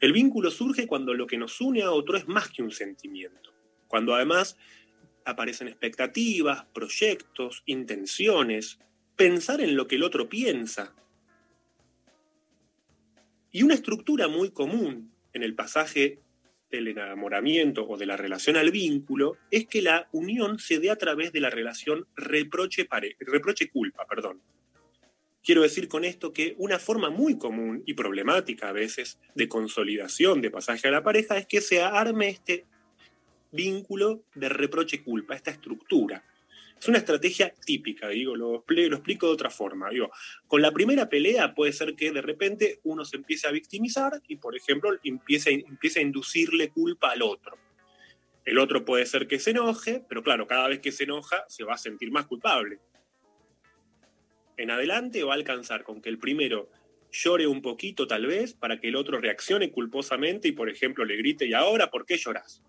[0.00, 3.54] El vínculo surge cuando lo que nos une a otro es más que un sentimiento,
[3.88, 4.56] cuando además
[5.24, 8.78] aparecen expectativas, proyectos, intenciones,
[9.16, 10.94] pensar en lo que el otro piensa.
[13.52, 16.20] Y una estructura muy común en el pasaje
[16.72, 20.96] del enamoramiento o de la relación al vínculo es que la unión se dé a
[20.96, 23.08] través de la relación reproche-culpa.
[23.20, 24.40] Reproche.
[25.44, 30.40] Quiero decir con esto que una forma muy común y problemática a veces de consolidación
[30.40, 32.64] de pasaje a la pareja es que se arme este
[33.50, 36.24] vínculo de reproche-culpa, esta estructura.
[36.82, 39.88] Es una estrategia típica, digo, lo, expli- lo explico de otra forma.
[39.90, 40.10] Digo,
[40.48, 44.34] con la primera pelea puede ser que de repente uno se empiece a victimizar y,
[44.34, 47.56] por ejemplo, empiece, empiece a inducirle culpa al otro.
[48.44, 51.62] El otro puede ser que se enoje, pero claro, cada vez que se enoja se
[51.62, 52.80] va a sentir más culpable.
[54.56, 56.68] En adelante va a alcanzar con que el primero
[57.12, 61.14] llore un poquito tal vez para que el otro reaccione culposamente y, por ejemplo, le
[61.14, 62.60] grite, ¿y ahora por qué lloras?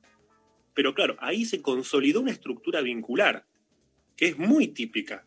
[0.75, 3.47] Pero claro, ahí se consolidó una estructura vincular
[4.15, 5.25] que es muy típica,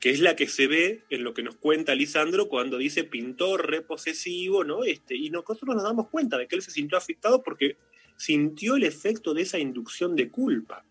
[0.00, 3.70] que es la que se ve en lo que nos cuenta Lisandro cuando dice pintor
[3.70, 4.84] reposesivo, ¿no?
[4.84, 7.78] Este, y nosotros nos damos cuenta de que él se sintió afectado porque
[8.16, 10.84] sintió el efecto de esa inducción de culpa.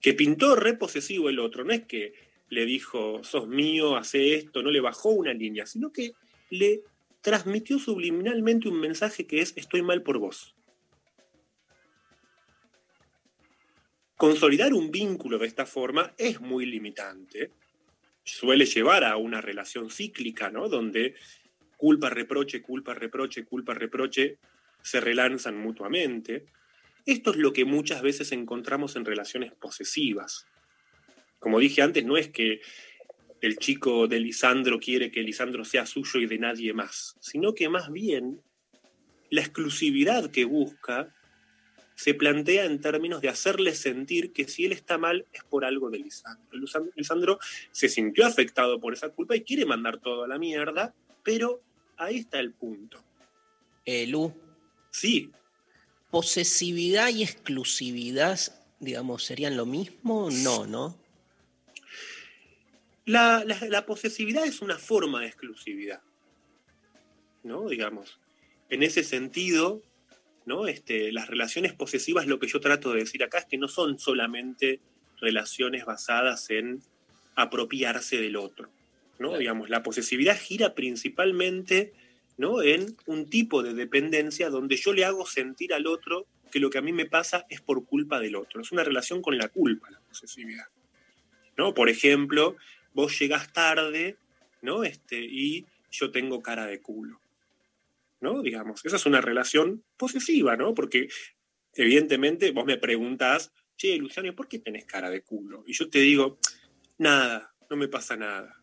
[0.00, 2.14] Que pintó reposesivo el otro, no es que
[2.48, 6.12] le dijo, sos mío, hace esto, no le bajó una línea, sino que
[6.50, 6.82] le
[7.20, 10.54] transmitió subliminalmente un mensaje que es, estoy mal por vos.
[14.22, 17.50] Consolidar un vínculo de esta forma es muy limitante.
[18.22, 20.68] Suele llevar a una relación cíclica, ¿no?
[20.68, 21.16] Donde
[21.76, 24.38] culpa, reproche, culpa, reproche, culpa, reproche
[24.80, 26.46] se relanzan mutuamente.
[27.04, 30.46] Esto es lo que muchas veces encontramos en relaciones posesivas.
[31.40, 32.60] Como dije antes, no es que
[33.40, 37.68] el chico de Lisandro quiere que Lisandro sea suyo y de nadie más, sino que
[37.68, 38.40] más bien
[39.30, 41.12] la exclusividad que busca
[41.94, 45.90] se plantea en términos de hacerle sentir que si él está mal es por algo
[45.90, 46.58] de Lisandro.
[46.96, 47.38] Lisandro
[47.70, 51.62] se sintió afectado por esa culpa y quiere mandar todo a la mierda, pero
[51.96, 53.02] ahí está el punto.
[53.84, 54.32] Eh, Lu.
[54.90, 55.30] Sí.
[56.10, 58.38] ¿Posesividad y exclusividad,
[58.80, 60.28] digamos, serían lo mismo?
[60.30, 60.98] No, ¿no?
[63.04, 66.00] La, la- la posesividad es una forma de exclusividad,
[67.42, 67.68] ¿no?
[67.68, 68.18] Digamos,
[68.68, 69.82] en ese sentido,
[70.46, 70.66] ¿no?
[70.66, 73.98] Este, las relaciones posesivas, lo que yo trato de decir acá es que no son
[73.98, 74.80] solamente
[75.20, 76.82] relaciones basadas en
[77.34, 78.68] apropiarse del otro,
[79.18, 79.38] ¿no?
[79.38, 81.92] Digamos, la posesividad gira principalmente,
[82.36, 82.62] ¿no?
[82.62, 86.78] En un tipo de dependencia donde yo le hago sentir al otro que lo que
[86.78, 88.60] a mí me pasa es por culpa del otro.
[88.60, 90.66] Es una relación con la culpa, la posesividad.
[91.56, 91.74] ¿no?
[91.74, 92.56] Por ejemplo,
[92.94, 94.16] vos llegás tarde,
[94.60, 94.84] ¿no?
[94.84, 97.20] Este, y yo tengo cara de culo.
[98.22, 98.40] ¿No?
[98.40, 100.74] Digamos, esa es una relación posesiva, ¿no?
[100.74, 101.08] Porque
[101.74, 105.64] evidentemente vos me preguntás, che, Luciano, ¿y ¿por qué tenés cara de culo?
[105.66, 106.38] Y yo te digo,
[106.98, 108.62] nada, no me pasa nada.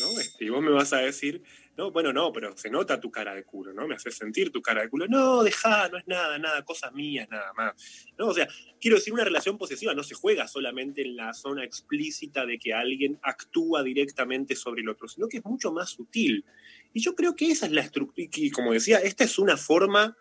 [0.00, 0.20] ¿No?
[0.20, 1.42] Este, y vos me vas a decir,
[1.76, 3.88] no, bueno, no, pero se nota tu cara de culo, ¿no?
[3.88, 5.06] Me haces sentir tu cara de culo.
[5.08, 7.74] No, deja, no es nada, nada, cosas mías, nada más.
[8.18, 8.26] ¿No?
[8.28, 8.46] O sea,
[8.78, 12.74] quiero decir, una relación posesiva no se juega solamente en la zona explícita de que
[12.74, 16.44] alguien actúa directamente sobre el otro, sino que es mucho más sutil.
[16.92, 20.16] Y yo creo que esa es la estructura, y como decía, esta es una forma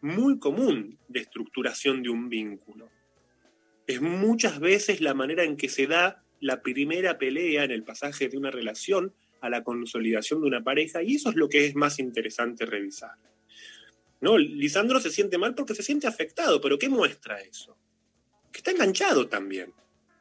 [0.00, 2.90] muy común de estructuración de un vínculo.
[3.86, 8.28] Es muchas veces la manera en que se da la primera pelea en el pasaje
[8.28, 11.74] de una relación a la consolidación de una pareja, y eso es lo que es
[11.74, 13.16] más interesante revisar.
[14.20, 14.36] ¿No?
[14.36, 17.76] Lisandro se siente mal porque se siente afectado, pero ¿qué muestra eso?
[18.50, 19.72] Que está enganchado también.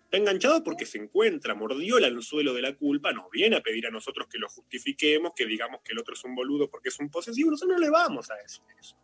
[0.07, 3.87] Está enganchado porque se encuentra, mordió el anzuelo de la culpa, nos viene a pedir
[3.87, 6.99] a nosotros que lo justifiquemos, que digamos que el otro es un boludo porque es
[7.01, 8.95] un posesivo, nosotros no le vamos a decir eso.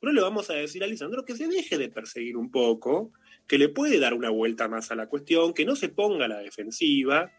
[0.00, 3.12] Pero le vamos a decir a Lisandro que se deje de perseguir un poco,
[3.46, 6.28] que le puede dar una vuelta más a la cuestión, que no se ponga a
[6.28, 7.30] la defensiva,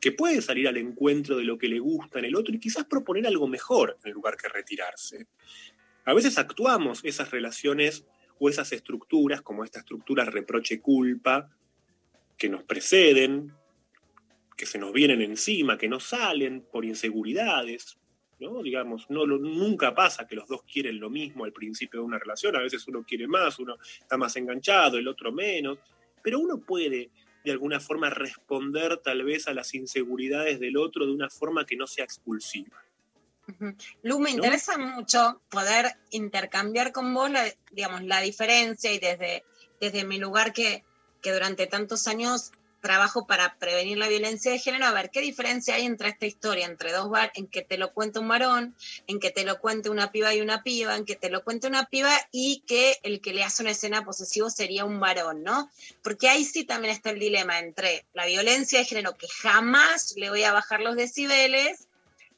[0.00, 2.84] que puede salir al encuentro de lo que le gusta en el otro y quizás
[2.84, 5.26] proponer algo mejor en lugar que retirarse.
[6.04, 8.06] A veces actuamos esas relaciones
[8.38, 11.50] o esas estructuras, como esta estructura reproche-culpa,
[12.36, 13.52] que nos preceden,
[14.56, 17.98] que se nos vienen encima, que no salen por inseguridades,
[18.40, 18.62] ¿no?
[18.62, 22.18] Digamos, no, lo- nunca pasa que los dos quieren lo mismo al principio de una
[22.18, 25.78] relación, a veces uno quiere más, uno está más enganchado, el otro menos,
[26.22, 27.10] pero uno puede
[27.44, 31.76] de alguna forma responder tal vez a las inseguridades del otro de una forma que
[31.76, 32.82] no sea expulsiva.
[34.02, 34.36] Lu, me ¿No?
[34.36, 39.44] interesa mucho poder intercambiar con vos, la, digamos, la diferencia y desde,
[39.80, 40.82] desde mi lugar que,
[41.24, 42.52] que durante tantos años
[42.82, 46.66] trabajo para prevenir la violencia de género, a ver qué diferencia hay entre esta historia,
[46.66, 48.76] entre dos bar, en que te lo cuente un varón,
[49.06, 51.66] en que te lo cuente una piba y una piba, en que te lo cuente
[51.66, 55.70] una piba y que el que le hace una escena posesivo sería un varón, ¿no?
[56.02, 60.28] Porque ahí sí también está el dilema entre la violencia de género, que jamás le
[60.28, 61.88] voy a bajar los decibeles,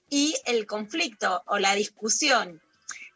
[0.09, 2.63] y el conflicto o la discusión.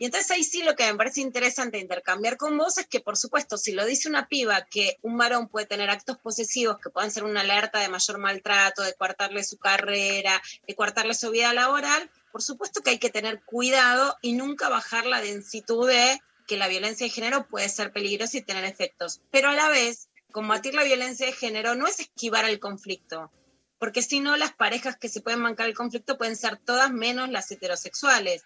[0.01, 3.19] Y entonces ahí sí lo que me parece interesante intercambiar con vos es que, por
[3.19, 7.11] supuesto, si lo dice una piba que un varón puede tener actos posesivos que pueden
[7.11, 12.11] ser una alerta de mayor maltrato, de coartarle su carrera, de coartarle su vida laboral,
[12.33, 16.69] por supuesto que hay que tener cuidado y nunca bajar la densitud de que la
[16.69, 19.21] violencia de género puede ser peligrosa y tener efectos.
[19.31, 23.31] Pero a la vez, combatir la violencia de género no es esquivar el conflicto,
[23.79, 27.29] porque si no, las parejas que se pueden bancar el conflicto pueden ser todas menos
[27.29, 28.45] las heterosexuales.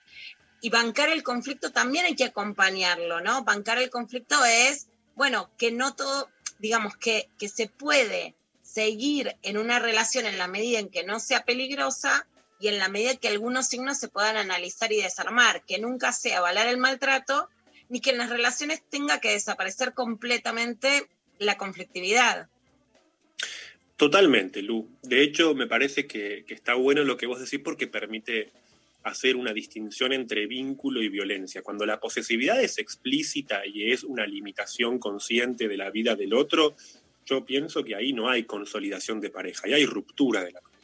[0.65, 3.45] Y bancar el conflicto también hay que acompañarlo, ¿no?
[3.45, 9.59] Bancar el conflicto es, bueno, que no todo, digamos, que, que se puede seguir en
[9.59, 12.27] una relación en la medida en que no sea peligrosa
[12.59, 16.39] y en la medida que algunos signos se puedan analizar y desarmar, que nunca sea
[16.39, 17.51] avalar el maltrato,
[17.91, 22.49] ni que en las relaciones tenga que desaparecer completamente la conflictividad.
[23.99, 24.89] Totalmente, Lu.
[25.03, 28.51] De hecho, me parece que está bueno lo que vos decís porque permite
[29.05, 31.63] hacer una distinción entre vínculo y violencia.
[31.63, 36.75] Cuando la posesividad es explícita y es una limitación consciente de la vida del otro,
[37.27, 40.75] yo pienso que ahí no hay consolidación de pareja, y hay ruptura de la pareja.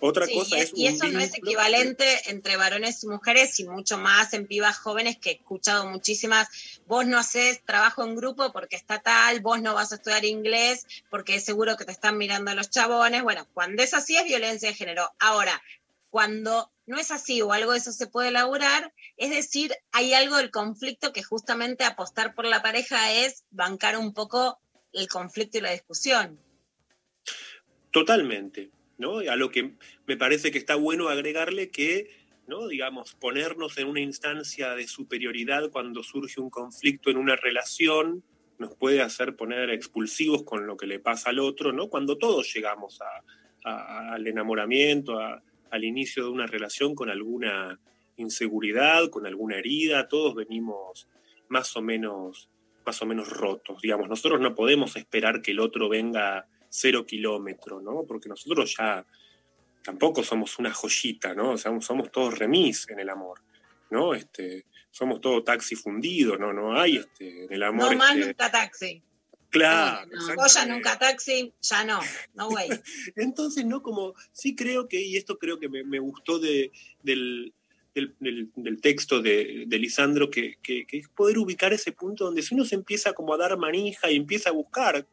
[0.00, 0.72] Otra Sí, cosa y, es...
[0.74, 5.18] y eso no es equivalente entre varones y mujeres y mucho más en pibas jóvenes
[5.18, 6.48] que he escuchado muchísimas,
[6.86, 10.86] vos no haces trabajo en grupo porque está tal, vos no vas a estudiar inglés
[11.10, 13.22] porque es seguro que te están mirando los chabones.
[13.22, 15.10] Bueno, cuando es así es violencia de género.
[15.18, 15.62] Ahora,
[16.14, 20.36] cuando no es así o algo de eso se puede elaborar, es decir, hay algo
[20.36, 24.60] del conflicto que justamente apostar por la pareja es bancar un poco
[24.92, 26.38] el conflicto y la discusión.
[27.90, 29.18] Totalmente, ¿no?
[29.28, 29.74] A lo que
[30.06, 32.08] me parece que está bueno agregarle que,
[32.46, 32.68] ¿no?
[32.68, 38.22] Digamos, ponernos en una instancia de superioridad cuando surge un conflicto en una relación
[38.58, 41.88] nos puede hacer poner expulsivos con lo que le pasa al otro, ¿no?
[41.88, 43.00] Cuando todos llegamos
[43.64, 47.78] al enamoramiento, a- al inicio de una relación con alguna
[48.16, 51.08] inseguridad, con alguna herida, todos venimos
[51.48, 52.48] más o menos
[52.86, 57.80] más o menos rotos, digamos, nosotros no podemos esperar que el otro venga cero kilómetro,
[57.80, 58.04] ¿no?
[58.06, 59.06] Porque nosotros ya
[59.82, 61.52] tampoco somos una joyita, ¿no?
[61.52, 63.40] O sea, somos todos remis en el amor,
[63.90, 64.14] ¿no?
[64.14, 66.52] Este, somos todo taxi fundido, ¿no?
[66.52, 67.92] No hay este, en el amor.
[67.92, 69.02] no más este, nunca taxi.
[69.60, 70.06] Claro.
[70.12, 72.00] No, vos ya nunca taxi, ya no,
[72.34, 72.68] no güey.
[73.16, 73.82] Entonces, ¿no?
[73.82, 76.70] Como sí creo que, y esto creo que me, me gustó de,
[77.02, 77.52] del,
[77.94, 82.24] del, del- del texto de, de Lisandro, que, que- que es poder ubicar ese punto
[82.24, 85.06] donde si uno se empieza como a dar manija y empieza a buscar,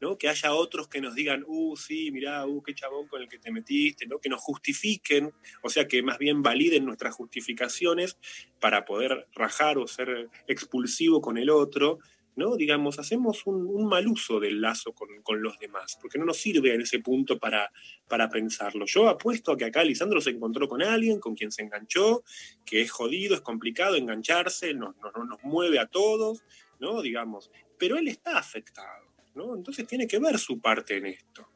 [0.00, 0.18] ¿no?
[0.18, 3.38] Que haya otros que nos digan, uh, sí, mirá, uh, qué chabón con el que
[3.38, 4.18] te metiste, ¿no?
[4.18, 5.32] Que nos justifiquen,
[5.62, 8.18] o sea, que más bien validen nuestras justificaciones
[8.60, 12.00] para poder rajar o ser expulsivo con el otro,
[12.36, 12.56] ¿no?
[12.56, 16.74] Digamos, hacemos un, mal uso del lazo con, con los demás, porque no nos sirve
[16.74, 17.70] en ese punto para,
[18.08, 18.86] para pensarlo.
[18.86, 22.24] Yo apuesto a que acá Lisandro se encontró con alguien, con quien se enganchó,
[22.64, 26.42] que es jodido, es complicado engancharse, nos, nos, nos mueve a todos,
[26.80, 27.02] ¿no?
[27.02, 29.54] Digamos, pero él está afectado, ¿no?
[29.54, 31.53] Entonces tiene que ver su parte en esto.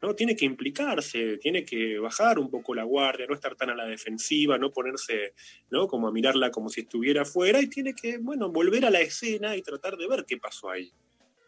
[0.00, 0.14] ¿No?
[0.14, 3.86] Tiene que implicarse, tiene que bajar un poco la guardia, no estar tan a la
[3.86, 5.34] defensiva, no ponerse,
[5.70, 5.88] ¿no?
[5.88, 9.56] Como a mirarla como si estuviera afuera, y tiene que, bueno, volver a la escena
[9.56, 10.92] y tratar de ver qué pasó ahí,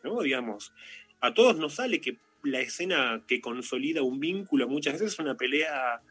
[0.03, 0.21] ¿no?
[0.21, 0.73] Digamos,
[1.21, 5.37] a todos nos sale que la escena que consolida un vínculo muchas veces es una
[5.37, 6.03] pelea,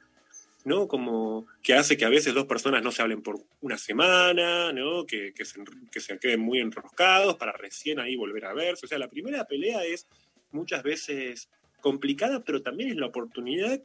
[0.63, 0.87] ¿no?
[0.87, 5.05] Como que hace que a veces dos personas no se hablen por una semana, ¿no?
[5.05, 5.61] Que, se,
[5.91, 8.85] que se queden muy enroscados para recién ahí volver a verse.
[8.85, 10.07] O sea, la primera pelea es
[10.51, 11.49] muchas veces
[11.81, 13.81] complicada, pero también es la oportunidad,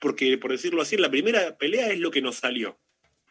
[0.00, 2.78] porque por decirlo así, la primera pelea es lo que nos salió.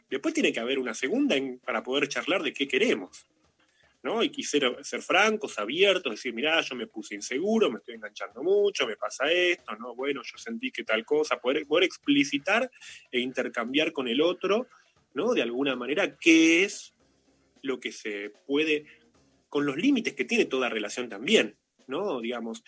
[0.10, 3.28] Después tiene que haber una segunda para poder charlar de qué queremos.
[4.02, 4.24] ¿no?
[4.24, 8.88] Y quisiera ser francos, abiertos, decir, mirá, yo me puse inseguro, me estoy enganchando mucho,
[8.88, 9.94] me pasa esto, ¿no?
[9.94, 12.70] Bueno, yo sentí que tal cosa, poder, poder explicitar
[13.12, 14.68] e intercambiar con el otro,
[15.14, 15.34] ¿no?
[15.34, 16.94] De alguna manera, qué es
[17.62, 18.86] lo que se puede,
[19.50, 21.58] con los límites que tiene toda relación también,
[21.88, 22.22] ¿no?
[22.22, 22.64] Digamos,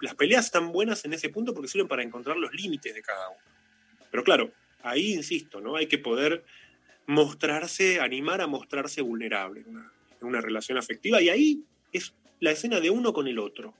[0.00, 3.28] las peleas están buenas en ese punto porque sirven para encontrar los límites de cada
[3.28, 3.40] uno.
[4.10, 4.52] Pero claro,
[4.82, 5.76] ahí insisto, ¿no?
[5.76, 6.44] Hay que poder
[7.06, 11.62] mostrarse, animar a mostrarse vulnerable en una, relación afectiva y ahí
[11.92, 13.74] es la escena de uno con el otro.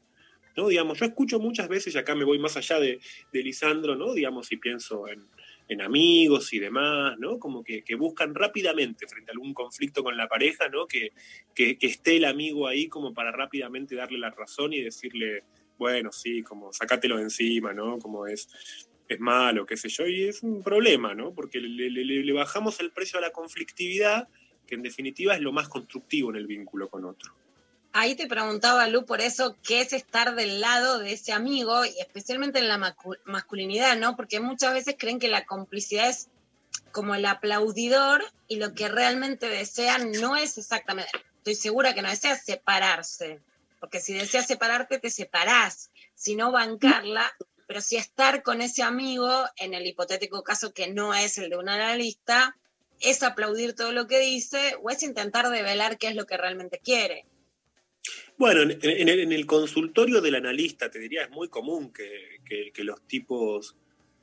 [0.57, 0.69] ¿no?
[0.69, 2.99] Digamos, yo escucho muchas veces, y acá me voy más allá de,
[3.33, 4.15] de Lisandro, ¿no?
[4.15, 5.27] Digamos, si pienso en,
[5.69, 7.39] en amigos y demás, ¿no?
[7.39, 10.87] Como que, que buscan rápidamente frente a algún conflicto con la pareja, ¿no?
[10.87, 11.13] Que,
[11.55, 15.43] que esté el amigo ahí como para rápidamente darle la razón y decirle,
[15.79, 17.99] bueno, sí, como sacátelo de encima, ¿no?
[17.99, 18.49] Como es,
[19.09, 21.33] es malo, qué sé yo, y es un problema, ¿no?
[21.33, 24.29] Porque le, bajamos el precio a la conflictividad,
[24.67, 27.33] que en definitiva es lo más constructivo en el vínculo con otro.
[27.93, 31.85] Ahí te preguntaba, Lu, por eso, ¿qué es estar del lado de ese amigo?
[31.85, 32.95] Y especialmente en la
[33.25, 34.17] masculinidad, ¿no?
[34.17, 36.29] Porque muchas veces creen que la complicidad es
[36.93, 42.11] como el aplaudidor y lo que realmente desean no es exactamente, estoy segura que no
[42.11, 43.41] desea separarse,
[43.81, 47.35] porque si deseas separarte, te separás, sino bancarla,
[47.67, 51.57] pero si estar con ese amigo, en el hipotético caso que no es el de
[51.57, 52.57] un analista,
[53.01, 56.81] es aplaudir todo lo que dice o es intentar develar qué es lo que realmente
[56.83, 57.27] quiere.
[58.39, 63.77] Bueno, en, el, consultorio del analista, te diría, es muy común que- que los tipos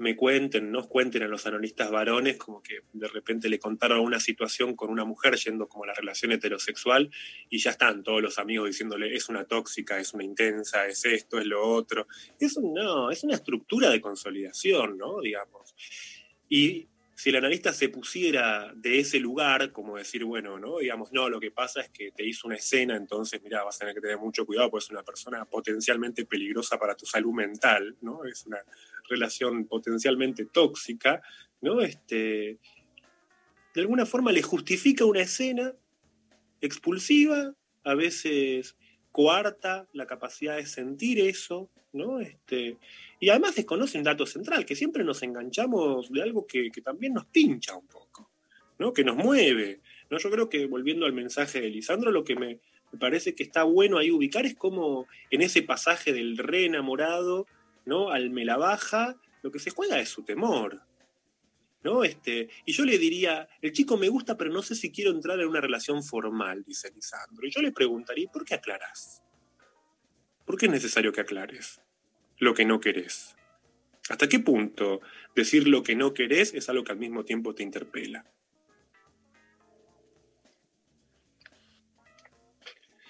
[0.03, 4.19] me cuenten, nos cuenten a los analistas varones, como que de repente le contaron una
[4.19, 7.09] situación con una mujer yendo como a la relación heterosexual
[7.49, 11.39] y ya están todos los amigos diciéndole es una tóxica, es una intensa, es esto,
[11.39, 12.07] es lo otro.
[12.39, 15.21] Eso no, es una estructura de consolidación, ¿no?
[15.21, 15.73] Digamos.
[16.49, 16.89] Y
[17.23, 20.79] si el analista se pusiera de ese lugar, como decir, bueno, ¿no?
[20.79, 23.79] Digamos, no, lo que pasa es que te hizo una escena, entonces, mira, vas a
[23.79, 27.95] tener que tener mucho cuidado, porque es una persona potencialmente peligrosa para tu salud mental,
[28.01, 28.25] ¿no?
[28.25, 28.57] Es una
[29.07, 31.21] relación potencialmente tóxica,
[31.61, 31.79] ¿no?
[31.79, 32.59] Este,
[33.73, 35.73] de alguna forma le justifica una escena
[36.59, 37.55] expulsiva,
[37.85, 38.75] a veces
[39.13, 42.19] coarta la capacidad de sentir eso, ¿no?
[42.19, 42.77] Este,
[43.19, 47.13] y además desconoce un dato central, que siempre nos enganchamos de algo que, que también
[47.13, 48.31] nos pincha un poco,
[48.79, 48.91] ¿no?
[48.91, 49.81] Que nos mueve.
[50.09, 50.17] ¿no?
[50.17, 52.59] Yo creo que volviendo al mensaje de Lisandro, lo que me,
[52.91, 57.45] me parece que está bueno ahí ubicar es como en ese pasaje del re enamorado,
[57.85, 58.09] ¿no?
[58.09, 60.81] Al me la baja, lo que se juega es su temor.
[61.83, 62.03] ¿No?
[62.03, 65.39] Este, y yo le diría, el chico me gusta, pero no sé si quiero entrar
[65.39, 67.45] en una relación formal, dice Lisandro.
[67.45, 69.21] Y yo le preguntaría, ¿por qué aclarás?
[70.45, 71.81] ¿Por qué es necesario que aclares
[72.37, 73.35] lo que no querés?
[74.09, 75.01] ¿Hasta qué punto
[75.35, 78.25] decir lo que no querés es algo que al mismo tiempo te interpela?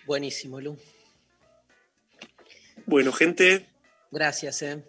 [0.05, 0.77] Buenísimo, Lu.
[2.85, 3.73] Bueno, gente,
[4.13, 4.83] Gracias, eh.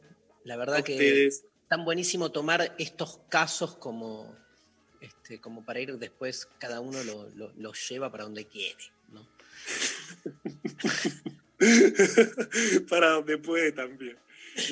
[0.44, 1.46] La verdad A que ustedes.
[1.68, 4.34] Tan buenísimo tomar estos casos como,
[5.00, 8.84] este, como para ir después, cada uno lo, lo- lo lleva para donde quiere.
[9.10, 9.26] ¿no?
[12.88, 14.18] para donde puede también.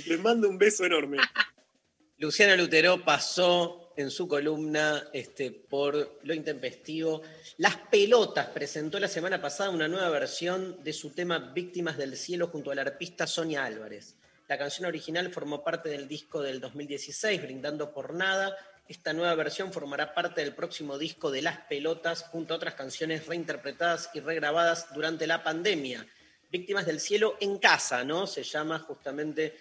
[0.06, 1.18] Les mando un beso enorme.
[2.18, 7.22] Luciana Lutero pasó en su columna este, por lo intempestivo.
[7.58, 12.46] Las Pelotas presentó la semana pasada una nueva versión de su tema Víctimas del Cielo
[12.46, 14.14] junto a la arpista Sonia Álvarez.
[14.52, 18.54] La canción original formó parte del disco del 2016, Brindando por Nada.
[18.86, 23.26] Esta nueva versión formará parte del próximo disco de Las Pelotas junto a otras canciones
[23.26, 26.06] reinterpretadas y regrabadas durante la pandemia.
[26.50, 28.26] Víctimas del Cielo en casa, ¿no?
[28.26, 29.56] Se llama justamente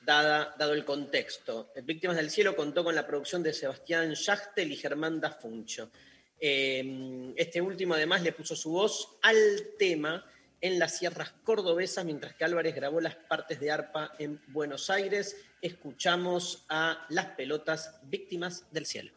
[0.00, 1.70] dada, dado el contexto.
[1.84, 5.92] Víctimas del Cielo contó con la producción de Sebastián Schachtel y Germán Dafuncho.
[6.40, 10.28] Eh, este último además le puso su voz al tema
[10.64, 15.36] en las sierras cordobesas, mientras que Álvarez grabó las partes de arpa en Buenos Aires.
[15.60, 19.12] Escuchamos a Las Pelotas, Víctimas del Cielo.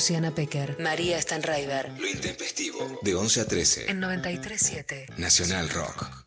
[0.00, 1.90] Luciana Pecker, María Stanraiver.
[1.98, 2.98] Lo intempestivo.
[3.02, 3.90] De 11 a 13.
[3.90, 5.14] En 93.7.
[5.18, 6.26] Nacional Rock.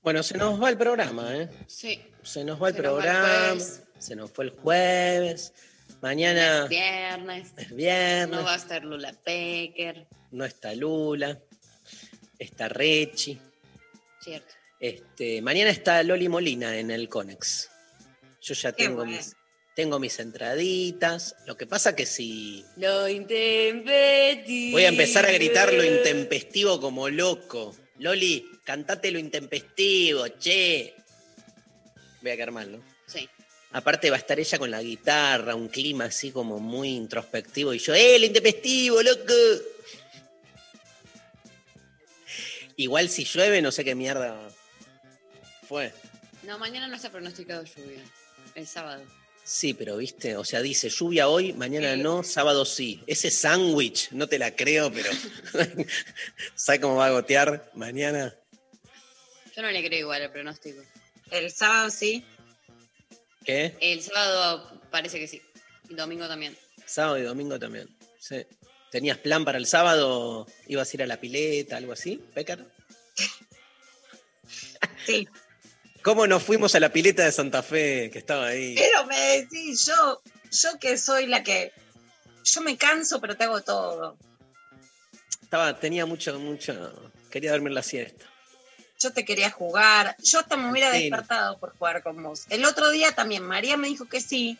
[0.00, 1.50] Bueno, se nos va el programa, ¿eh?
[1.66, 2.02] Sí.
[2.22, 3.64] Se nos va el Se nos va el programa.
[3.98, 5.52] se nos fue el jueves.
[6.00, 7.48] Mañana Es viernes.
[7.58, 8.38] es viernes.
[8.38, 10.06] No va a estar Lula Pecker.
[10.30, 11.38] no está Lula.
[12.38, 13.38] Está Rechi.
[14.22, 14.54] Cierto.
[14.80, 17.68] Este, mañana está Loli Molina en el Conex.
[18.40, 19.12] Yo ya Qué tengo bueno.
[19.12, 19.36] mis,
[19.74, 21.36] tengo mis entraditas.
[21.46, 24.72] Lo que pasa que si Lo intempestivo.
[24.72, 27.74] voy a empezar a gritar lo intempestivo como loco.
[27.98, 30.94] Loli, cantate lo intempestivo, che.
[32.20, 32.82] Voy a quedar mal, ¿no?
[33.06, 33.28] Sí.
[33.72, 37.78] Aparte va a estar ella con la guitarra, un clima así como muy introspectivo y
[37.78, 39.32] yo, ¡eh, lo intempestivo, loco!
[42.76, 44.50] Igual si llueve, no sé qué mierda
[45.68, 45.92] fue.
[46.42, 48.02] No, mañana no está pronosticado lluvia.
[48.54, 49.04] El sábado.
[49.44, 53.02] Sí, pero viste, o sea, dice lluvia hoy, mañana no, sábado sí.
[53.06, 55.10] Ese sándwich, no te la creo, pero
[56.54, 58.36] ¿sabes cómo va a gotear mañana?
[59.54, 60.82] Yo no le creo igual al pronóstico.
[61.30, 62.24] El sábado sí.
[63.44, 63.76] ¿Qué?
[63.80, 65.42] El sábado parece que sí.
[65.88, 66.56] Y domingo también.
[66.86, 67.88] Sábado y domingo también.
[68.20, 68.46] Sí.
[68.90, 70.46] ¿Tenías plan para el sábado?
[70.68, 72.64] ¿Ibas a ir a la pileta, algo así, Pécar?
[75.06, 75.26] Sí.
[76.02, 78.74] ¿Cómo nos fuimos a la pileta de Santa Fe, que estaba ahí?
[78.74, 80.20] Pero me decís, yo,
[80.50, 81.72] yo que soy la que.
[82.44, 84.16] Yo me canso, pero te hago todo.
[85.42, 86.92] Estaba, tenía mucho, mucho.
[87.30, 88.24] Quería dormir la siesta.
[88.98, 90.16] Yo te quería jugar.
[90.22, 91.02] Yo hasta me hubiera Sí.
[91.02, 92.44] despertado por jugar con vos.
[92.50, 94.58] El otro día también, María me dijo que sí.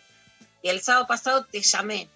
[0.62, 2.08] Y el sábado pasado te llamé.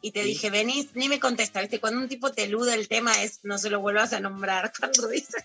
[0.00, 0.28] Y te ¿Sí?
[0.28, 1.80] dije, venís, ni me contesta, ¿viste?
[1.80, 4.72] Cuando un tipo te elude el tema es no se lo vuelvas a nombrar.
[4.78, 5.44] Cuando dice,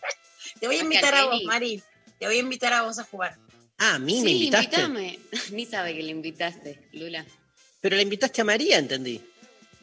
[0.59, 1.83] te voy a invitar a vos, Mari.
[2.19, 3.37] Te voy a invitar a vos a jugar.
[3.77, 4.81] Ah, a mí me sí, invitaste.
[4.81, 5.19] invítame.
[5.51, 7.25] Ni sabe que le invitaste, Lula.
[7.81, 9.21] Pero la invitaste a María, entendí.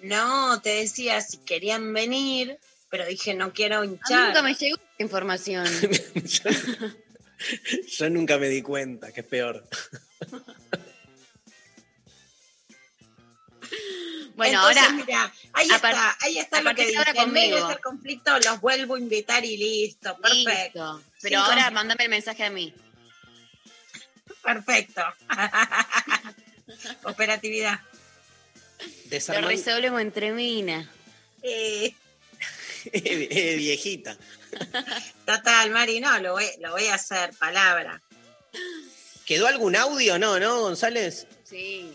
[0.02, 2.58] No, te decía si querían venir,
[2.90, 4.26] pero dije, no quiero A mí hinchar.
[4.28, 5.66] nunca me llegó esta información.
[6.14, 6.50] yo,
[7.98, 9.66] yo nunca me di cuenta, que es peor.
[14.36, 14.96] Bueno, Entonces, ahora.
[14.96, 17.24] mira, ahí está, ahí está lo que partir de ahora dice.
[17.24, 17.66] En vez de conmigo.
[17.68, 20.16] hacer conflicto, los vuelvo a invitar y listo.
[20.20, 20.94] Perfecto.
[20.98, 21.02] Listo.
[21.24, 22.72] Pero ahora mándame el mensaje a mí.
[24.42, 25.02] Perfecto.
[27.04, 27.80] Operatividad.
[27.80, 29.48] Lo Desarmando.
[29.48, 30.86] resolvemos entre minas.
[31.42, 31.94] Eh,
[32.92, 34.16] Eh, viejita.
[35.26, 38.02] total, Mari, no, lo voy, lo voy a hacer, palabra.
[39.24, 40.18] ¿Quedó algún audio?
[40.18, 41.26] No, ¿no, González?
[41.44, 41.90] Sí.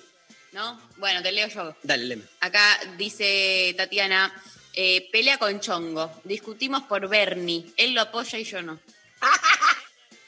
[0.51, 0.81] ¿No?
[0.97, 1.76] Bueno, te leo yo.
[1.84, 2.23] Dale, leme.
[2.39, 4.34] Acá dice Tatiana,
[4.73, 6.22] eh, pelea con Chongo.
[6.23, 7.72] Discutimos por Bernie.
[7.77, 8.80] Él lo apoya y yo no.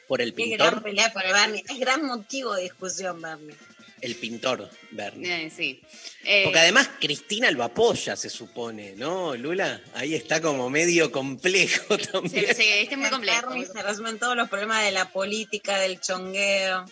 [0.07, 0.83] Por el Qué gran pintor.
[0.83, 1.63] pelea por el Barney.
[1.69, 3.55] Es gran motivo de discusión, Barney.
[4.01, 5.45] El pintor, Bernie.
[5.45, 5.79] Eh, sí.
[6.23, 9.79] Eh, Porque además Cristina lo apoya, se supone, ¿no, Lula?
[9.93, 12.47] Ahí está como medio complejo también.
[12.47, 13.45] se, se- está muy complejo.
[13.47, 16.85] Barney se resuelven todos los problemas de la política, del chongueo.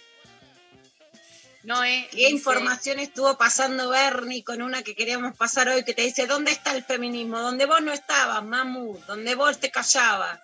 [1.64, 5.94] No, eh, ¿Qué dice- información estuvo pasando Bernie con una que queríamos pasar hoy que
[5.96, 7.40] te dice, ¿dónde está el feminismo?
[7.42, 10.40] Donde vos no estabas, mamu, donde vos te callabas.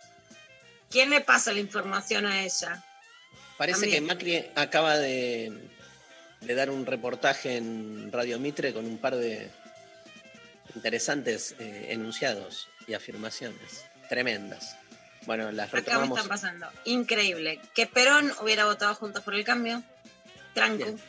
[0.90, 2.84] ¿Quién le pasa la información a ella?
[3.58, 4.04] Parece También.
[4.04, 5.70] que Macri acaba de,
[6.42, 9.50] de dar un reportaje en Radio Mitre con un par de
[10.76, 14.76] interesantes eh, enunciados y afirmaciones tremendas.
[15.26, 16.18] Bueno, las Acá me retomamos.
[16.20, 16.68] están pasando.
[16.86, 17.60] Increíble.
[17.74, 19.82] Que Perón hubiera votado juntos por el cambio.
[20.54, 20.84] Tranco.
[20.86, 21.00] Bien.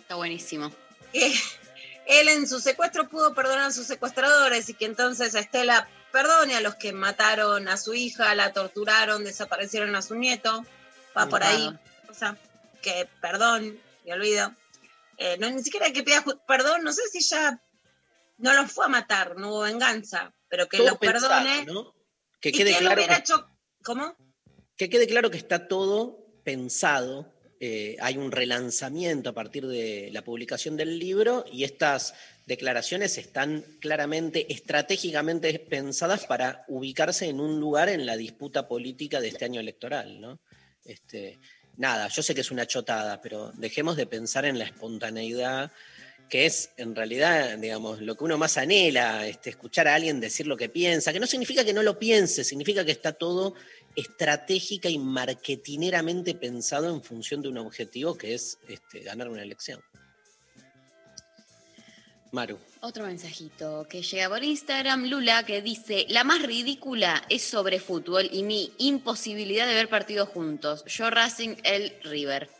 [0.00, 0.72] Está buenísimo.
[1.12, 1.32] que
[2.06, 6.60] él en su secuestro pudo perdonar a sus secuestradores y que entonces Estela perdone a
[6.60, 10.64] los que mataron a su hija, la torturaron, desaparecieron a su nieto.
[11.16, 11.68] Va por ahí.
[12.08, 12.36] O sea,
[12.82, 14.54] que perdón, me olvido.
[15.16, 17.60] Eh, no, ni siquiera que pida perdón, no sé si ya
[18.38, 21.64] no los fue a matar, no hubo venganza, pero que Todo los pensado, perdone.
[21.66, 21.92] ¿no?
[22.40, 23.48] Que quede que claro hubiera que- hecho.
[23.82, 24.16] ¿Cómo?
[24.76, 27.34] Que quede claro que está todo pensado.
[27.60, 32.14] eh, hay un relanzamiento a partir de la publicación del libro y estas
[32.48, 39.28] declaraciones están claramente, estratégicamente pensadas para ubicarse en un lugar en la disputa política de
[39.28, 40.40] este año electoral, ¿no?
[40.82, 41.38] Este,
[41.76, 45.70] nada, yo sé que es una chotada, pero dejemos de pensar en la espontaneidad
[46.30, 50.46] que es en realidad, digamos, lo que uno más anhela, este, escuchar a alguien decir
[50.46, 53.54] lo que piensa, que no significa que no lo piense, significa que está todo
[53.96, 59.80] estratégica y marketineramente pensado en función de un objetivo que es este, ganar una elección.
[62.32, 62.58] Maru.
[62.80, 68.28] Otro mensajito que llega por Instagram, Lula, que dice, la más ridícula es sobre fútbol
[68.30, 70.84] y mi imposibilidad de ver partidos juntos.
[70.86, 72.57] Yo Racing, el River.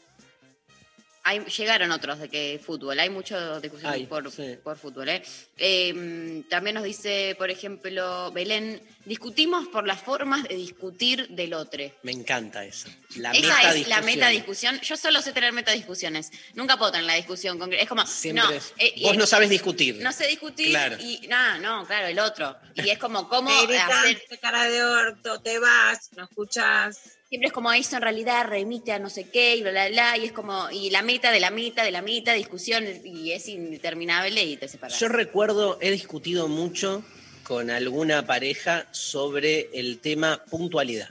[1.28, 4.56] Hay, llegaron otros de que fútbol, hay mucha discusión por, sí.
[4.64, 5.10] por fútbol.
[5.10, 5.22] ¿eh?
[5.58, 11.84] Eh, también nos dice, por ejemplo, Belén, discutimos por las formas de discutir del otro.
[12.02, 12.88] Me encanta esa.
[13.16, 14.04] La Esa es la metadiscusión.
[14.06, 14.80] meta discusión.
[14.80, 16.30] Yo solo sé tener meta discusiones.
[16.54, 17.82] Nunca puedo tener la discusión concreta.
[17.82, 19.96] Es como, Siempre no, es- eh, Vos eh, no sabes discutir.
[19.96, 20.96] no sé discutir Claro.
[20.98, 22.56] y nada, no, claro, el otro.
[22.74, 24.22] Y es como, ¿cómo Te hacer?
[24.30, 27.17] te cara de orto, te vas, no escuchas.
[27.28, 30.16] Siempre es como eso en realidad remite a no sé qué y bla, bla, bla.
[30.16, 33.48] Y es como, y la meta de la meta de la meta, discusión, y es
[33.48, 34.98] indeterminable y te separas.
[34.98, 37.04] Yo recuerdo, he discutido mucho
[37.42, 41.10] con alguna pareja sobre el tema puntualidad.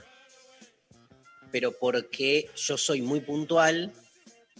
[1.52, 3.92] Pero porque yo soy muy puntual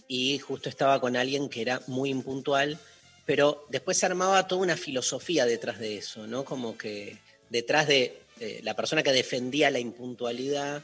[0.07, 2.79] y justo estaba con alguien que era muy impuntual,
[3.25, 6.45] pero después se armaba toda una filosofía detrás de eso, ¿no?
[6.45, 7.17] Como que
[7.49, 10.81] detrás de eh, la persona que defendía la impuntualidad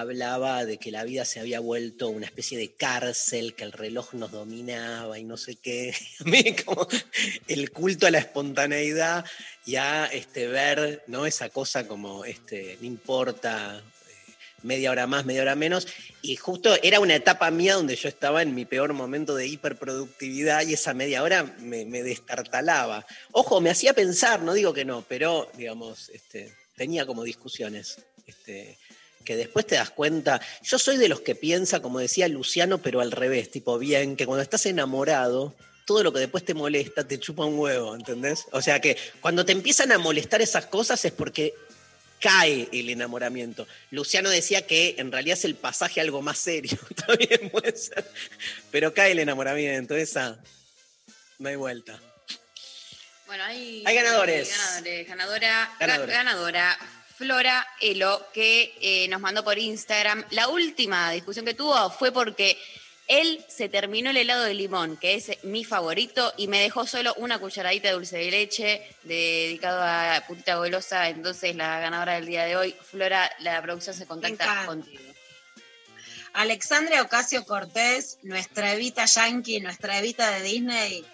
[0.00, 4.12] hablaba de que la vida se había vuelto una especie de cárcel, que el reloj
[4.12, 5.94] nos dominaba y no sé qué.
[6.64, 6.86] Como
[7.48, 9.24] el culto a la espontaneidad
[9.64, 11.24] y a este, ver ¿no?
[11.24, 15.88] esa cosa como, este, no importa, eh, media hora más, media hora menos.
[16.20, 20.66] Y justo era una etapa mía donde yo estaba en mi peor momento de hiperproductividad
[20.66, 23.06] y esa media hora me, me destartalaba.
[23.32, 28.04] Ojo, me hacía pensar, no digo que no, pero digamos, este, tenía como discusiones.
[28.26, 28.76] Este,
[29.26, 33.02] que después te das cuenta, yo soy de los que piensa, como decía Luciano, pero
[33.02, 35.54] al revés, tipo bien, que cuando estás enamorado,
[35.84, 38.46] todo lo que después te molesta te chupa un huevo, ¿entendés?
[38.52, 41.52] O sea que cuando te empiezan a molestar esas cosas es porque
[42.20, 43.66] cae el enamoramiento.
[43.90, 48.10] Luciano decía que en realidad es el pasaje algo más serio, también puede ser,
[48.70, 50.38] pero cae el enamoramiento, esa
[51.38, 52.00] no hay vuelta.
[53.26, 54.50] Bueno, hay, Hay ganadores.
[54.52, 54.56] hay
[55.04, 55.08] ganadores.
[55.08, 56.12] Ganadora, ga- Ganadora.
[56.12, 56.78] ganadora
[57.16, 60.24] Flora Elo, que eh, nos mandó por Instagram.
[60.30, 62.58] La última discusión que tuvo fue porque
[63.08, 67.14] él se terminó el helado de limón, que es mi favorito, y me dejó solo
[67.14, 71.08] una cucharadita de dulce de leche dedicado a putita golosa.
[71.08, 75.02] Entonces, la ganadora del día de hoy, Flora, la producción se contacta contigo.
[76.34, 81.06] Alexandria Ocasio Cortés, nuestra Evita Yankee, nuestra Evita de Disney,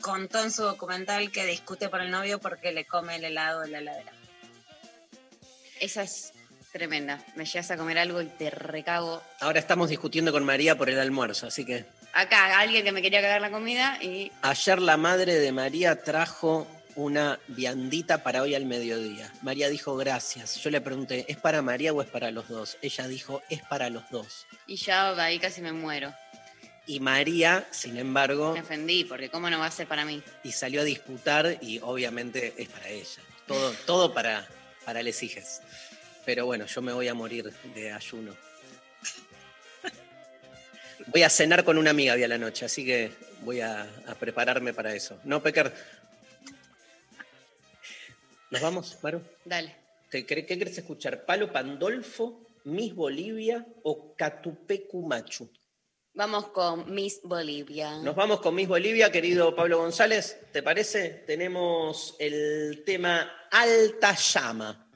[0.00, 3.68] contó en su documental que discute por el novio porque le come el helado de
[3.68, 4.12] la heladera.
[5.82, 6.32] Esa es
[6.72, 7.18] tremenda.
[7.34, 9.20] Me llegas a comer algo y te recago.
[9.40, 13.20] Ahora estamos discutiendo con María por el almuerzo, así que Acá, alguien que me quería
[13.20, 18.64] cagar la comida y Ayer la madre de María trajo una viandita para hoy al
[18.64, 19.32] mediodía.
[19.42, 20.56] María dijo gracias.
[20.62, 22.76] Yo le pregunté, ¿es para María o es para los dos?
[22.80, 24.46] Ella dijo, es para los dos.
[24.68, 26.14] Y ya ahí casi me muero.
[26.86, 30.22] Y María, sin embargo, Me ofendí, porque ¿cómo no va a ser para mí?
[30.44, 33.22] y salió a disputar y obviamente es para ella.
[33.46, 34.46] Todo, todo para,
[34.84, 35.60] para les hijes.
[36.24, 38.36] Pero bueno, yo me voy a morir de ayuno.
[41.08, 43.10] Voy a cenar con una amiga hoy a la noche, así que
[43.40, 45.18] voy a, a prepararme para eso.
[45.24, 45.72] ¿No, Pecker?
[48.50, 49.22] ¿Nos vamos, Maru?
[49.44, 49.74] Dale.
[50.10, 51.24] ¿Te cre- ¿Qué querés escuchar?
[51.24, 55.50] ¿Palo Pandolfo, Miss Bolivia o Catupecu Machu?
[56.14, 57.96] Vamos con Miss Bolivia.
[57.96, 60.38] Nos vamos con Miss Bolivia, querido Pablo González.
[60.52, 61.08] ¿Te parece?
[61.26, 64.90] Tenemos el tema Alta Llama.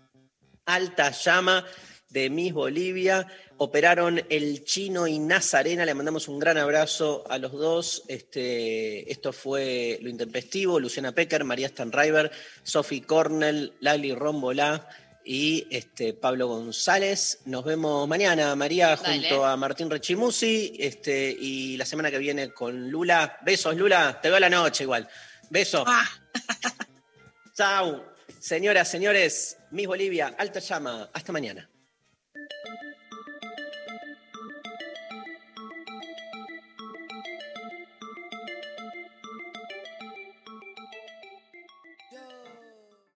[0.67, 1.65] Alta Llama
[2.11, 3.27] de Miss Bolivia.
[3.57, 5.87] Operaron el chino y Nazarena.
[5.87, 8.03] Le mandamos un gran abrazo a los dos.
[8.09, 12.31] Este, esto fue Lo Intempestivo, Luciana Pecker, María Stanriver,
[12.63, 14.87] Sophie Cornell, Lali Rombolá
[15.27, 17.41] y este, Pablo González.
[17.47, 19.29] Nos vemos mañana, María, Dale.
[19.29, 20.77] junto a Martín Rechimusi.
[20.79, 23.39] Este, y la semana que viene con Lula.
[23.43, 24.21] Besos, Lula.
[24.23, 25.09] Te veo a la noche igual.
[25.51, 25.85] Besos.
[27.57, 28.05] Chau.
[28.39, 31.11] Señoras, señores, Miss Bolivia, alta llama.
[31.13, 31.69] Hasta mañana.